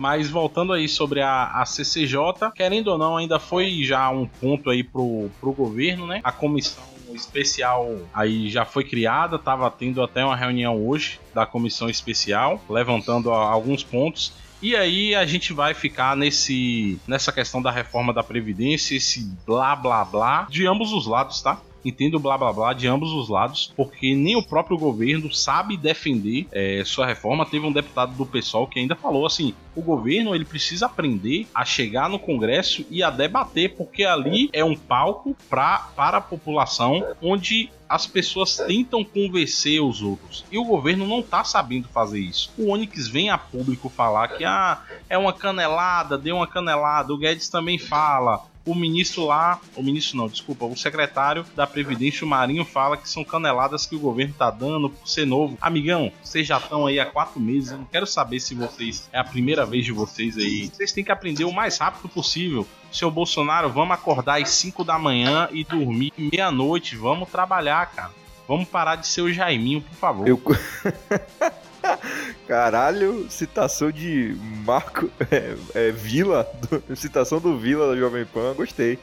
Mas 0.00 0.30
voltando 0.30 0.72
aí 0.72 0.88
sobre 0.88 1.20
a, 1.20 1.48
a, 1.60 1.66
CCJ, 1.66 2.50
querendo 2.54 2.88
ou 2.88 2.96
não, 2.96 3.18
ainda 3.18 3.38
foi 3.38 3.84
já 3.84 4.08
um 4.08 4.26
ponto 4.26 4.70
aí 4.70 4.82
pro, 4.82 5.28
pro 5.38 5.52
governo, 5.52 6.06
né? 6.06 6.22
A 6.24 6.32
comissão 6.32 6.82
especial 7.12 7.98
aí 8.10 8.48
já 8.48 8.64
foi 8.64 8.82
criada, 8.82 9.38
tava 9.38 9.70
tendo 9.70 10.02
até 10.02 10.24
uma 10.24 10.34
reunião 10.34 10.88
hoje 10.88 11.20
da 11.34 11.44
comissão 11.44 11.86
especial, 11.86 12.58
levantando 12.66 13.30
alguns 13.30 13.84
pontos. 13.84 14.32
E 14.62 14.74
aí 14.74 15.14
a 15.14 15.26
gente 15.26 15.52
vai 15.52 15.74
ficar 15.74 16.16
nesse 16.16 16.98
nessa 17.06 17.30
questão 17.30 17.60
da 17.60 17.70
reforma 17.70 18.10
da 18.10 18.22
previdência, 18.22 18.96
esse 18.96 19.30
blá 19.46 19.76
blá 19.76 20.02
blá 20.02 20.46
de 20.48 20.66
ambos 20.66 20.94
os 20.94 21.06
lados, 21.06 21.42
tá? 21.42 21.60
Entendo 21.84 22.18
blá 22.18 22.36
blá 22.36 22.52
blá 22.52 22.72
de 22.72 22.86
ambos 22.86 23.12
os 23.12 23.28
lados, 23.28 23.72
porque 23.76 24.14
nem 24.14 24.36
o 24.36 24.42
próprio 24.42 24.76
governo 24.76 25.32
sabe 25.32 25.76
defender 25.76 26.46
é, 26.52 26.82
sua 26.84 27.06
reforma. 27.06 27.46
Teve 27.46 27.66
um 27.66 27.72
deputado 27.72 28.14
do 28.14 28.26
PSOL 28.26 28.66
que 28.66 28.78
ainda 28.78 28.96
falou 28.96 29.26
assim: 29.26 29.54
o 29.74 29.82
governo 29.82 30.34
ele 30.34 30.44
precisa 30.44 30.86
aprender 30.86 31.46
a 31.54 31.64
chegar 31.64 32.08
no 32.08 32.18
Congresso 32.18 32.84
e 32.90 33.02
a 33.02 33.10
debater, 33.10 33.74
porque 33.76 34.04
ali 34.04 34.50
é 34.52 34.64
um 34.64 34.76
palco 34.76 35.36
pra, 35.48 35.90
para 35.94 36.18
a 36.18 36.20
população 36.20 37.04
onde 37.22 37.70
as 37.88 38.06
pessoas 38.06 38.56
tentam 38.56 39.02
convencer 39.02 39.82
os 39.82 40.00
outros. 40.00 40.44
E 40.50 40.56
o 40.56 40.64
governo 40.64 41.08
não 41.08 41.18
está 41.18 41.42
sabendo 41.42 41.88
fazer 41.88 42.20
isso. 42.20 42.52
O 42.56 42.70
Onyx 42.70 43.08
vem 43.08 43.30
a 43.30 43.36
público 43.36 43.88
falar 43.88 44.28
que 44.28 44.44
ah, 44.44 44.80
é 45.08 45.18
uma 45.18 45.32
canelada, 45.32 46.16
deu 46.16 46.36
uma 46.36 46.46
canelada. 46.46 47.12
O 47.12 47.18
Guedes 47.18 47.48
também 47.48 47.78
fala 47.78 48.44
o 48.64 48.74
ministro 48.74 49.26
lá, 49.26 49.60
o 49.74 49.82
ministro 49.82 50.16
não, 50.16 50.28
desculpa, 50.28 50.64
o 50.64 50.76
secretário 50.76 51.44
da 51.54 51.66
Previdência, 51.66 52.24
o 52.24 52.28
Marinho, 52.28 52.64
fala 52.64 52.96
que 52.96 53.08
são 53.08 53.24
caneladas 53.24 53.86
que 53.86 53.96
o 53.96 53.98
governo 53.98 54.34
tá 54.36 54.50
dando 54.50 54.90
por 54.90 55.08
ser 55.08 55.26
novo. 55.26 55.56
Amigão, 55.60 56.12
vocês 56.22 56.46
já 56.46 56.58
estão 56.58 56.86
aí 56.86 57.00
há 57.00 57.06
quatro 57.06 57.40
meses, 57.40 57.70
eu 57.70 57.78
não 57.78 57.84
quero 57.84 58.06
saber 58.06 58.40
se 58.40 58.54
vocês 58.54 59.08
é 59.12 59.18
a 59.18 59.24
primeira 59.24 59.64
vez 59.64 59.84
de 59.84 59.92
vocês 59.92 60.36
aí. 60.36 60.68
Vocês 60.68 60.92
têm 60.92 61.04
que 61.04 61.12
aprender 61.12 61.44
o 61.44 61.52
mais 61.52 61.78
rápido 61.78 62.08
possível. 62.08 62.66
Seu 62.92 63.10
Bolsonaro, 63.10 63.70
vamos 63.70 63.94
acordar 63.94 64.40
às 64.40 64.50
5 64.50 64.82
da 64.82 64.98
manhã 64.98 65.48
e 65.52 65.62
dormir 65.62 66.12
meia-noite. 66.18 66.96
Vamos 66.96 67.28
trabalhar, 67.28 67.86
cara. 67.86 68.10
Vamos 68.48 68.68
parar 68.68 68.96
de 68.96 69.06
ser 69.06 69.22
o 69.22 69.32
Jaiminho, 69.32 69.80
por 69.80 69.94
favor. 69.94 70.28
Eu... 70.28 70.40
Caralho, 72.46 73.26
citação 73.30 73.90
de 73.90 74.36
Marco 74.64 75.10
é, 75.30 75.54
é, 75.74 75.90
Vila, 75.90 76.46
do, 76.68 76.96
citação 76.96 77.40
do 77.40 77.58
Vila 77.58 77.88
da 77.88 78.00
Jovem 78.00 78.24
Pan, 78.24 78.54
gostei. 78.54 78.98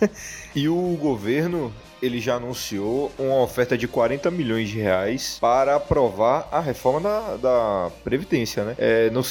e 0.54 0.68
o 0.68 0.96
governo 1.00 1.72
ele 2.02 2.20
já 2.20 2.34
anunciou 2.34 3.10
uma 3.18 3.40
oferta 3.40 3.76
de 3.76 3.88
40 3.88 4.30
milhões 4.30 4.68
de 4.68 4.78
reais 4.78 5.38
para 5.40 5.76
aprovar 5.76 6.46
a 6.52 6.60
reforma 6.60 7.00
da, 7.00 7.36
da 7.36 7.90
Previdência, 8.04 8.64
né? 8.64 8.74
É, 8.78 9.10
no, 9.10 9.22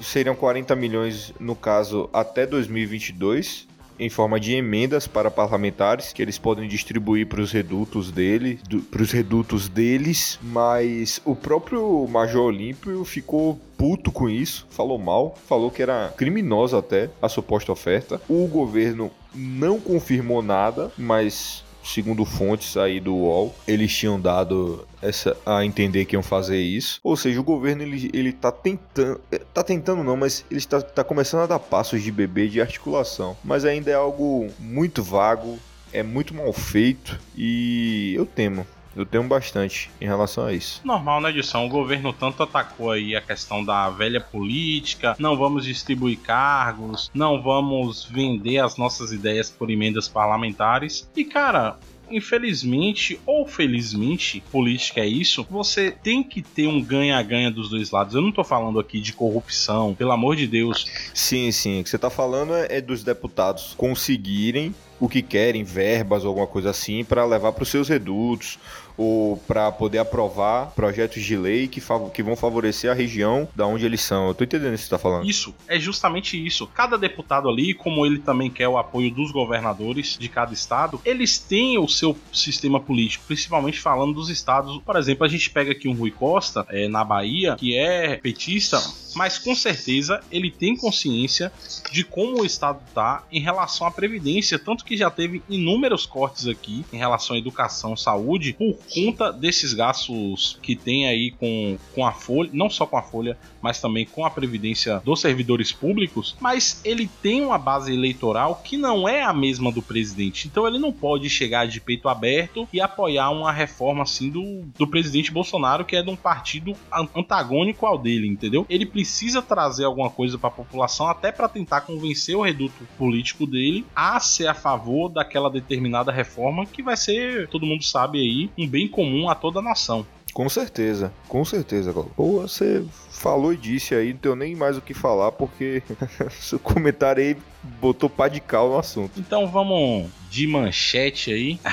seriam 0.00 0.34
40 0.34 0.76
milhões, 0.76 1.32
no 1.40 1.56
caso, 1.56 2.10
até 2.12 2.46
2022 2.46 3.69
em 4.00 4.08
forma 4.08 4.40
de 4.40 4.54
emendas 4.54 5.06
para 5.06 5.30
parlamentares 5.30 6.12
que 6.12 6.22
eles 6.22 6.38
podem 6.38 6.66
distribuir 6.66 7.26
para 7.26 7.42
os 7.42 7.52
redutos 7.52 8.10
dele, 8.10 8.58
para 8.90 9.02
os 9.02 9.12
redutos 9.12 9.68
deles, 9.68 10.38
mas 10.42 11.20
o 11.24 11.36
próprio 11.36 12.08
Major 12.08 12.46
Olímpio 12.46 13.04
ficou 13.04 13.60
puto 13.76 14.10
com 14.10 14.28
isso, 14.28 14.66
falou 14.70 14.98
mal, 14.98 15.38
falou 15.46 15.70
que 15.70 15.82
era 15.82 16.12
criminosa 16.16 16.78
até 16.78 17.10
a 17.20 17.28
suposta 17.28 17.70
oferta. 17.72 18.20
O 18.28 18.46
governo 18.46 19.10
não 19.34 19.78
confirmou 19.78 20.42
nada, 20.42 20.90
mas 20.96 21.62
segundo 21.84 22.24
fontes 22.24 22.76
aí 22.76 23.00
do 23.00 23.14
UOL, 23.14 23.54
eles 23.66 23.94
tinham 23.94 24.20
dado 24.20 24.86
essa, 25.02 25.36
a 25.44 25.64
entender 25.64 26.04
que 26.04 26.14
iam 26.14 26.22
fazer 26.22 26.60
isso. 26.60 27.00
Ou 27.02 27.16
seja, 27.16 27.40
o 27.40 27.44
governo 27.44 27.82
ele, 27.82 28.10
ele 28.12 28.32
tá 28.32 28.52
tentando. 28.52 29.20
Tá 29.52 29.62
tentando 29.62 30.04
não, 30.04 30.16
mas 30.16 30.44
ele 30.50 30.58
está 30.58 30.80
tá 30.80 31.02
começando 31.02 31.42
a 31.42 31.46
dar 31.46 31.58
passos 31.58 32.02
de 32.02 32.12
bebê 32.12 32.48
de 32.48 32.60
articulação. 32.60 33.36
Mas 33.44 33.64
ainda 33.64 33.90
é 33.90 33.94
algo 33.94 34.48
muito 34.58 35.02
vago, 35.02 35.58
é 35.92 36.02
muito 36.02 36.34
mal 36.34 36.52
feito 36.52 37.18
e 37.36 38.14
eu 38.16 38.24
temo 38.26 38.66
eu 38.94 39.06
tenho 39.06 39.24
bastante 39.24 39.90
em 40.00 40.06
relação 40.06 40.46
a 40.46 40.52
isso. 40.52 40.80
Normal, 40.84 41.20
né, 41.20 41.30
Edson? 41.30 41.66
O 41.66 41.68
governo 41.68 42.12
tanto 42.12 42.42
atacou 42.42 42.90
aí 42.90 43.14
a 43.14 43.20
questão 43.20 43.64
da 43.64 43.88
velha 43.90 44.20
política, 44.20 45.16
não 45.18 45.36
vamos 45.36 45.64
distribuir 45.64 46.18
cargos, 46.18 47.10
não 47.14 47.40
vamos 47.40 48.04
vender 48.04 48.58
as 48.58 48.76
nossas 48.76 49.12
ideias 49.12 49.50
por 49.50 49.70
emendas 49.70 50.08
parlamentares. 50.08 51.08
E, 51.16 51.24
cara, 51.24 51.78
infelizmente 52.10 53.20
ou 53.24 53.46
felizmente, 53.46 54.42
política 54.50 55.00
é 55.00 55.06
isso, 55.06 55.46
você 55.48 55.90
tem 55.90 56.22
que 56.22 56.42
ter 56.42 56.66
um 56.66 56.82
ganha-ganha 56.82 57.50
dos 57.50 57.70
dois 57.70 57.90
lados. 57.90 58.14
Eu 58.14 58.22
não 58.22 58.32
tô 58.32 58.42
falando 58.42 58.78
aqui 58.78 59.00
de 59.00 59.12
corrupção, 59.12 59.94
pelo 59.94 60.12
amor 60.12 60.36
de 60.36 60.46
Deus. 60.46 60.86
Sim, 61.14 61.50
sim. 61.52 61.80
O 61.80 61.84
que 61.84 61.90
você 61.90 61.98
tá 61.98 62.10
falando 62.10 62.52
é 62.54 62.80
dos 62.80 63.04
deputados 63.04 63.74
conseguirem 63.76 64.74
o 64.98 65.08
que 65.08 65.22
querem, 65.22 65.64
verbas 65.64 66.24
ou 66.24 66.28
alguma 66.28 66.46
coisa 66.46 66.70
assim, 66.70 67.02
para 67.04 67.24
levar 67.24 67.52
para 67.52 67.62
os 67.62 67.70
seus 67.70 67.88
redutos 67.88 68.58
ou 69.00 69.38
para 69.38 69.72
poder 69.72 69.96
aprovar 69.96 70.72
projetos 70.72 71.24
de 71.24 71.34
lei 71.34 71.66
que, 71.66 71.80
que 72.12 72.22
vão 72.22 72.36
favorecer 72.36 72.90
a 72.90 72.94
região 72.94 73.48
da 73.56 73.66
onde 73.66 73.86
eles 73.86 74.02
são. 74.02 74.28
Eu 74.28 74.34
tô 74.34 74.44
entendendo 74.44 74.74
o 74.74 74.76
que 74.76 74.82
você 74.82 74.90
tá 74.90 74.98
falando. 74.98 75.26
Isso, 75.26 75.54
é 75.66 75.80
justamente 75.80 76.36
isso. 76.46 76.66
Cada 76.66 76.98
deputado 76.98 77.48
ali, 77.48 77.72
como 77.72 78.04
ele 78.04 78.18
também 78.18 78.50
quer 78.50 78.68
o 78.68 78.76
apoio 78.76 79.10
dos 79.10 79.32
governadores 79.32 80.18
de 80.20 80.28
cada 80.28 80.52
estado, 80.52 81.00
eles 81.02 81.38
têm 81.38 81.78
o 81.78 81.88
seu 81.88 82.14
sistema 82.30 82.78
político, 82.78 83.24
principalmente 83.26 83.80
falando 83.80 84.12
dos 84.12 84.28
estados. 84.28 84.78
Por 84.84 84.96
exemplo, 84.96 85.24
a 85.24 85.28
gente 85.28 85.48
pega 85.48 85.72
aqui 85.72 85.88
um 85.88 85.94
Rui 85.94 86.10
Costa, 86.10 86.66
é, 86.68 86.86
na 86.86 87.02
Bahia, 87.02 87.56
que 87.56 87.74
é 87.74 88.16
petista, 88.16 88.78
mas 89.14 89.38
com 89.38 89.54
certeza 89.54 90.20
ele 90.30 90.50
tem 90.50 90.76
consciência 90.76 91.50
de 91.90 92.04
como 92.04 92.42
o 92.42 92.44
estado 92.44 92.80
tá 92.94 93.24
em 93.32 93.40
relação 93.40 93.86
à 93.86 93.90
previdência, 93.90 94.58
tanto 94.58 94.84
que 94.84 94.94
já 94.94 95.10
teve 95.10 95.42
inúmeros 95.48 96.04
cortes 96.04 96.46
aqui 96.46 96.84
em 96.92 96.98
relação 96.98 97.34
à 97.34 97.38
educação, 97.38 97.96
saúde, 97.96 98.52
por 98.52 98.76
conta 98.92 99.32
desses 99.32 99.72
gastos 99.72 100.58
que 100.62 100.74
tem 100.74 101.08
aí 101.08 101.30
com, 101.32 101.78
com 101.94 102.04
a 102.04 102.12
folha, 102.12 102.50
não 102.52 102.68
só 102.68 102.86
com 102.86 102.96
a 102.96 103.02
folha, 103.02 103.38
mas 103.60 103.80
também 103.80 104.06
com 104.06 104.24
a 104.24 104.30
previdência 104.30 105.00
dos 105.04 105.20
servidores 105.20 105.72
públicos, 105.72 106.36
mas 106.40 106.80
ele 106.84 107.08
tem 107.22 107.42
uma 107.42 107.58
base 107.58 107.92
eleitoral 107.92 108.60
que 108.64 108.76
não 108.76 109.08
é 109.08 109.22
a 109.22 109.32
mesma 109.32 109.70
do 109.70 109.82
presidente. 109.82 110.48
Então 110.48 110.66
ele 110.66 110.78
não 110.78 110.92
pode 110.92 111.28
chegar 111.28 111.66
de 111.66 111.80
peito 111.80 112.08
aberto 112.08 112.68
e 112.72 112.80
apoiar 112.80 113.30
uma 113.30 113.52
reforma 113.52 114.02
assim 114.02 114.30
do, 114.30 114.62
do 114.78 114.86
presidente 114.86 115.32
Bolsonaro, 115.32 115.84
que 115.84 115.96
é 115.96 116.02
de 116.02 116.10
um 116.10 116.16
partido 116.16 116.74
antagônico 117.14 117.86
ao 117.86 117.98
dele, 117.98 118.26
entendeu? 118.26 118.66
Ele 118.68 118.86
precisa 118.86 119.42
trazer 119.42 119.84
alguma 119.84 120.10
coisa 120.10 120.38
para 120.38 120.48
a 120.48 120.52
população 120.52 121.08
até 121.08 121.32
para 121.32 121.48
tentar 121.48 121.82
convencer 121.82 122.36
o 122.36 122.42
reduto 122.42 122.86
político 122.98 123.46
dele 123.46 123.84
a 123.94 124.18
ser 124.20 124.46
a 124.46 124.54
favor 124.54 125.08
daquela 125.08 125.50
determinada 125.50 126.12
reforma 126.12 126.66
que 126.66 126.82
vai 126.82 126.96
ser, 126.96 127.48
todo 127.48 127.66
mundo 127.66 127.84
sabe 127.84 128.18
aí, 128.18 128.50
um 128.56 128.66
bem 128.66 128.88
comum 128.88 129.28
a 129.28 129.34
toda 129.34 129.60
a 129.60 129.62
nação. 129.62 130.06
Com 130.32 130.48
certeza, 130.48 131.12
com 131.28 131.44
certeza, 131.44 131.92
Pô, 131.92 132.40
você 132.42 132.84
falou 133.10 133.52
e 133.52 133.56
disse 133.56 133.94
aí, 133.94 134.12
não 134.12 134.20
tenho 134.20 134.36
nem 134.36 134.54
mais 134.56 134.76
o 134.76 134.80
que 134.80 134.94
falar, 134.94 135.32
porque 135.32 135.82
seu 136.40 136.58
comentário 136.58 137.22
aí 137.22 137.36
botou 137.80 138.08
pá 138.08 138.28
de 138.28 138.40
cal 138.40 138.70
no 138.70 138.78
assunto. 138.78 139.18
Então 139.18 139.46
vamos 139.48 140.08
de 140.30 140.46
manchete 140.46 141.32
aí. 141.32 141.60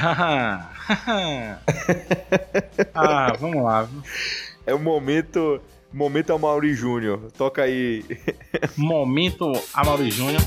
ah, 2.94 3.34
vamos 3.40 3.64
lá. 3.64 3.88
É 4.66 4.74
o 4.74 4.80
momento. 4.80 5.62
Momento 5.94 6.34
Amaury 6.34 6.74
Júnior. 6.74 7.32
Toca 7.38 7.64
aí. 7.64 8.04
momento 8.76 9.54
Amaury 9.74 10.12
Júnior. 10.12 10.42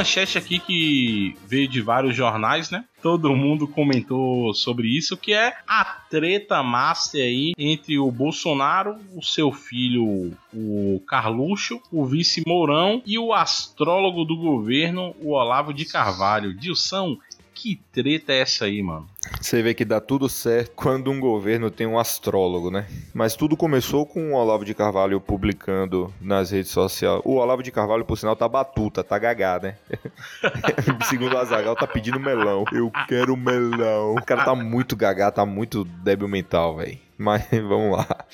Manchete 0.00 0.38
aqui 0.38 0.58
que 0.58 1.36
veio 1.46 1.68
de 1.68 1.82
vários 1.82 2.16
jornais, 2.16 2.70
né? 2.70 2.84
Todo 3.02 3.36
mundo 3.36 3.68
comentou 3.68 4.52
sobre 4.54 4.88
isso, 4.88 5.16
que 5.16 5.32
é 5.32 5.54
a 5.66 5.84
treta 5.84 6.62
master 6.62 7.22
aí 7.22 7.52
entre 7.58 7.98
o 7.98 8.10
Bolsonaro, 8.10 8.96
o 9.14 9.22
seu 9.22 9.52
filho, 9.52 10.32
o 10.52 11.02
Carluxo, 11.06 11.80
o 11.92 12.04
vice 12.04 12.42
Mourão 12.46 13.02
e 13.06 13.18
o 13.18 13.32
astrólogo 13.32 14.24
do 14.24 14.36
governo, 14.36 15.14
o 15.20 15.32
Olavo 15.32 15.72
de 15.72 15.84
Carvalho. 15.84 16.54
Dilson, 16.54 17.18
que 17.60 17.78
treta 17.92 18.32
é 18.32 18.40
essa 18.40 18.64
aí, 18.64 18.82
mano? 18.82 19.06
Você 19.38 19.62
vê 19.62 19.74
que 19.74 19.84
dá 19.84 20.00
tudo 20.00 20.30
certo 20.30 20.72
quando 20.74 21.10
um 21.10 21.20
governo 21.20 21.70
tem 21.70 21.86
um 21.86 21.98
astrólogo, 21.98 22.70
né? 22.70 22.86
Mas 23.12 23.36
tudo 23.36 23.54
começou 23.54 24.06
com 24.06 24.32
o 24.32 24.34
Olavo 24.34 24.64
de 24.64 24.72
Carvalho 24.72 25.20
publicando 25.20 26.10
nas 26.18 26.50
redes 26.50 26.70
sociais. 26.70 27.20
O 27.22 27.34
Olavo 27.34 27.62
de 27.62 27.70
Carvalho, 27.70 28.06
por 28.06 28.16
sinal, 28.16 28.34
tá 28.34 28.48
batuta, 28.48 29.04
tá 29.04 29.18
gagá, 29.18 29.60
né? 29.62 29.76
Segundo 31.10 31.34
o 31.34 31.38
Azagal, 31.38 31.76
tá 31.76 31.86
pedindo 31.86 32.18
melão. 32.18 32.64
Eu 32.72 32.90
quero 33.06 33.36
melão. 33.36 34.14
O 34.14 34.24
cara 34.24 34.42
tá 34.42 34.54
muito 34.54 34.96
gagá, 34.96 35.30
tá 35.30 35.44
muito 35.44 35.84
débil 35.84 36.28
mental, 36.28 36.78
velho. 36.78 36.98
Mas 37.18 37.46
vamos 37.52 37.98
lá 37.98 38.24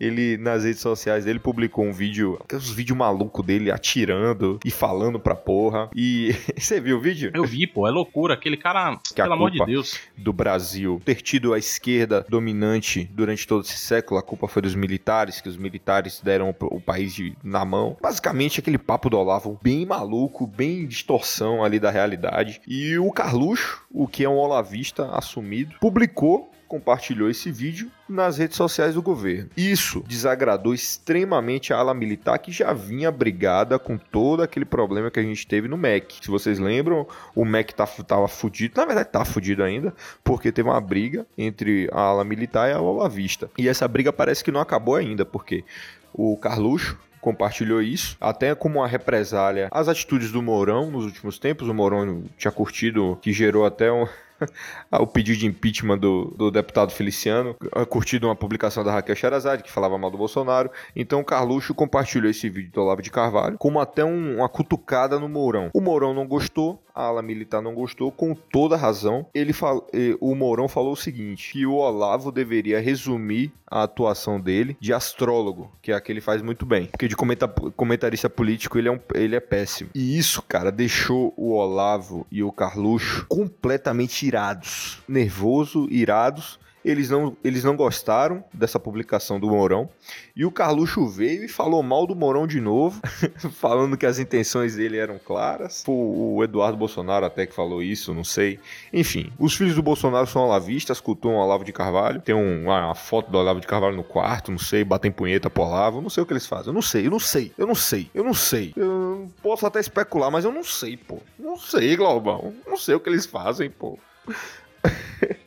ele 0.00 0.36
nas 0.36 0.64
redes 0.64 0.80
sociais 0.80 1.24
dele 1.24 1.38
publicou 1.38 1.84
um 1.84 1.92
vídeo, 1.92 2.38
aqueles 2.42 2.70
vídeos 2.70 2.96
maluco 2.96 3.42
dele 3.42 3.70
atirando 3.70 4.58
e 4.64 4.70
falando 4.70 5.18
pra 5.18 5.34
porra. 5.34 5.90
E 5.94 6.34
você 6.56 6.80
viu 6.80 6.98
o 6.98 7.00
vídeo? 7.00 7.30
Eu 7.34 7.44
vi, 7.44 7.66
pô, 7.66 7.86
é 7.86 7.90
loucura. 7.90 8.34
Aquele 8.34 8.56
cara, 8.56 8.98
que 9.04 9.14
pelo 9.14 9.32
amor 9.32 9.50
de 9.50 9.64
Deus. 9.64 9.98
Do 10.16 10.32
Brasil 10.32 11.00
ter 11.04 11.16
tido 11.16 11.54
a 11.54 11.58
esquerda 11.58 12.24
dominante 12.28 13.08
durante 13.12 13.46
todo 13.46 13.64
esse 13.64 13.76
século, 13.76 14.18
a 14.18 14.22
culpa 14.22 14.48
foi 14.48 14.62
dos 14.62 14.74
militares, 14.74 15.40
que 15.40 15.48
os 15.48 15.56
militares 15.56 16.20
deram 16.20 16.54
o 16.60 16.80
país 16.80 17.14
de, 17.14 17.36
na 17.42 17.64
mão. 17.64 17.96
Basicamente, 18.00 18.60
aquele 18.60 18.78
papo 18.78 19.10
do 19.10 19.18
Olavo 19.18 19.58
bem 19.62 19.86
maluco, 19.86 20.46
bem 20.46 20.86
distorção 20.86 21.64
ali 21.64 21.78
da 21.78 21.90
realidade. 21.90 22.60
E 22.66 22.98
o 22.98 23.10
Carluxo, 23.10 23.82
o 23.90 24.06
que 24.06 24.24
é 24.24 24.28
um 24.28 24.36
olavista 24.36 25.10
assumido, 25.12 25.76
publicou 25.80 26.50
compartilhou 26.66 27.30
esse 27.30 27.50
vídeo 27.50 27.90
nas 28.08 28.38
redes 28.38 28.56
sociais 28.56 28.94
do 28.94 29.02
governo. 29.02 29.50
Isso 29.56 30.02
desagradou 30.06 30.74
extremamente 30.74 31.72
a 31.72 31.78
ala 31.78 31.94
militar 31.94 32.38
que 32.38 32.52
já 32.52 32.72
vinha 32.72 33.10
brigada 33.10 33.78
com 33.78 33.96
todo 33.96 34.42
aquele 34.42 34.64
problema 34.64 35.10
que 35.10 35.20
a 35.20 35.22
gente 35.22 35.46
teve 35.46 35.68
no 35.68 35.76
MEC. 35.76 36.18
Se 36.22 36.30
vocês 36.30 36.58
lembram, 36.58 37.06
o 37.34 37.44
MEC 37.44 37.74
tá, 37.74 37.86
tava 37.86 38.28
fudido, 38.28 38.74
na 38.76 38.86
verdade 38.86 39.08
tá 39.10 39.24
fudido 39.24 39.62
ainda, 39.62 39.94
porque 40.22 40.52
teve 40.52 40.68
uma 40.68 40.80
briga 40.80 41.26
entre 41.36 41.88
a 41.92 42.00
ala 42.00 42.24
militar 42.24 42.68
e 42.68 42.72
a 42.72 42.76
ala 42.76 43.08
vista. 43.08 43.50
E 43.56 43.68
essa 43.68 43.86
briga 43.86 44.12
parece 44.12 44.42
que 44.42 44.52
não 44.52 44.60
acabou 44.60 44.96
ainda, 44.96 45.24
porque 45.24 45.64
o 46.12 46.36
Carluxo, 46.36 46.98
compartilhou 47.26 47.82
isso, 47.82 48.16
até 48.20 48.54
como 48.54 48.78
uma 48.78 48.86
represália 48.86 49.66
às 49.72 49.88
atitudes 49.88 50.30
do 50.30 50.40
Mourão 50.40 50.92
nos 50.92 51.04
últimos 51.04 51.40
tempos. 51.40 51.68
O 51.68 51.74
Mourão 51.74 52.22
tinha 52.38 52.52
curtido, 52.52 53.18
que 53.20 53.32
gerou 53.32 53.66
até 53.66 53.90
um, 53.90 54.06
o 54.92 55.06
pedido 55.06 55.38
de 55.38 55.46
impeachment 55.46 55.98
do, 55.98 56.34
do 56.36 56.50
deputado 56.50 56.92
Feliciano, 56.92 57.56
curtido 57.88 58.26
uma 58.26 58.36
publicação 58.36 58.84
da 58.84 58.92
Raquel 58.92 59.16
Sherazade, 59.16 59.62
que 59.62 59.70
falava 59.70 59.98
mal 59.98 60.10
do 60.10 60.18
Bolsonaro. 60.18 60.70
Então 60.94 61.20
o 61.20 61.24
Carluxo 61.24 61.74
compartilhou 61.74 62.30
esse 62.30 62.48
vídeo 62.48 62.72
do 62.72 62.80
Olavo 62.80 63.02
de 63.02 63.10
Carvalho, 63.10 63.56
como 63.58 63.80
até 63.80 64.04
um, 64.04 64.36
uma 64.36 64.48
cutucada 64.48 65.18
no 65.18 65.28
Mourão. 65.28 65.70
O 65.74 65.80
Mourão 65.80 66.14
não 66.14 66.26
gostou, 66.26 66.82
a 66.96 67.04
ala 67.04 67.20
militar 67.20 67.60
não 67.60 67.74
gostou, 67.74 68.10
com 68.10 68.34
toda 68.34 68.76
razão. 68.76 69.26
Ele 69.34 69.52
fal... 69.52 69.86
O 70.18 70.34
Mourão 70.34 70.66
falou 70.66 70.92
o 70.92 70.96
seguinte: 70.96 71.52
que 71.52 71.66
o 71.66 71.74
Olavo 71.74 72.32
deveria 72.32 72.80
resumir 72.80 73.52
a 73.70 73.82
atuação 73.82 74.40
dele 74.40 74.76
de 74.80 74.92
astrólogo, 74.92 75.70
que 75.82 75.92
é 75.92 75.94
a 75.94 76.00
que 76.00 76.10
ele 76.10 76.20
faz 76.20 76.40
muito 76.40 76.64
bem. 76.64 76.86
Porque 76.86 77.06
de 77.06 77.14
comenta... 77.14 77.46
comentarista 77.46 78.30
político 78.30 78.78
ele 78.78 78.88
é, 78.88 78.92
um... 78.92 79.00
ele 79.14 79.36
é 79.36 79.40
péssimo. 79.40 79.90
E 79.94 80.18
isso, 80.18 80.40
cara, 80.42 80.72
deixou 80.72 81.34
o 81.36 81.52
Olavo 81.52 82.26
e 82.30 82.42
o 82.42 82.50
Carluxo 82.50 83.26
completamente 83.28 84.26
irados, 84.26 85.02
nervoso, 85.06 85.86
irados. 85.90 86.58
Eles 86.86 87.10
não, 87.10 87.36
eles 87.42 87.64
não 87.64 87.74
gostaram 87.74 88.44
dessa 88.52 88.78
publicação 88.78 89.40
do 89.40 89.48
Mourão. 89.48 89.88
E 90.36 90.44
o 90.44 90.52
Carluxo 90.52 91.04
veio 91.08 91.44
e 91.44 91.48
falou 91.48 91.82
mal 91.82 92.06
do 92.06 92.14
Mourão 92.14 92.46
de 92.46 92.60
novo, 92.60 93.00
falando 93.58 93.96
que 93.96 94.06
as 94.06 94.20
intenções 94.20 94.76
dele 94.76 94.96
eram 94.96 95.18
claras. 95.18 95.82
O, 95.88 96.36
o 96.36 96.44
Eduardo 96.44 96.78
Bolsonaro 96.78 97.26
até 97.26 97.44
que 97.44 97.52
falou 97.52 97.82
isso, 97.82 98.14
não 98.14 98.22
sei. 98.22 98.60
Enfim, 98.92 99.32
os 99.36 99.56
filhos 99.56 99.74
do 99.74 99.82
Bolsonaro 99.82 100.28
são 100.28 100.42
olavistas, 100.42 101.00
cultuam 101.00 101.34
Olavo 101.34 101.64
de 101.64 101.72
Carvalho. 101.72 102.20
Tem 102.20 102.34
um, 102.34 102.62
uma 102.66 102.94
foto 102.94 103.32
do 103.32 103.38
Olavo 103.38 103.60
de 103.60 103.66
Carvalho 103.66 103.96
no 103.96 104.04
quarto, 104.04 104.52
não 104.52 104.58
sei, 104.58 104.84
batem 104.84 105.10
punheta 105.10 105.50
pro 105.50 105.64
Olavo. 105.64 106.00
Não 106.00 106.08
sei 106.08 106.22
o 106.22 106.26
que 106.26 106.32
eles 106.32 106.46
fazem. 106.46 106.68
Eu 106.68 106.74
não 106.74 106.82
sei, 106.82 107.06
eu 107.06 107.10
não 107.10 107.18
sei, 107.18 107.52
eu 107.58 107.66
não 107.66 107.74
sei, 107.74 108.10
eu 108.14 108.22
não 108.22 108.34
sei. 108.34 108.72
Eu 108.76 109.28
posso 109.42 109.66
até 109.66 109.80
especular, 109.80 110.30
mas 110.30 110.44
eu 110.44 110.52
não 110.52 110.62
sei, 110.62 110.96
pô. 110.96 111.18
Não 111.36 111.56
sei, 111.56 111.96
Globão. 111.96 112.54
Não 112.64 112.76
sei 112.76 112.94
o 112.94 113.00
que 113.00 113.10
eles 113.10 113.26
fazem, 113.26 113.68
pô. 113.68 113.98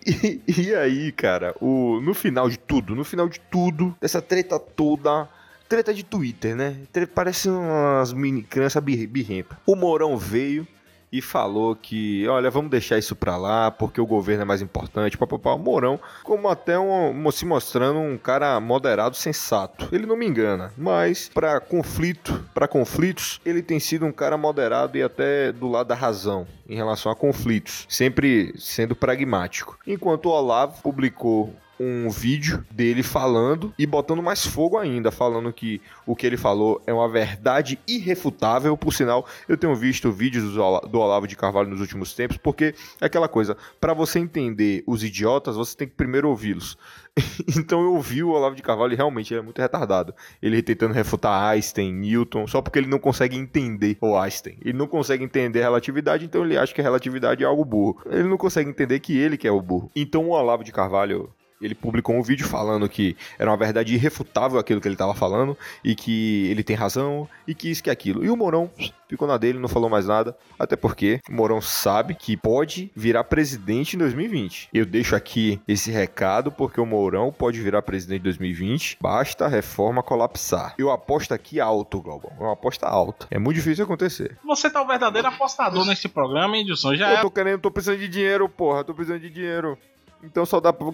e, 0.47 0.73
aí, 0.75 1.11
cara, 1.11 1.55
o, 1.59 1.99
no 2.01 2.13
final 2.13 2.49
de 2.49 2.57
tudo, 2.57 2.95
no 2.95 3.03
final 3.03 3.27
de 3.27 3.39
tudo, 3.39 3.95
dessa 4.01 4.21
treta 4.21 4.59
toda, 4.59 5.27
treta 5.67 5.93
de 5.93 6.03
Twitter, 6.03 6.55
né? 6.55 6.77
Parece 7.13 7.49
umas 7.49 8.11
mini 8.13 8.43
crianças 8.43 8.83
birrenta. 8.83 9.57
O 9.65 9.75
Mourão 9.75 10.17
veio, 10.17 10.67
e 11.11 11.21
falou 11.21 11.75
que, 11.75 12.27
olha, 12.27 12.49
vamos 12.49 12.71
deixar 12.71 12.97
isso 12.97 13.15
pra 13.15 13.37
lá 13.37 13.71
porque 13.71 13.99
o 13.99 14.05
governo 14.05 14.43
é 14.43 14.45
mais 14.45 14.61
importante, 14.61 15.17
papapá. 15.17 15.57
Mourão, 15.57 15.99
como 16.23 16.47
até 16.47 16.77
um, 16.79 17.31
se 17.31 17.45
mostrando 17.45 17.99
um 17.99 18.17
cara 18.17 18.59
moderado, 18.59 19.15
sensato. 19.15 19.87
Ele 19.91 20.05
não 20.05 20.15
me 20.15 20.25
engana, 20.25 20.71
mas 20.77 21.29
para 21.33 21.59
conflito, 21.59 22.43
para 22.53 22.67
conflitos, 22.67 23.39
ele 23.45 23.61
tem 23.61 23.79
sido 23.79 24.05
um 24.05 24.11
cara 24.11 24.37
moderado 24.37 24.97
e 24.97 25.03
até 25.03 25.51
do 25.51 25.67
lado 25.67 25.87
da 25.87 25.95
razão 25.95 26.47
em 26.67 26.75
relação 26.75 27.11
a 27.11 27.15
conflitos, 27.15 27.85
sempre 27.89 28.53
sendo 28.57 28.95
pragmático. 28.95 29.79
Enquanto 29.87 30.27
o 30.27 30.31
Olavo 30.31 30.81
publicou 30.81 31.53
um 31.79 32.09
vídeo 32.09 32.65
dele 32.69 33.01
falando 33.01 33.73
e 33.77 33.85
botando 33.85 34.21
mais 34.21 34.45
fogo 34.45 34.77
ainda, 34.77 35.11
falando 35.11 35.51
que 35.53 35.81
o 36.05 36.15
que 36.15 36.27
ele 36.27 36.37
falou 36.37 36.81
é 36.85 36.93
uma 36.93 37.07
verdade 37.07 37.79
irrefutável. 37.87 38.75
Por 38.77 38.93
sinal, 38.93 39.25
eu 39.47 39.57
tenho 39.57 39.75
visto 39.75 40.11
vídeos 40.11 40.53
do 40.53 40.99
Olavo 40.99 41.27
de 41.27 41.35
Carvalho 41.35 41.69
nos 41.69 41.79
últimos 41.79 42.13
tempos, 42.13 42.37
porque 42.37 42.75
é 42.99 43.05
aquela 43.05 43.27
coisa, 43.27 43.55
para 43.79 43.93
você 43.93 44.19
entender 44.19 44.83
os 44.85 45.03
idiotas, 45.03 45.55
você 45.55 45.75
tem 45.75 45.87
que 45.87 45.95
primeiro 45.95 46.29
ouvi-los. 46.29 46.77
então 47.57 47.81
eu 47.81 47.93
ouvi 47.93 48.23
o 48.23 48.29
Olavo 48.29 48.55
de 48.55 48.61
Carvalho 48.61 48.93
e 48.93 48.95
realmente 48.95 49.33
ele 49.33 49.41
é 49.41 49.43
muito 49.43 49.61
retardado. 49.61 50.13
Ele 50.41 50.61
tentando 50.61 50.93
refutar 50.93 51.51
Einstein, 51.51 51.93
Newton, 51.93 52.47
só 52.47 52.61
porque 52.61 52.79
ele 52.79 52.87
não 52.87 52.99
consegue 52.99 53.37
entender 53.37 53.97
o 54.01 54.17
Einstein. 54.17 54.57
Ele 54.61 54.77
não 54.77 54.87
consegue 54.87 55.23
entender 55.23 55.61
a 55.61 55.65
relatividade, 55.65 56.25
então 56.25 56.43
ele 56.43 56.57
acha 56.57 56.73
que 56.73 56.81
a 56.81 56.83
relatividade 56.83 57.43
é 57.43 57.47
algo 57.47 57.65
burro. 57.65 58.01
Ele 58.05 58.27
não 58.27 58.37
consegue 58.37 58.69
entender 58.69 58.99
que 58.99 59.17
ele 59.17 59.37
que 59.37 59.47
é 59.47 59.51
o 59.51 59.61
burro. 59.61 59.91
Então 59.95 60.27
o 60.27 60.31
Olavo 60.31 60.63
de 60.63 60.71
Carvalho 60.71 61.29
ele 61.61 61.75
publicou 61.75 62.15
um 62.15 62.21
vídeo 62.21 62.47
falando 62.47 62.87
que 62.87 63.15
era 63.37 63.49
uma 63.49 63.57
verdade 63.57 63.93
irrefutável 63.93 64.59
aquilo 64.59 64.79
que 64.79 64.87
ele 64.87 64.95
estava 64.95 65.13
falando 65.13 65.57
e 65.83 65.95
que 65.95 66.47
ele 66.49 66.63
tem 66.63 66.75
razão 66.75 67.27
e 67.47 67.53
que 67.53 67.69
isso 67.69 67.83
que 67.83 67.89
aquilo. 67.89 68.23
E 68.23 68.29
o 68.29 68.37
Mourão 68.37 68.69
ficou 69.07 69.27
na 69.27 69.37
dele, 69.37 69.59
não 69.59 69.67
falou 69.67 69.89
mais 69.89 70.05
nada, 70.05 70.37
até 70.57 70.75
porque 70.75 71.19
o 71.29 71.33
Mourão 71.33 71.61
sabe 71.61 72.13
que 72.13 72.37
pode 72.37 72.91
virar 72.95 73.23
presidente 73.23 73.95
em 73.95 73.99
2020. 73.99 74.69
Eu 74.73 74.85
deixo 74.85 75.15
aqui 75.15 75.59
esse 75.67 75.91
recado 75.91 76.51
porque 76.51 76.79
o 76.79 76.85
Mourão 76.85 77.31
pode 77.31 77.59
virar 77.59 77.81
presidente 77.81 78.21
em 78.21 78.23
2020, 78.23 78.97
basta 79.01 79.45
a 79.45 79.49
reforma 79.49 80.03
colapsar. 80.03 80.75
Eu 80.77 80.91
aposto 80.91 81.33
aqui 81.33 81.59
alto, 81.59 82.01
Global. 82.01 82.31
É 82.39 82.43
uma 82.43 82.53
aposta 82.53 82.87
alta. 82.87 83.27
É 83.31 83.39
muito 83.39 83.55
difícil 83.57 83.83
acontecer. 83.83 84.37
Você 84.45 84.69
tá 84.69 84.81
o 84.81 84.85
um 84.85 84.87
verdadeiro 84.87 85.27
apostador 85.27 85.85
nesse 85.85 86.07
programa, 86.07 86.55
hein, 86.55 86.63
Edson? 86.63 86.95
Já 86.95 87.11
eu 87.11 87.17
é. 87.17 87.21
tô 87.21 87.31
querendo, 87.31 87.61
tô 87.61 87.71
precisando 87.71 87.99
de 87.99 88.07
dinheiro, 88.07 88.47
porra, 88.47 88.83
tô 88.83 88.93
precisando 88.93 89.21
de 89.21 89.29
dinheiro. 89.29 89.77
Então 90.23 90.45
só 90.45 90.59
dá 90.59 90.71
pra. 90.73 90.87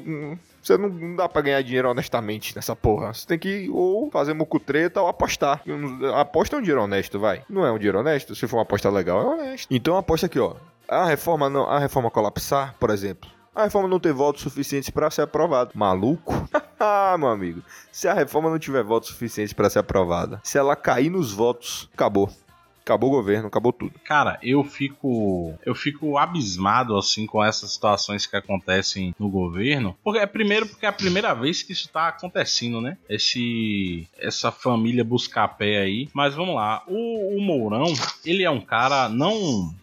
Você 0.65 0.79
não, 0.79 0.89
não 0.89 1.15
dá 1.15 1.29
pra 1.29 1.43
ganhar 1.43 1.61
dinheiro 1.61 1.89
honestamente 1.89 2.55
nessa 2.55 2.75
porra. 2.75 3.13
Você 3.13 3.27
tem 3.27 3.37
que 3.37 3.69
ou 3.71 4.09
fazer 4.09 4.33
mucutreta 4.33 4.99
ou 4.99 5.07
apostar. 5.07 5.61
Aposta 6.15 6.55
é 6.55 6.59
um 6.59 6.61
dinheiro 6.61 6.81
honesto, 6.81 7.19
vai. 7.19 7.43
Não 7.47 7.63
é 7.63 7.71
um 7.71 7.77
dinheiro 7.77 7.99
honesto? 7.99 8.33
Se 8.33 8.47
for 8.47 8.57
uma 8.57 8.63
aposta 8.63 8.89
legal, 8.89 9.21
é 9.21 9.25
honesto. 9.25 9.67
Então 9.69 9.95
aposta 9.95 10.25
aqui, 10.25 10.39
ó. 10.39 10.55
A 10.87 11.05
reforma 11.05 11.49
não, 11.49 11.69
a 11.69 11.77
reforma 11.77 12.09
colapsar, 12.09 12.75
por 12.79 12.89
exemplo. 12.89 13.29
A 13.53 13.63
reforma 13.63 13.87
não 13.87 13.99
ter 13.99 14.11
votos 14.11 14.41
suficientes 14.41 14.89
para 14.89 15.09
ser 15.11 15.21
aprovada. 15.21 15.69
Maluco? 15.75 16.33
ah, 16.79 17.15
meu 17.17 17.29
amigo. 17.29 17.61
Se 17.91 18.07
a 18.07 18.13
reforma 18.13 18.49
não 18.49 18.57
tiver 18.57 18.83
votos 18.83 19.09
suficientes 19.09 19.53
para 19.53 19.69
ser 19.69 19.79
aprovada, 19.79 20.41
se 20.43 20.57
ela 20.57 20.75
cair 20.75 21.11
nos 21.11 21.31
votos, 21.31 21.89
acabou. 21.93 22.29
Acabou 22.85 23.09
o 23.09 23.13
governo, 23.13 23.47
acabou 23.47 23.73
tudo. 23.73 23.99
Cara, 24.03 24.37
eu 24.43 24.63
fico. 24.63 25.57
Eu 25.65 25.73
fico 25.73 26.19
abismado 26.19 26.95
assim 26.95 27.25
com 27.25 27.43
essas 27.43 27.71
situações 27.71 28.27
que 28.27 28.35
acontecem 28.35 29.15
no 29.19 29.27
governo. 29.27 29.97
Porque 30.03 30.19
é 30.19 30.25
primeiro 30.27 30.67
porque 30.67 30.85
é 30.85 30.89
a 30.89 30.93
primeira 30.93 31.33
vez 31.33 31.63
que 31.63 31.71
isso 31.71 31.89
tá 31.89 32.09
acontecendo, 32.09 32.79
né? 32.79 32.95
Esse. 33.09 34.07
Essa 34.19 34.51
família 34.51 35.03
buscar 35.03 35.47
pé 35.47 35.79
aí. 35.79 36.07
Mas 36.13 36.35
vamos 36.35 36.53
lá. 36.53 36.83
O, 36.87 37.35
o 37.35 37.41
Mourão, 37.41 37.91
ele 38.23 38.43
é 38.43 38.51
um 38.51 38.61
cara 38.61 39.09
não. 39.09 39.73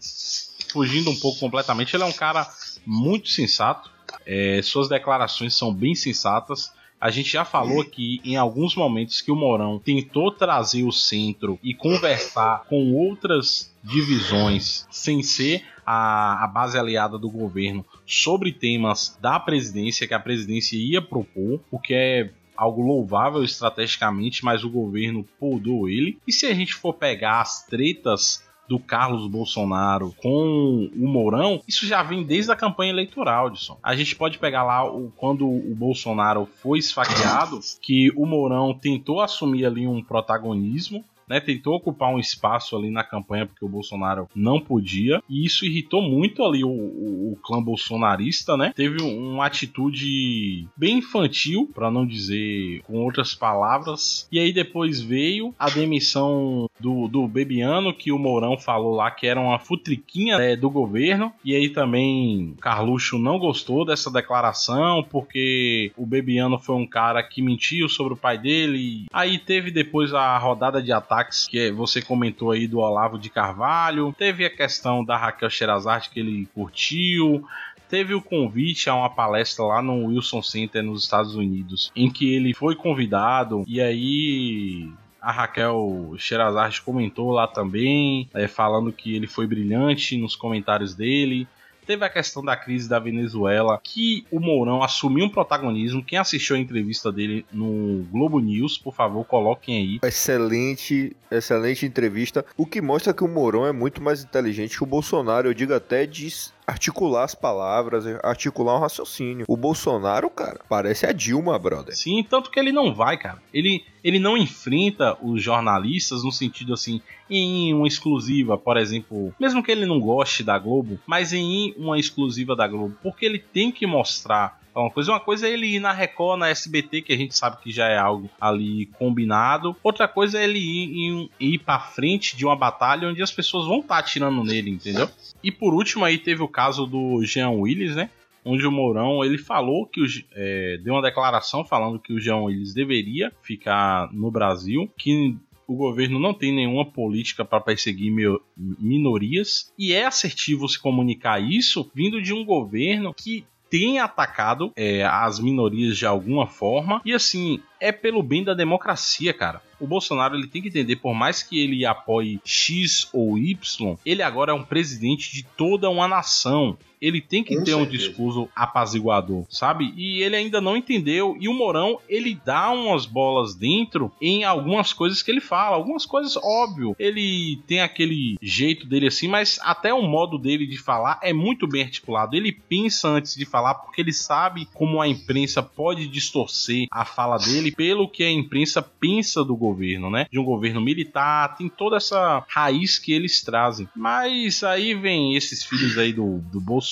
Fugindo 0.72 1.10
um 1.10 1.18
pouco 1.18 1.40
completamente, 1.40 1.96
ele 1.96 2.04
é 2.04 2.06
um 2.06 2.12
cara 2.12 2.48
muito 2.86 3.30
sensato. 3.30 3.90
É, 4.24 4.60
suas 4.62 4.88
declarações 4.88 5.56
são 5.56 5.74
bem 5.74 5.96
sensatas 5.96 6.72
A 7.02 7.10
gente 7.10 7.32
já 7.32 7.44
falou 7.44 7.80
aqui 7.80 8.20
em 8.24 8.36
alguns 8.36 8.76
momentos 8.76 9.20
que 9.20 9.32
o 9.32 9.34
Mourão 9.34 9.76
tentou 9.76 10.30
trazer 10.30 10.84
o 10.84 10.92
centro 10.92 11.58
e 11.60 11.74
conversar 11.74 12.62
com 12.68 12.94
outras 12.94 13.74
divisões 13.82 14.86
sem 14.88 15.20
ser 15.20 15.64
a, 15.84 16.44
a, 16.44 16.46
base 16.46 16.78
aliada 16.78 17.18
do 17.18 17.28
governo 17.28 17.84
sobre 18.06 18.52
temas 18.52 19.18
da 19.20 19.40
presidência 19.40 20.06
que 20.06 20.14
a 20.14 20.20
presidência 20.20 20.76
ia 20.76 21.02
propor, 21.02 21.60
o 21.72 21.78
que 21.80 21.92
é 21.92 22.30
algo 22.56 22.80
louvável 22.80 23.42
estrategicamente, 23.42 24.44
mas 24.44 24.62
o 24.62 24.70
governo 24.70 25.26
podou 25.40 25.88
ele. 25.88 26.20
E 26.24 26.32
se 26.32 26.46
a 26.46 26.54
gente 26.54 26.72
for 26.72 26.94
pegar 26.94 27.40
as 27.40 27.66
tretas 27.66 28.44
do 28.72 28.78
Carlos 28.78 29.26
Bolsonaro 29.26 30.14
com 30.16 30.88
o 30.96 31.06
Mourão, 31.06 31.60
isso 31.68 31.86
já 31.86 32.02
vem 32.02 32.22
desde 32.22 32.50
a 32.50 32.56
campanha 32.56 32.90
eleitoral, 32.90 33.48
Edson. 33.48 33.78
A 33.82 33.94
gente 33.94 34.16
pode 34.16 34.38
pegar 34.38 34.62
lá 34.62 34.82
o, 34.82 35.12
quando 35.14 35.46
o 35.46 35.74
Bolsonaro 35.74 36.48
foi 36.62 36.78
esfaqueado, 36.78 37.60
que 37.82 38.10
o 38.16 38.24
Mourão 38.24 38.72
tentou 38.72 39.20
assumir 39.20 39.66
ali 39.66 39.86
um 39.86 40.02
protagonismo 40.02 41.04
né, 41.32 41.40
tentou 41.40 41.74
ocupar 41.74 42.10
um 42.10 42.18
espaço 42.18 42.76
ali 42.76 42.90
na 42.90 43.02
campanha 43.02 43.46
porque 43.46 43.64
o 43.64 43.68
Bolsonaro 43.68 44.28
não 44.34 44.60
podia, 44.60 45.22
e 45.30 45.46
isso 45.46 45.64
irritou 45.64 46.02
muito 46.02 46.44
ali 46.44 46.62
o, 46.62 46.68
o, 46.68 47.32
o 47.32 47.36
clã 47.42 47.62
bolsonarista, 47.62 48.54
né? 48.54 48.72
Teve 48.76 49.02
uma 49.02 49.46
atitude 49.46 50.68
bem 50.76 50.98
infantil, 50.98 51.70
para 51.72 51.90
não 51.90 52.06
dizer 52.06 52.82
com 52.82 52.98
outras 52.98 53.34
palavras, 53.34 54.28
e 54.30 54.38
aí 54.38 54.52
depois 54.52 55.00
veio 55.00 55.54
a 55.58 55.70
demissão 55.70 56.68
do, 56.78 57.08
do 57.08 57.26
Bebiano, 57.26 57.94
que 57.94 58.12
o 58.12 58.18
Mourão 58.18 58.58
falou 58.58 58.94
lá 58.94 59.10
que 59.10 59.26
era 59.26 59.40
uma 59.40 59.58
futriquinha 59.58 60.36
é, 60.36 60.54
do 60.54 60.68
governo, 60.68 61.32
e 61.42 61.54
aí 61.54 61.70
também 61.70 62.54
Carluxo 62.60 63.18
não 63.18 63.38
gostou 63.38 63.86
dessa 63.86 64.10
declaração, 64.10 65.02
porque 65.02 65.92
o 65.96 66.04
Bebiano 66.04 66.58
foi 66.58 66.76
um 66.76 66.86
cara 66.86 67.22
que 67.22 67.40
mentiu 67.40 67.88
sobre 67.88 68.12
o 68.12 68.16
pai 68.18 68.36
dele, 68.36 69.06
aí 69.10 69.38
teve 69.38 69.70
depois 69.70 70.12
a 70.12 70.36
rodada 70.36 70.82
de 70.82 70.92
ataque 70.92 71.21
destaques 71.22 71.46
que 71.46 71.70
você 71.70 72.02
comentou 72.02 72.50
aí 72.50 72.66
do 72.66 72.78
Olavo 72.78 73.18
de 73.18 73.30
Carvalho, 73.30 74.14
teve 74.16 74.44
a 74.44 74.50
questão 74.50 75.04
da 75.04 75.16
Raquel 75.16 75.50
Sherazade 75.50 76.10
que 76.10 76.20
ele 76.20 76.48
curtiu, 76.54 77.46
teve 77.88 78.14
o 78.14 78.22
convite 78.22 78.90
a 78.90 78.94
uma 78.94 79.10
palestra 79.10 79.64
lá 79.64 79.82
no 79.82 80.06
Wilson 80.06 80.42
Center 80.42 80.82
nos 80.82 81.04
Estados 81.04 81.34
Unidos, 81.34 81.92
em 81.94 82.10
que 82.10 82.34
ele 82.34 82.54
foi 82.54 82.74
convidado. 82.74 83.64
E 83.66 83.80
aí 83.80 84.88
a 85.20 85.30
Raquel 85.30 86.14
Sherazade 86.18 86.82
comentou 86.82 87.30
lá 87.30 87.46
também, 87.46 88.28
é, 88.34 88.48
falando 88.48 88.92
que 88.92 89.14
ele 89.14 89.26
foi 89.26 89.46
brilhante 89.46 90.16
nos 90.16 90.34
comentários 90.34 90.94
dele. 90.94 91.46
Teve 91.86 92.04
a 92.04 92.08
questão 92.08 92.44
da 92.44 92.56
crise 92.56 92.88
da 92.88 92.98
Venezuela, 92.98 93.80
que 93.82 94.24
o 94.30 94.38
Mourão 94.38 94.82
assumiu 94.82 95.24
um 95.24 95.28
protagonismo. 95.28 96.04
Quem 96.04 96.18
assistiu 96.18 96.56
a 96.56 96.58
entrevista 96.58 97.10
dele 97.10 97.44
no 97.52 98.04
Globo 98.10 98.38
News, 98.38 98.78
por 98.78 98.94
favor, 98.94 99.24
coloquem 99.24 99.76
aí. 99.76 100.08
Excelente, 100.08 101.16
excelente 101.30 101.84
entrevista. 101.84 102.44
O 102.56 102.66
que 102.66 102.80
mostra 102.80 103.12
que 103.12 103.24
o 103.24 103.28
Mourão 103.28 103.66
é 103.66 103.72
muito 103.72 104.02
mais 104.02 104.22
inteligente 104.22 104.76
que 104.76 104.84
o 104.84 104.86
Bolsonaro. 104.86 105.48
Eu 105.48 105.54
digo 105.54 105.74
até 105.74 106.06
de 106.06 106.26
articular 106.66 107.24
as 107.24 107.34
palavras, 107.34 108.06
articular 108.22 108.76
um 108.76 108.80
raciocínio. 108.80 109.44
O 109.48 109.56
Bolsonaro, 109.56 110.30
cara, 110.30 110.60
parece 110.68 111.06
a 111.06 111.12
Dilma, 111.12 111.58
brother. 111.58 111.96
Sim, 111.96 112.22
tanto 112.22 112.50
que 112.50 112.58
ele 112.58 112.72
não 112.72 112.94
vai, 112.94 113.16
cara. 113.16 113.42
Ele, 113.52 113.84
ele 114.02 114.18
não 114.18 114.36
enfrenta 114.36 115.16
os 115.22 115.42
jornalistas 115.42 116.22
no 116.24 116.32
sentido 116.32 116.72
assim, 116.72 117.00
em 117.28 117.72
uma 117.74 117.86
exclusiva, 117.86 118.56
por 118.56 118.76
exemplo, 118.76 119.34
mesmo 119.38 119.62
que 119.62 119.70
ele 119.70 119.86
não 119.86 120.00
goste 120.00 120.42
da 120.42 120.58
Globo, 120.58 120.98
mas 121.06 121.32
em 121.32 121.74
uma 121.76 121.98
exclusiva 121.98 122.54
da 122.54 122.66
Globo, 122.66 122.96
porque 123.02 123.26
ele 123.26 123.38
tem 123.38 123.70
que 123.70 123.86
mostrar 123.86 124.61
uma 124.74 124.90
coisa, 124.90 125.12
uma 125.12 125.20
coisa 125.20 125.46
é 125.46 125.52
ele 125.52 125.66
ir 125.66 125.80
na 125.80 125.92
Record, 125.92 126.38
na 126.38 126.48
SBT, 126.48 127.02
que 127.02 127.12
a 127.12 127.16
gente 127.16 127.36
sabe 127.36 127.58
que 127.62 127.70
já 127.70 127.88
é 127.88 127.98
algo 127.98 128.30
ali 128.40 128.86
combinado. 128.98 129.76
Outra 129.82 130.08
coisa 130.08 130.38
é 130.38 130.44
ele 130.44 130.58
ir, 130.58 130.90
ir, 130.90 131.30
ir 131.38 131.58
para 131.58 131.78
frente 131.80 132.36
de 132.36 132.44
uma 132.44 132.56
batalha 132.56 133.08
onde 133.08 133.22
as 133.22 133.30
pessoas 133.30 133.66
vão 133.66 133.80
estar 133.80 133.96
tá 133.96 134.00
atirando 134.00 134.42
nele, 134.42 134.70
entendeu? 134.70 135.08
E 135.42 135.50
por 135.52 135.74
último 135.74 136.04
aí 136.04 136.18
teve 136.18 136.42
o 136.42 136.48
caso 136.48 136.86
do 136.86 137.22
Jean 137.24 137.50
Willis, 137.50 137.94
né? 137.94 138.10
Onde 138.44 138.66
o 138.66 138.72
Mourão 138.72 139.22
ele 139.24 139.38
falou 139.38 139.86
que 139.86 140.00
o, 140.00 140.06
é, 140.34 140.78
deu 140.82 140.94
uma 140.94 141.02
declaração 141.02 141.64
falando 141.64 141.98
que 141.98 142.12
o 142.12 142.18
Jean 142.18 142.38
Willis 142.38 142.74
deveria 142.74 143.32
ficar 143.42 144.12
no 144.12 144.30
Brasil, 144.30 144.90
que 144.96 145.36
o 145.66 145.76
governo 145.76 146.18
não 146.18 146.34
tem 146.34 146.52
nenhuma 146.52 146.84
política 146.84 147.44
para 147.44 147.60
perseguir 147.60 148.12
minorias 148.56 149.72
e 149.78 149.92
é 149.92 150.04
assertivo 150.04 150.68
se 150.68 150.78
comunicar 150.78 151.40
isso 151.40 151.90
vindo 151.94 152.20
de 152.20 152.32
um 152.32 152.44
governo 152.44 153.14
que 153.14 153.44
tem 153.72 153.98
atacado 153.98 154.70
é, 154.76 155.02
as 155.02 155.40
minorias 155.40 155.96
de 155.96 156.04
alguma 156.04 156.46
forma 156.46 157.00
e 157.06 157.14
assim 157.14 157.58
é 157.80 157.90
pelo 157.90 158.22
bem 158.22 158.44
da 158.44 158.52
democracia, 158.52 159.32
cara 159.32 159.62
o 159.82 159.86
Bolsonaro 159.86 160.36
ele 160.36 160.46
tem 160.46 160.62
que 160.62 160.68
entender, 160.68 160.96
por 160.96 161.12
mais 161.12 161.42
que 161.42 161.58
ele 161.58 161.84
apoie 161.84 162.40
X 162.44 163.08
ou 163.12 163.36
Y, 163.36 163.96
ele 164.06 164.22
agora 164.22 164.52
é 164.52 164.54
um 164.54 164.62
presidente 164.62 165.32
de 165.32 165.42
toda 165.42 165.90
uma 165.90 166.06
nação. 166.06 166.78
Ele 167.02 167.20
tem 167.20 167.42
que 167.42 167.56
Com 167.56 167.64
ter 167.64 167.72
certeza. 167.72 167.88
um 167.88 167.90
discurso 167.90 168.48
apaziguador, 168.54 169.44
sabe? 169.50 169.92
E 169.96 170.22
ele 170.22 170.36
ainda 170.36 170.60
não 170.60 170.76
entendeu. 170.76 171.36
E 171.40 171.48
o 171.48 171.52
Morão, 171.52 171.98
ele 172.08 172.38
dá 172.44 172.70
umas 172.70 173.04
bolas 173.04 173.54
dentro 173.54 174.12
em 174.20 174.44
algumas 174.44 174.92
coisas 174.92 175.22
que 175.22 175.30
ele 175.30 175.40
fala. 175.40 175.76
Algumas 175.76 176.06
coisas, 176.06 176.36
óbvio. 176.36 176.94
Ele 176.98 177.60
tem 177.66 177.80
aquele 177.80 178.36
jeito 178.40 178.86
dele 178.86 179.08
assim, 179.08 179.28
mas 179.28 179.58
até 179.62 179.92
o 179.92 180.02
modo 180.02 180.38
dele 180.38 180.66
de 180.66 180.78
falar 180.78 181.18
é 181.22 181.32
muito 181.32 181.66
bem 181.66 181.82
articulado. 181.82 182.36
Ele 182.36 182.52
pensa 182.52 183.08
antes 183.08 183.34
de 183.34 183.44
falar, 183.44 183.74
porque 183.74 184.00
ele 184.00 184.12
sabe 184.12 184.68
como 184.72 185.00
a 185.00 185.08
imprensa 185.08 185.62
pode 185.62 186.06
distorcer 186.06 186.86
a 186.90 187.04
fala 187.04 187.36
dele 187.36 187.72
pelo 187.72 188.08
que 188.08 188.22
a 188.22 188.30
imprensa 188.30 188.80
pensa 188.80 189.44
do 189.44 189.56
governo 189.56 189.72
governo, 189.72 190.10
né? 190.10 190.26
De 190.30 190.38
um 190.38 190.44
governo 190.44 190.80
militar, 190.80 191.56
tem 191.56 191.68
toda 191.68 191.96
essa 191.96 192.44
raiz 192.48 192.98
que 192.98 193.12
eles 193.12 193.42
trazem. 193.42 193.88
Mas 193.96 194.62
aí 194.62 194.94
vem 194.94 195.34
esses 195.34 195.64
filhos 195.64 195.96
aí 195.98 196.12
do, 196.12 196.38
do 196.52 196.60
Bolsonaro. 196.60 196.91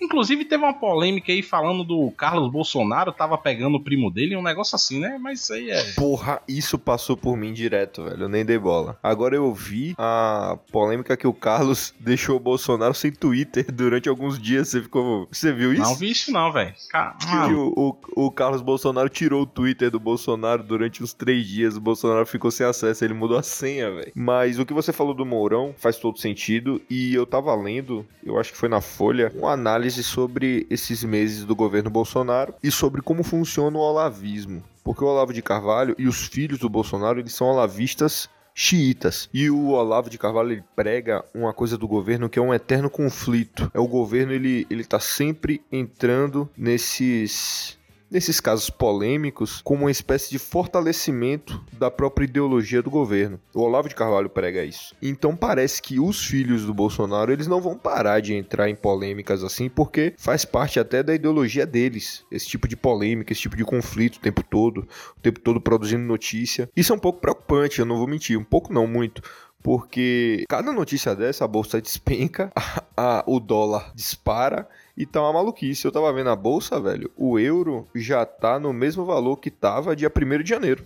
Inclusive 0.00 0.44
teve 0.44 0.62
uma 0.62 0.74
polêmica 0.74 1.32
aí 1.32 1.42
falando 1.42 1.84
do 1.84 2.10
Carlos 2.16 2.50
Bolsonaro 2.50 3.12
tava 3.12 3.36
pegando 3.38 3.76
o 3.76 3.82
primo 3.82 4.10
dele, 4.10 4.36
um 4.36 4.42
negócio 4.42 4.76
assim, 4.76 5.00
né? 5.00 5.18
Mas 5.20 5.40
isso 5.40 5.52
aí 5.52 5.70
é. 5.70 5.92
Porra, 5.94 6.40
isso 6.46 6.78
passou 6.78 7.16
por 7.16 7.36
mim 7.36 7.52
direto, 7.52 8.04
velho. 8.04 8.22
Eu 8.24 8.28
nem 8.28 8.44
dei 8.44 8.58
bola. 8.58 8.98
Agora 9.02 9.34
eu 9.34 9.52
vi 9.52 9.94
a 9.98 10.58
polêmica 10.70 11.16
que 11.16 11.26
o 11.26 11.32
Carlos 11.32 11.94
deixou 12.00 12.36
o 12.36 12.40
Bolsonaro 12.40 12.94
sem 12.94 13.10
Twitter 13.12 13.70
durante 13.72 14.08
alguns 14.08 14.38
dias. 14.38 14.68
Você 14.68 14.82
ficou. 14.82 15.28
Você 15.30 15.52
viu 15.52 15.72
isso? 15.72 15.82
Não 15.82 15.94
vi 15.94 16.10
isso, 16.10 16.30
não, 16.32 16.52
velho. 16.52 16.74
Que 17.20 17.54
o, 17.54 17.96
o, 18.14 18.26
o 18.26 18.30
Carlos 18.30 18.62
Bolsonaro 18.62 19.08
tirou 19.08 19.42
o 19.42 19.46
Twitter 19.46 19.90
do 19.90 20.00
Bolsonaro 20.00 20.62
durante 20.62 21.02
os 21.02 21.12
três 21.12 21.46
dias. 21.46 21.76
O 21.76 21.80
Bolsonaro 21.80 22.26
ficou 22.26 22.50
sem 22.50 22.66
acesso, 22.66 23.04
ele 23.04 23.14
mudou 23.14 23.38
a 23.38 23.42
senha, 23.42 23.90
velho. 23.90 24.12
Mas 24.14 24.58
o 24.58 24.66
que 24.66 24.74
você 24.74 24.92
falou 24.92 25.14
do 25.14 25.24
Mourão 25.24 25.74
faz 25.76 25.96
todo 25.98 26.18
sentido 26.18 26.80
e 26.90 27.14
eu 27.14 27.26
tava 27.26 27.54
lendo, 27.54 28.06
eu 28.24 28.38
acho 28.38 28.52
que 28.52 28.58
foi 28.58 28.68
na 28.68 28.80
Folha, 28.80 29.15
uma 29.34 29.52
análise 29.52 30.02
sobre 30.02 30.66
esses 30.70 31.02
meses 31.04 31.44
do 31.44 31.56
governo 31.56 31.90
Bolsonaro 31.90 32.54
e 32.62 32.70
sobre 32.70 33.02
como 33.02 33.22
funciona 33.22 33.76
o 33.76 33.80
olavismo. 33.80 34.62
Porque 34.84 35.02
o 35.02 35.08
Olavo 35.08 35.32
de 35.32 35.42
Carvalho 35.42 35.94
e 35.98 36.06
os 36.06 36.26
filhos 36.26 36.58
do 36.58 36.68
Bolsonaro, 36.68 37.18
eles 37.18 37.34
são 37.34 37.48
olavistas 37.48 38.28
xiitas. 38.54 39.28
E 39.34 39.50
o 39.50 39.68
Olavo 39.68 40.08
de 40.08 40.16
Carvalho 40.16 40.52
ele 40.52 40.64
prega 40.74 41.22
uma 41.34 41.52
coisa 41.52 41.76
do 41.76 41.86
governo 41.86 42.28
que 42.28 42.38
é 42.38 42.42
um 42.42 42.54
eterno 42.54 42.88
conflito. 42.88 43.70
É 43.74 43.78
o 43.78 43.86
governo 43.86 44.32
ele 44.32 44.66
ele 44.70 44.84
tá 44.84 44.98
sempre 44.98 45.62
entrando 45.70 46.48
nesses 46.56 47.78
nesses 48.10 48.40
casos 48.40 48.70
polêmicos, 48.70 49.60
como 49.62 49.84
uma 49.84 49.90
espécie 49.90 50.30
de 50.30 50.38
fortalecimento 50.38 51.64
da 51.72 51.90
própria 51.90 52.24
ideologia 52.24 52.82
do 52.82 52.90
governo. 52.90 53.40
O 53.54 53.60
Olavo 53.60 53.88
de 53.88 53.94
Carvalho 53.94 54.30
prega 54.30 54.64
isso. 54.64 54.94
Então 55.02 55.36
parece 55.36 55.82
que 55.82 55.98
os 55.98 56.24
filhos 56.24 56.64
do 56.64 56.74
Bolsonaro, 56.74 57.32
eles 57.32 57.46
não 57.46 57.60
vão 57.60 57.76
parar 57.76 58.20
de 58.20 58.34
entrar 58.34 58.68
em 58.68 58.76
polêmicas 58.76 59.42
assim, 59.42 59.68
porque 59.68 60.14
faz 60.16 60.44
parte 60.44 60.78
até 60.78 61.02
da 61.02 61.14
ideologia 61.14 61.66
deles, 61.66 62.24
esse 62.30 62.46
tipo 62.46 62.68
de 62.68 62.76
polêmica, 62.76 63.32
esse 63.32 63.42
tipo 63.42 63.56
de 63.56 63.64
conflito 63.64 64.16
o 64.16 64.20
tempo 64.20 64.42
todo, 64.42 64.86
o 65.16 65.20
tempo 65.20 65.40
todo 65.40 65.60
produzindo 65.60 66.04
notícia. 66.04 66.68
Isso 66.76 66.92
é 66.92 66.96
um 66.96 67.00
pouco 67.00 67.20
preocupante, 67.20 67.78
eu 67.78 67.86
não 67.86 67.98
vou 67.98 68.06
mentir, 68.06 68.38
um 68.38 68.44
pouco 68.44 68.72
não 68.72 68.86
muito, 68.86 69.22
porque 69.62 70.44
cada 70.48 70.72
notícia 70.72 71.14
dessa 71.14 71.44
a 71.44 71.48
bolsa 71.48 71.80
despenca, 71.82 72.52
a, 72.54 72.84
a, 72.96 73.24
o 73.26 73.40
dólar 73.40 73.92
dispara 73.94 74.68
e 74.96 75.04
tá 75.04 75.20
uma 75.20 75.32
maluquice. 75.32 75.84
Eu 75.84 75.92
tava 75.92 76.12
vendo 76.12 76.30
a 76.30 76.36
bolsa, 76.36 76.80
velho, 76.80 77.10
o 77.16 77.38
euro 77.38 77.86
já 77.94 78.24
tá 78.24 78.58
no 78.58 78.72
mesmo 78.72 79.04
valor 79.04 79.36
que 79.36 79.50
tava 79.50 79.94
dia 79.94 80.10
1 80.10 80.42
de 80.42 80.48
janeiro, 80.48 80.84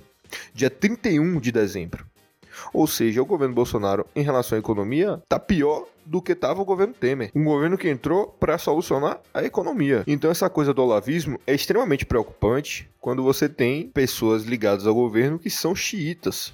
dia 0.52 0.70
31 0.70 1.38
de 1.38 1.52
dezembro. 1.52 2.04
Ou 2.72 2.86
seja, 2.86 3.22
o 3.22 3.26
governo 3.26 3.54
Bolsonaro, 3.54 4.06
em 4.14 4.22
relação 4.22 4.56
à 4.56 4.58
economia, 4.58 5.22
tá 5.28 5.38
pior 5.38 5.86
do 6.04 6.20
que 6.20 6.32
estava 6.32 6.60
o 6.60 6.64
governo 6.64 6.92
Temer. 6.92 7.30
Um 7.34 7.44
governo 7.44 7.78
que 7.78 7.88
entrou 7.88 8.26
para 8.26 8.58
solucionar 8.58 9.20
a 9.32 9.44
economia. 9.44 10.02
Então, 10.06 10.30
essa 10.30 10.50
coisa 10.50 10.74
do 10.74 10.82
olavismo 10.82 11.38
é 11.46 11.54
extremamente 11.54 12.04
preocupante 12.04 12.90
quando 13.00 13.22
você 13.22 13.48
tem 13.48 13.88
pessoas 13.88 14.42
ligadas 14.42 14.86
ao 14.86 14.94
governo 14.94 15.38
que 15.38 15.48
são 15.48 15.74
xiitas. 15.74 16.52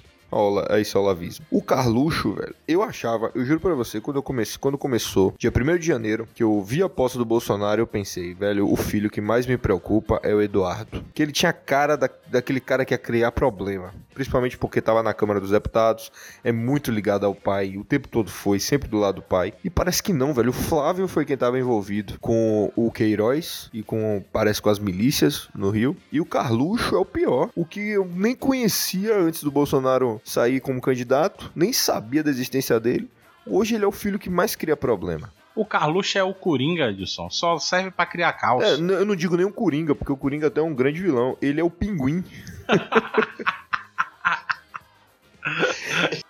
A 0.69 0.79
esse 0.79 0.97
olavismo. 0.97 1.45
O 1.49 1.61
Carluxo, 1.61 2.33
velho, 2.33 2.55
eu 2.67 2.83
achava, 2.83 3.31
eu 3.33 3.45
juro 3.45 3.59
pra 3.59 3.73
você, 3.73 3.99
quando 4.01 4.17
eu 4.17 4.23
comecei, 4.23 4.57
quando 4.59 4.77
começou, 4.77 5.33
dia 5.37 5.51
1 5.51 5.77
de 5.77 5.87
janeiro, 5.87 6.27
que 6.33 6.43
eu 6.43 6.61
vi 6.61 6.81
a 6.83 6.89
posse 6.89 7.17
do 7.17 7.25
Bolsonaro, 7.25 7.81
eu 7.81 7.87
pensei, 7.87 8.33
velho, 8.33 8.71
o 8.71 8.75
filho 8.75 9.09
que 9.09 9.21
mais 9.21 9.45
me 9.45 9.57
preocupa 9.57 10.19
é 10.23 10.33
o 10.33 10.41
Eduardo. 10.41 11.03
Que 11.13 11.23
ele 11.23 11.31
tinha 11.31 11.53
cara 11.53 11.95
da, 11.95 12.09
daquele 12.27 12.59
cara 12.59 12.85
que 12.85 12.93
ia 12.93 12.97
criar 12.97 13.31
problema. 13.31 13.93
Principalmente 14.13 14.57
porque 14.57 14.81
tava 14.81 15.03
na 15.03 15.13
Câmara 15.13 15.39
dos 15.39 15.51
Deputados, 15.51 16.11
é 16.43 16.51
muito 16.51 16.91
ligado 16.91 17.25
ao 17.25 17.35
pai, 17.35 17.77
o 17.77 17.83
tempo 17.83 18.07
todo 18.07 18.29
foi, 18.29 18.59
sempre 18.59 18.89
do 18.89 18.97
lado 18.97 19.17
do 19.17 19.21
pai. 19.21 19.53
E 19.63 19.69
parece 19.69 20.01
que 20.01 20.13
não, 20.13 20.33
velho. 20.33 20.49
O 20.49 20.53
Flávio 20.53 21.07
foi 21.07 21.25
quem 21.25 21.37
tava 21.37 21.59
envolvido 21.59 22.17
com 22.19 22.71
o 22.75 22.91
Queiroz 22.91 23.69
e 23.73 23.83
com, 23.83 24.23
parece, 24.31 24.61
com 24.61 24.69
as 24.69 24.79
milícias 24.79 25.47
no 25.55 25.69
Rio. 25.69 25.95
E 26.11 26.19
o 26.19 26.25
Carluxo 26.25 26.95
é 26.95 26.99
o 26.99 27.05
pior. 27.05 27.49
O 27.55 27.65
que 27.65 27.79
eu 27.79 28.09
nem 28.13 28.35
conhecia 28.35 29.17
antes 29.17 29.43
do 29.43 29.51
Bolsonaro 29.51 30.16
sair 30.23 30.59
como 30.59 30.81
candidato, 30.81 31.51
nem 31.55 31.73
sabia 31.73 32.23
da 32.23 32.29
existência 32.29 32.79
dele. 32.79 33.09
Hoje 33.45 33.75
ele 33.75 33.85
é 33.85 33.87
o 33.87 33.91
filho 33.91 34.19
que 34.19 34.29
mais 34.29 34.55
cria 34.55 34.75
problema. 34.75 35.31
O 35.55 35.65
Carluxo 35.65 36.17
é 36.17 36.23
o 36.23 36.33
Coringa, 36.33 36.91
Edson. 36.91 37.29
Só 37.29 37.57
serve 37.57 37.89
para 37.89 38.05
criar 38.05 38.33
caos. 38.33 38.63
É, 38.63 38.73
eu 38.73 39.05
não 39.05 39.15
digo 39.15 39.35
nem 39.35 39.45
o 39.45 39.51
Coringa, 39.51 39.95
porque 39.95 40.11
o 40.11 40.17
Coringa 40.17 40.47
até 40.47 40.59
é 40.59 40.63
um 40.63 40.75
grande 40.75 41.01
vilão. 41.01 41.35
Ele 41.41 41.59
é 41.59 41.63
o 41.63 41.69
Pinguim. 41.69 42.23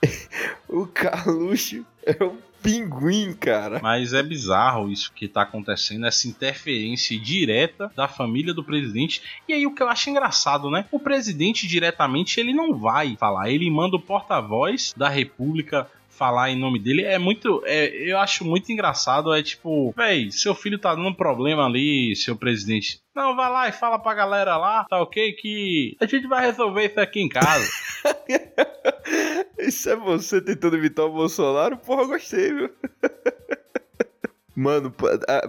Carluxo 0.98 1.86
é 2.04 2.24
o 2.24 2.36
pinguim, 2.62 3.34
cara. 3.34 3.80
Mas 3.82 4.14
é 4.14 4.24
bizarro 4.24 4.92
isso 4.92 5.14
que 5.14 5.28
tá 5.28 5.44
acontecendo, 5.44 6.06
essa 6.06 6.28
interferência 6.28 7.18
direta 7.20 7.92
da 7.96 8.08
família 8.08 8.54
do 8.54 8.64
presidente. 8.64 9.22
E 9.48 9.54
aí 9.54 9.66
o 9.66 9.74
que 9.74 9.84
eu 9.84 9.90
acho 9.90 10.10
engraçado, 10.10 10.70
né? 10.70 10.86
O 10.92 11.00
presidente 11.00 11.68
diretamente 11.68 12.40
ele 12.40 12.54
não 12.54 12.78
vai 12.78 13.16
falar, 13.18 13.50
ele 13.50 13.70
manda 13.70 13.96
o 13.96 14.02
porta-voz 14.02 14.94
da 14.98 15.08
República 15.08 15.88
falar 16.10 16.50
em 16.50 16.60
nome 16.60 16.80
dele 16.80 17.04
é 17.04 17.20
muito. 17.20 17.62
É, 17.64 17.90
eu 17.90 18.18
acho 18.18 18.44
muito 18.44 18.72
engraçado. 18.72 19.32
É 19.34 19.44
tipo, 19.44 19.94
véi, 19.96 20.32
seu 20.32 20.56
filho 20.56 20.80
tá 20.80 20.96
dando 20.96 21.14
problema 21.14 21.66
ali, 21.68 22.16
seu 22.16 22.36
presidente. 22.36 23.00
Não, 23.16 23.36
vai 23.36 23.52
lá 23.52 23.68
e 23.68 23.72
fala 23.72 24.00
pra 24.00 24.16
galera 24.16 24.58
lá, 24.58 24.86
tá 24.86 25.00
ok? 25.00 25.34
Que 25.34 25.96
a 26.00 26.06
gente 26.08 26.28
vai 26.28 26.46
resolver 26.48 26.86
isso 26.86 27.00
aqui 27.00 27.22
em 27.22 27.30
casa. 27.30 27.70
isso 29.68 29.90
é 29.90 29.96
você 29.96 30.42
tentando 30.42 30.76
evitar 30.76 31.06
o 31.06 31.14
Bolsonaro? 31.14 31.78
Porra, 31.78 32.06
gostei, 32.06 32.54
viu? 32.54 32.70
Mano, 34.58 34.92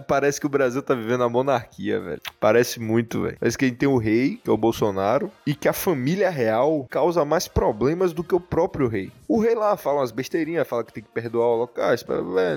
parece 0.07 0.39
que 0.39 0.45
o 0.45 0.51
Brasil 0.51 0.83
tá 0.83 0.95
vivendo 0.95 1.25
a 1.25 1.31
monarquia, 1.31 1.99
velho. 1.99 2.21
Parece 2.39 2.79
muito, 2.79 3.23
velho. 3.23 3.39
Parece 3.41 3.57
que 3.57 3.65
a 3.65 3.69
gente 3.69 3.79
tem 3.79 3.89
o 3.89 3.97
rei, 3.97 4.39
que 4.45 4.51
é 4.51 4.53
o 4.53 4.57
Bolsonaro, 4.57 5.33
e 5.47 5.55
que 5.55 5.67
a 5.67 5.73
família 5.73 6.29
real 6.29 6.87
causa 6.91 7.25
mais 7.25 7.49
problemas 7.49 8.13
do 8.13 8.23
que 8.23 8.35
o 8.35 8.41
próprio 8.41 8.87
rei. 8.87 9.11
O 9.27 9.41
rei 9.41 9.55
lá 9.55 9.79
fala 9.79 10.01
umas 10.01 10.11
besteirinhas, 10.11 10.69
fala 10.69 10.85
que 10.85 10.93
tem 10.93 11.03
que 11.03 11.09
perdoar 11.09 11.47
o 11.47 11.57
locais, 11.57 12.05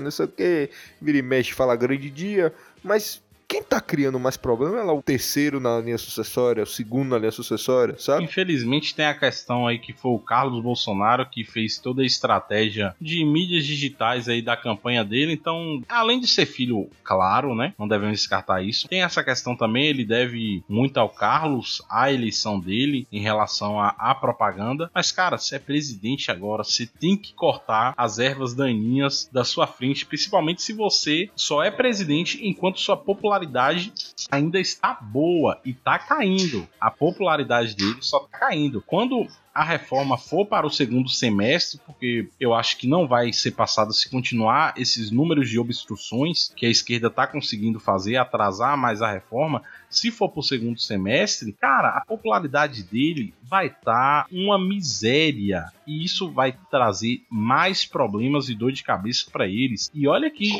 não 0.02 0.10
sei 0.10 0.26
o 0.26 0.28
que, 0.28 0.68
vira 1.00 1.16
e 1.16 1.22
mexe, 1.22 1.54
fala 1.54 1.74
grande 1.74 2.10
dia, 2.10 2.52
mas 2.84 3.22
quem 3.46 3.62
tá 3.62 3.80
criando 3.80 4.18
mais 4.18 4.36
problema 4.36 4.78
é 4.78 4.82
lá 4.82 4.92
o 4.92 5.02
terceiro 5.02 5.60
na 5.60 5.78
linha 5.78 5.98
sucessória, 5.98 6.62
o 6.62 6.66
segundo 6.66 7.10
na 7.10 7.18
linha 7.18 7.30
sucessória, 7.30 7.96
sabe? 7.98 8.24
Infelizmente 8.24 8.94
tem 8.94 9.04
a 9.04 9.14
questão 9.14 9.66
aí 9.66 9.78
que 9.78 9.92
foi 9.92 10.12
o 10.12 10.18
Carlos 10.18 10.62
Bolsonaro 10.62 11.28
que 11.28 11.44
fez 11.44 11.78
toda 11.78 12.02
a 12.02 12.06
estratégia 12.06 12.94
de 13.00 13.24
mídias 13.24 13.66
digitais 13.66 14.28
aí 14.28 14.40
da 14.40 14.56
campanha 14.56 15.04
dele. 15.04 15.32
Então, 15.32 15.82
além 15.88 16.18
de 16.18 16.26
ser 16.26 16.46
filho, 16.46 16.88
claro, 17.04 17.54
né? 17.54 17.74
Não 17.78 17.86
devemos 17.86 18.18
descartar 18.18 18.62
isso. 18.62 18.88
Tem 18.88 19.02
essa 19.02 19.22
questão 19.22 19.54
também, 19.54 19.86
ele 19.86 20.04
deve 20.04 20.64
muito 20.68 20.98
ao 20.98 21.08
Carlos, 21.08 21.82
à 21.90 22.10
eleição 22.10 22.58
dele 22.58 23.06
em 23.12 23.20
relação 23.20 23.78
à, 23.78 23.94
à 23.98 24.14
propaganda. 24.14 24.90
Mas, 24.94 25.12
cara, 25.12 25.36
se 25.36 25.54
é 25.54 25.58
presidente 25.58 26.30
agora, 26.30 26.64
você 26.64 26.86
tem 26.86 27.16
que 27.16 27.34
cortar 27.34 27.92
as 27.96 28.18
ervas 28.18 28.54
daninhas 28.54 29.28
da 29.30 29.44
sua 29.44 29.66
frente, 29.66 30.06
principalmente 30.06 30.62
se 30.62 30.72
você 30.72 31.28
só 31.36 31.62
é 31.62 31.70
presidente 31.70 32.40
enquanto 32.46 32.80
sua 32.80 32.96
popularidade 32.96 33.41
popularidade 33.42 33.92
ainda 34.30 34.60
está 34.60 34.94
boa 34.94 35.60
e 35.64 35.70
está 35.70 35.98
caindo. 35.98 36.68
A 36.80 36.90
popularidade 36.90 37.74
dele 37.74 37.98
só 38.00 38.18
está 38.24 38.38
caindo. 38.38 38.82
Quando 38.86 39.26
a 39.54 39.62
reforma 39.62 40.16
for 40.16 40.46
para 40.46 40.66
o 40.66 40.70
segundo 40.70 41.10
semestre, 41.10 41.78
porque 41.84 42.28
eu 42.40 42.54
acho 42.54 42.78
que 42.78 42.86
não 42.86 43.06
vai 43.06 43.32
ser 43.32 43.50
passado 43.50 43.92
se 43.92 44.08
continuar 44.08 44.72
esses 44.78 45.10
números 45.10 45.50
de 45.50 45.58
obstruções 45.58 46.50
que 46.56 46.64
a 46.64 46.70
esquerda 46.70 47.08
está 47.08 47.26
conseguindo 47.26 47.78
fazer, 47.78 48.16
atrasar 48.16 48.78
mais 48.78 49.02
a 49.02 49.12
reforma. 49.12 49.62
Se 49.90 50.10
for 50.10 50.30
para 50.30 50.40
o 50.40 50.44
segundo 50.44 50.80
semestre, 50.80 51.52
cara, 51.52 51.90
a 51.90 52.00
popularidade 52.02 52.82
dele 52.82 53.34
vai 53.42 53.66
estar 53.66 54.24
tá 54.24 54.26
uma 54.32 54.58
miséria 54.58 55.66
e 55.86 56.02
isso 56.02 56.30
vai 56.30 56.56
trazer 56.70 57.22
mais 57.28 57.84
problemas 57.84 58.48
e 58.48 58.54
dor 58.54 58.72
de 58.72 58.82
cabeça 58.82 59.26
para 59.30 59.46
eles. 59.46 59.90
E 59.92 60.08
olha 60.08 60.30
que 60.30 60.50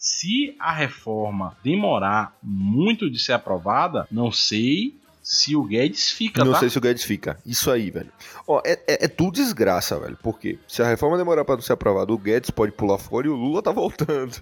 se 0.00 0.56
a 0.58 0.72
reforma 0.72 1.54
demorar 1.62 2.34
muito 2.42 3.10
de 3.10 3.18
ser 3.18 3.34
aprovada, 3.34 4.08
não 4.10 4.32
sei 4.32 4.98
se 5.22 5.54
o 5.54 5.62
Guedes 5.62 6.10
fica, 6.10 6.42
Não 6.42 6.52
tá? 6.52 6.60
sei 6.60 6.70
se 6.70 6.78
o 6.78 6.80
Guedes 6.80 7.04
fica. 7.04 7.38
Isso 7.44 7.70
aí, 7.70 7.90
velho. 7.90 8.10
Ó, 8.48 8.62
é, 8.64 8.72
é, 8.88 9.04
é, 9.04 9.08
tudo 9.08 9.34
desgraça, 9.34 10.00
velho. 10.00 10.18
Porque 10.22 10.58
se 10.66 10.82
a 10.82 10.88
reforma 10.88 11.18
demorar 11.18 11.44
para 11.44 11.56
não 11.56 11.62
ser 11.62 11.74
aprovada, 11.74 12.10
o 12.10 12.18
Guedes 12.18 12.50
pode 12.50 12.72
pular 12.72 12.96
fora 12.96 13.26
e 13.26 13.30
o 13.30 13.36
Lula 13.36 13.62
tá 13.62 13.70
voltando. 13.72 14.34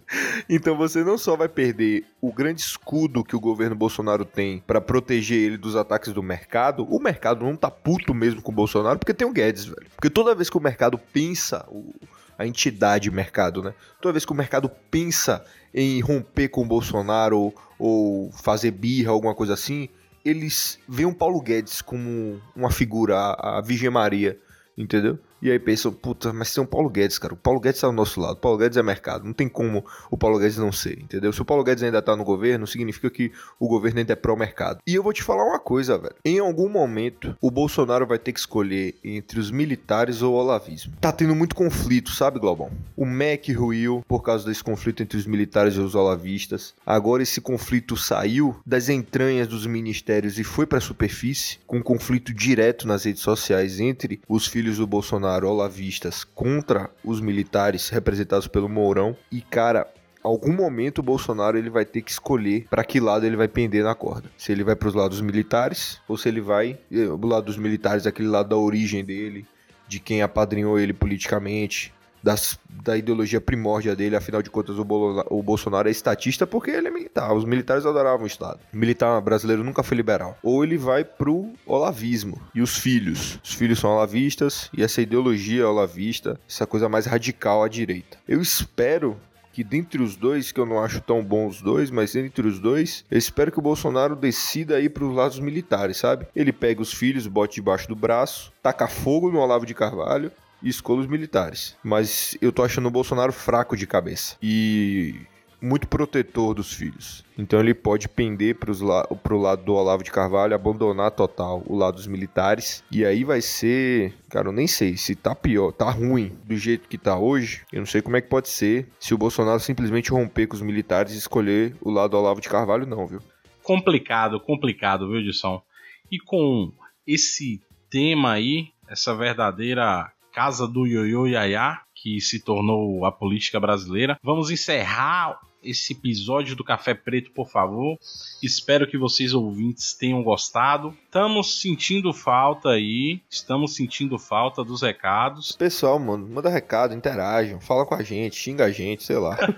Então 0.48 0.76
você 0.76 1.02
não 1.02 1.18
só 1.18 1.36
vai 1.36 1.48
perder 1.48 2.04
o 2.20 2.32
grande 2.32 2.60
escudo 2.60 3.24
que 3.24 3.34
o 3.34 3.40
governo 3.40 3.74
Bolsonaro 3.74 4.24
tem 4.24 4.62
para 4.64 4.80
proteger 4.80 5.38
ele 5.38 5.56
dos 5.58 5.74
ataques 5.74 6.12
do 6.12 6.22
mercado, 6.22 6.86
o 6.88 7.00
mercado 7.00 7.44
não 7.44 7.56
tá 7.56 7.70
puto 7.70 8.14
mesmo 8.14 8.40
com 8.40 8.52
o 8.52 8.54
Bolsonaro 8.54 8.98
porque 9.00 9.12
tem 9.12 9.26
o 9.26 9.32
Guedes, 9.32 9.64
velho. 9.64 9.88
Porque 9.96 10.08
toda 10.08 10.36
vez 10.36 10.48
que 10.48 10.56
o 10.56 10.62
mercado 10.62 10.96
pensa, 11.12 11.66
o, 11.68 11.92
a 12.38 12.46
entidade 12.46 13.10
mercado, 13.10 13.62
né? 13.62 13.74
Toda 14.00 14.12
vez 14.12 14.24
que 14.24 14.32
o 14.32 14.36
mercado 14.36 14.70
pensa 14.90 15.44
em 15.74 16.00
romper 16.00 16.48
com 16.48 16.62
o 16.62 16.66
Bolsonaro 16.66 17.36
ou, 17.38 17.54
ou 17.78 18.32
fazer 18.32 18.70
birra, 18.70 19.10
alguma 19.10 19.34
coisa 19.34 19.54
assim, 19.54 19.88
eles 20.24 20.78
veem 20.88 21.08
o 21.08 21.14
Paulo 21.14 21.40
Guedes 21.40 21.82
como 21.82 22.40
uma 22.54 22.70
figura, 22.70 23.16
a, 23.16 23.58
a 23.58 23.60
Virgem 23.60 23.90
Maria, 23.90 24.38
entendeu? 24.76 25.18
E 25.40 25.50
aí 25.50 25.58
pensam, 25.58 25.92
puta, 25.92 26.32
mas 26.32 26.52
tem 26.52 26.62
um 26.62 26.66
Paulo 26.66 26.90
Guedes, 26.90 27.18
cara. 27.18 27.32
O 27.32 27.36
Paulo 27.36 27.60
Guedes 27.60 27.80
tá 27.80 27.86
ao 27.86 27.92
nosso 27.92 28.20
lado. 28.20 28.34
O 28.34 28.40
Paulo 28.40 28.58
Guedes 28.58 28.76
é 28.76 28.82
mercado. 28.82 29.24
Não 29.24 29.32
tem 29.32 29.48
como 29.48 29.84
o 30.10 30.18
Paulo 30.18 30.38
Guedes 30.38 30.58
não 30.58 30.72
ser, 30.72 30.98
entendeu? 31.00 31.32
Se 31.32 31.40
o 31.40 31.44
Paulo 31.44 31.62
Guedes 31.62 31.84
ainda 31.84 32.02
tá 32.02 32.16
no 32.16 32.24
governo, 32.24 32.66
significa 32.66 33.08
que 33.08 33.30
o 33.58 33.68
governo 33.68 34.00
ainda 34.00 34.14
é 34.14 34.16
pró-mercado. 34.16 34.80
E 34.86 34.94
eu 34.94 35.02
vou 35.02 35.12
te 35.12 35.22
falar 35.22 35.44
uma 35.44 35.60
coisa, 35.60 35.96
velho. 35.96 36.14
Em 36.24 36.40
algum 36.40 36.68
momento, 36.68 37.36
o 37.40 37.50
Bolsonaro 37.50 38.06
vai 38.06 38.18
ter 38.18 38.32
que 38.32 38.40
escolher 38.40 38.96
entre 39.04 39.38
os 39.38 39.50
militares 39.50 40.22
ou 40.22 40.34
o 40.34 40.36
olavismo. 40.36 40.94
Tá 41.00 41.12
tendo 41.12 41.36
muito 41.36 41.54
conflito, 41.54 42.10
sabe, 42.10 42.40
Globão? 42.40 42.70
O 42.96 43.06
MEC 43.06 43.52
ruiu 43.52 44.04
por 44.08 44.22
causa 44.22 44.44
desse 44.44 44.64
conflito 44.64 45.02
entre 45.02 45.16
os 45.16 45.26
militares 45.26 45.74
e 45.74 45.80
os 45.80 45.94
olavistas. 45.94 46.74
Agora 46.84 47.22
esse 47.22 47.40
conflito 47.40 47.96
saiu 47.96 48.56
das 48.66 48.88
entranhas 48.88 49.46
dos 49.46 49.66
ministérios 49.66 50.38
e 50.38 50.44
foi 50.44 50.66
pra 50.66 50.80
superfície, 50.80 51.58
com 51.66 51.78
um 51.78 51.82
conflito 51.82 52.34
direto 52.34 52.88
nas 52.88 53.04
redes 53.04 53.22
sociais 53.22 53.78
entre 53.78 54.20
os 54.28 54.46
filhos 54.46 54.78
do 54.78 54.86
Bolsonaro 54.86 55.27
Bolsonaro 55.28 55.48
olavistas 55.48 56.24
contra 56.24 56.90
os 57.04 57.20
militares 57.20 57.90
representados 57.90 58.48
pelo 58.48 58.68
Mourão. 58.68 59.14
E, 59.30 59.42
cara, 59.42 59.86
algum 60.22 60.52
momento 60.52 60.98
o 60.98 61.02
Bolsonaro 61.02 61.58
ele 61.58 61.68
vai 61.68 61.84
ter 61.84 62.00
que 62.00 62.10
escolher 62.10 62.66
para 62.70 62.82
que 62.82 62.98
lado 62.98 63.26
ele 63.26 63.36
vai 63.36 63.46
pender 63.46 63.84
na 63.84 63.94
corda. 63.94 64.30
Se 64.38 64.52
ele 64.52 64.64
vai 64.64 64.74
para 64.74 64.88
os 64.88 64.94
lados 64.94 65.20
militares 65.20 66.00
ou 66.08 66.16
se 66.16 66.28
ele 66.28 66.40
vai 66.40 66.78
eh, 66.90 67.08
o 67.08 67.26
lado 67.26 67.44
dos 67.44 67.58
militares, 67.58 68.06
aquele 68.06 68.28
lado 68.28 68.48
da 68.48 68.56
origem 68.56 69.04
dele, 69.04 69.46
de 69.86 70.00
quem 70.00 70.22
apadrinhou 70.22 70.78
ele 70.78 70.94
politicamente, 70.94 71.92
das, 72.22 72.58
da 72.84 72.96
ideologia 72.96 73.40
primórdia 73.40 73.94
dele, 73.94 74.16
afinal 74.16 74.42
de 74.42 74.50
contas 74.50 74.78
o, 74.78 74.84
Bolo, 74.84 75.24
o 75.30 75.42
Bolsonaro 75.42 75.88
é 75.88 75.90
estatista 75.90 76.46
porque 76.46 76.70
ele 76.70 76.88
é 76.88 76.90
militar, 76.90 77.32
os 77.32 77.44
militares 77.44 77.86
adoravam 77.86 78.24
o 78.24 78.26
Estado. 78.26 78.60
O 78.72 78.76
militar 78.76 79.20
brasileiro 79.20 79.64
nunca 79.64 79.82
foi 79.82 79.96
liberal. 79.96 80.36
Ou 80.42 80.64
ele 80.64 80.76
vai 80.76 81.04
pro 81.04 81.52
olavismo. 81.66 82.40
E 82.54 82.60
os 82.60 82.76
filhos? 82.76 83.38
Os 83.42 83.54
filhos 83.54 83.78
são 83.78 83.90
olavistas 83.90 84.70
e 84.76 84.82
essa 84.82 85.00
ideologia 85.00 85.68
olavista, 85.68 86.38
essa 86.48 86.66
coisa 86.66 86.88
mais 86.88 87.06
radical 87.06 87.62
à 87.62 87.68
direita. 87.68 88.18
Eu 88.26 88.40
espero 88.40 89.16
que 89.58 89.64
dentre 89.64 90.00
os 90.00 90.14
dois, 90.14 90.52
que 90.52 90.60
eu 90.60 90.66
não 90.66 90.80
acho 90.80 91.00
tão 91.00 91.20
bom 91.20 91.48
os 91.48 91.60
dois, 91.60 91.90
mas 91.90 92.14
entre 92.14 92.46
os 92.46 92.60
dois, 92.60 93.04
eu 93.10 93.18
espero 93.18 93.50
que 93.50 93.58
o 93.58 93.62
Bolsonaro 93.62 94.14
decida 94.14 94.80
ir 94.80 94.90
para 94.90 95.04
os 95.04 95.12
lados 95.12 95.40
militares, 95.40 95.96
sabe? 95.96 96.28
Ele 96.36 96.52
pega 96.52 96.80
os 96.80 96.92
filhos, 96.92 97.26
bote 97.26 97.56
debaixo 97.56 97.88
do 97.88 97.96
braço, 97.96 98.52
taca 98.62 98.86
fogo 98.86 99.32
no 99.32 99.40
Olavo 99.40 99.66
de 99.66 99.74
Carvalho 99.74 100.30
e 100.62 100.68
escolha 100.68 101.00
os 101.00 101.06
militares. 101.06 101.76
Mas 101.82 102.36
eu 102.40 102.52
tô 102.52 102.62
achando 102.62 102.86
o 102.88 102.90
Bolsonaro 102.90 103.32
fraco 103.32 103.76
de 103.76 103.86
cabeça. 103.86 104.36
E 104.42 105.14
muito 105.60 105.88
protetor 105.88 106.54
dos 106.54 106.72
filhos. 106.72 107.24
Então 107.36 107.60
ele 107.60 107.74
pode 107.74 108.08
pender 108.08 108.56
la 108.80 109.04
pro 109.04 109.38
lado 109.38 109.64
do 109.64 109.74
Olavo 109.74 110.02
de 110.02 110.10
Carvalho, 110.10 110.54
abandonar 110.54 111.10
total 111.10 111.62
o 111.66 111.76
lado 111.76 111.96
dos 111.96 112.06
militares. 112.06 112.82
E 112.90 113.04
aí 113.04 113.24
vai 113.24 113.40
ser. 113.40 114.14
Cara, 114.28 114.48
eu 114.48 114.52
nem 114.52 114.66
sei 114.66 114.96
se 114.96 115.14
tá 115.14 115.34
pior, 115.34 115.72
tá 115.72 115.90
ruim 115.90 116.36
do 116.44 116.56
jeito 116.56 116.88
que 116.88 116.98
tá 116.98 117.18
hoje. 117.18 117.62
Eu 117.72 117.80
não 117.80 117.86
sei 117.86 118.02
como 118.02 118.16
é 118.16 118.20
que 118.20 118.28
pode 118.28 118.48
ser 118.48 118.88
se 118.98 119.14
o 119.14 119.18
Bolsonaro 119.18 119.60
simplesmente 119.60 120.10
romper 120.10 120.46
com 120.46 120.56
os 120.56 120.62
militares 120.62 121.14
e 121.14 121.18
escolher 121.18 121.76
o 121.80 121.90
lado 121.90 122.10
do 122.10 122.18
Olavo 122.18 122.40
de 122.40 122.48
Carvalho, 122.48 122.86
não, 122.86 123.06
viu? 123.06 123.20
Complicado, 123.62 124.40
complicado, 124.40 125.08
viu, 125.08 125.20
Edson? 125.20 125.62
E 126.10 126.18
com 126.18 126.72
esse 127.06 127.60
tema 127.90 128.32
aí, 128.32 128.68
essa 128.88 129.14
verdadeira 129.14 130.10
casa 130.38 130.68
do 130.68 130.86
Yoyo 130.86 131.26
Yaya, 131.26 131.80
que 131.92 132.20
se 132.20 132.38
tornou 132.38 133.04
a 133.04 133.10
política 133.10 133.58
brasileira. 133.58 134.16
Vamos 134.22 134.52
encerrar 134.52 135.36
esse 135.60 135.94
episódio 135.94 136.54
do 136.54 136.62
Café 136.62 136.94
Preto, 136.94 137.32
por 137.32 137.48
favor. 137.48 137.98
Espero 138.40 138.86
que 138.86 138.96
vocês 138.96 139.34
ouvintes 139.34 139.94
tenham 139.94 140.22
gostado. 140.22 140.96
Estamos 141.06 141.60
sentindo 141.60 142.12
falta 142.12 142.68
aí, 142.68 143.20
estamos 143.28 143.74
sentindo 143.74 144.16
falta 144.16 144.62
dos 144.62 144.80
recados. 144.80 145.50
Pessoal, 145.50 145.98
mano, 145.98 146.28
manda 146.28 146.48
recado, 146.48 146.94
interajam, 146.94 147.60
fala 147.60 147.84
com 147.84 147.96
a 147.96 148.02
gente, 148.04 148.36
xinga 148.36 148.66
a 148.66 148.70
gente, 148.70 149.02
sei 149.02 149.16
lá. 149.16 149.36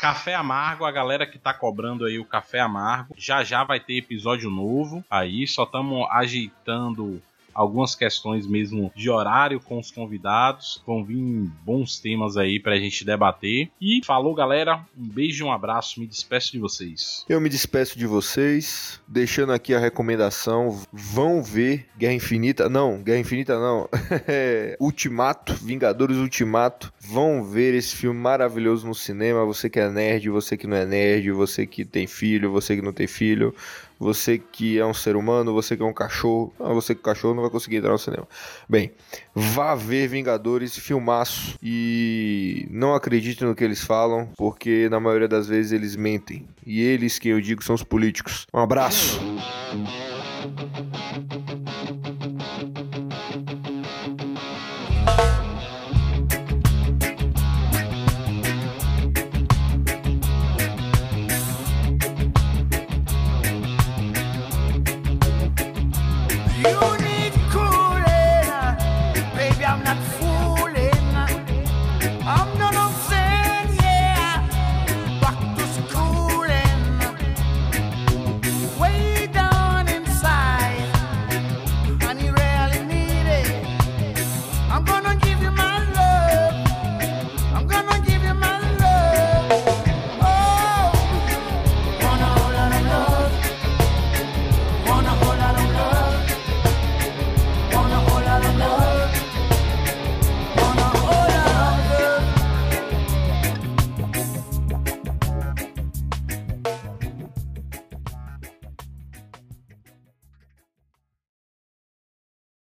Café 0.00 0.34
Amargo, 0.36 0.84
a 0.84 0.92
galera 0.92 1.26
que 1.26 1.38
tá 1.38 1.52
cobrando 1.52 2.04
aí 2.04 2.16
o 2.16 2.24
Café 2.24 2.60
Amargo, 2.60 3.12
já 3.18 3.42
já 3.42 3.64
vai 3.64 3.80
ter 3.80 3.96
episódio 3.96 4.50
novo 4.50 5.04
aí, 5.10 5.48
só 5.48 5.64
estamos 5.64 6.06
ajeitando 6.12 7.20
algumas 7.58 7.96
questões 7.96 8.46
mesmo 8.46 8.92
de 8.94 9.10
horário 9.10 9.58
com 9.58 9.80
os 9.80 9.90
convidados. 9.90 10.80
Vão 10.86 11.04
vir 11.04 11.50
bons 11.64 11.98
temas 11.98 12.36
aí 12.36 12.60
pra 12.60 12.78
gente 12.78 13.04
debater. 13.04 13.68
E 13.80 14.00
falou, 14.06 14.32
galera. 14.32 14.80
Um 14.96 15.08
beijo 15.08 15.44
e 15.44 15.48
um 15.48 15.52
abraço. 15.52 15.98
Me 15.98 16.06
despeço 16.06 16.52
de 16.52 16.60
vocês. 16.60 17.24
Eu 17.28 17.40
me 17.40 17.48
despeço 17.48 17.98
de 17.98 18.06
vocês, 18.06 19.00
deixando 19.08 19.52
aqui 19.52 19.74
a 19.74 19.80
recomendação. 19.80 20.80
Vão 20.92 21.42
ver 21.42 21.86
Guerra 21.98 22.14
Infinita. 22.14 22.68
Não, 22.68 23.02
Guerra 23.02 23.18
Infinita 23.18 23.58
não. 23.58 23.88
Ultimato, 24.78 25.52
Vingadores 25.54 26.16
Ultimato. 26.16 26.92
Vão 27.00 27.42
ver 27.42 27.74
esse 27.74 27.96
filme 27.96 28.20
maravilhoso 28.20 28.86
no 28.86 28.94
cinema. 28.94 29.44
Você 29.44 29.68
que 29.68 29.80
é 29.80 29.90
nerd, 29.90 30.30
você 30.30 30.56
que 30.56 30.68
não 30.68 30.76
é 30.76 30.86
nerd, 30.86 31.32
você 31.32 31.66
que 31.66 31.84
tem 31.84 32.06
filho, 32.06 32.52
você 32.52 32.76
que 32.76 32.82
não 32.82 32.92
tem 32.92 33.08
filho 33.08 33.52
você 33.98 34.38
que 34.38 34.78
é 34.78 34.86
um 34.86 34.94
ser 34.94 35.16
humano, 35.16 35.52
você 35.52 35.76
que 35.76 35.82
é 35.82 35.86
um 35.86 35.92
cachorro. 35.92 36.52
Ah, 36.60 36.72
você 36.72 36.94
que 36.94 37.00
é 37.00 37.02
um 37.02 37.04
cachorro 37.04 37.34
não 37.34 37.42
vai 37.42 37.50
conseguir 37.50 37.76
entrar 37.76 37.90
no 37.90 37.98
cinema. 37.98 38.28
Bem, 38.68 38.92
vá 39.34 39.74
ver 39.74 40.08
Vingadores, 40.08 40.76
filmaço. 40.76 41.58
E 41.62 42.66
não 42.70 42.94
acredite 42.94 43.44
no 43.44 43.54
que 43.54 43.64
eles 43.64 43.82
falam, 43.82 44.28
porque 44.36 44.88
na 44.88 45.00
maioria 45.00 45.28
das 45.28 45.46
vezes 45.48 45.72
eles 45.72 45.96
mentem. 45.96 46.46
E 46.64 46.80
eles, 46.80 47.18
quem 47.18 47.32
eu 47.32 47.40
digo, 47.40 47.62
são 47.64 47.74
os 47.74 47.82
políticos. 47.82 48.46
Um 48.52 48.60
abraço! 48.60 49.20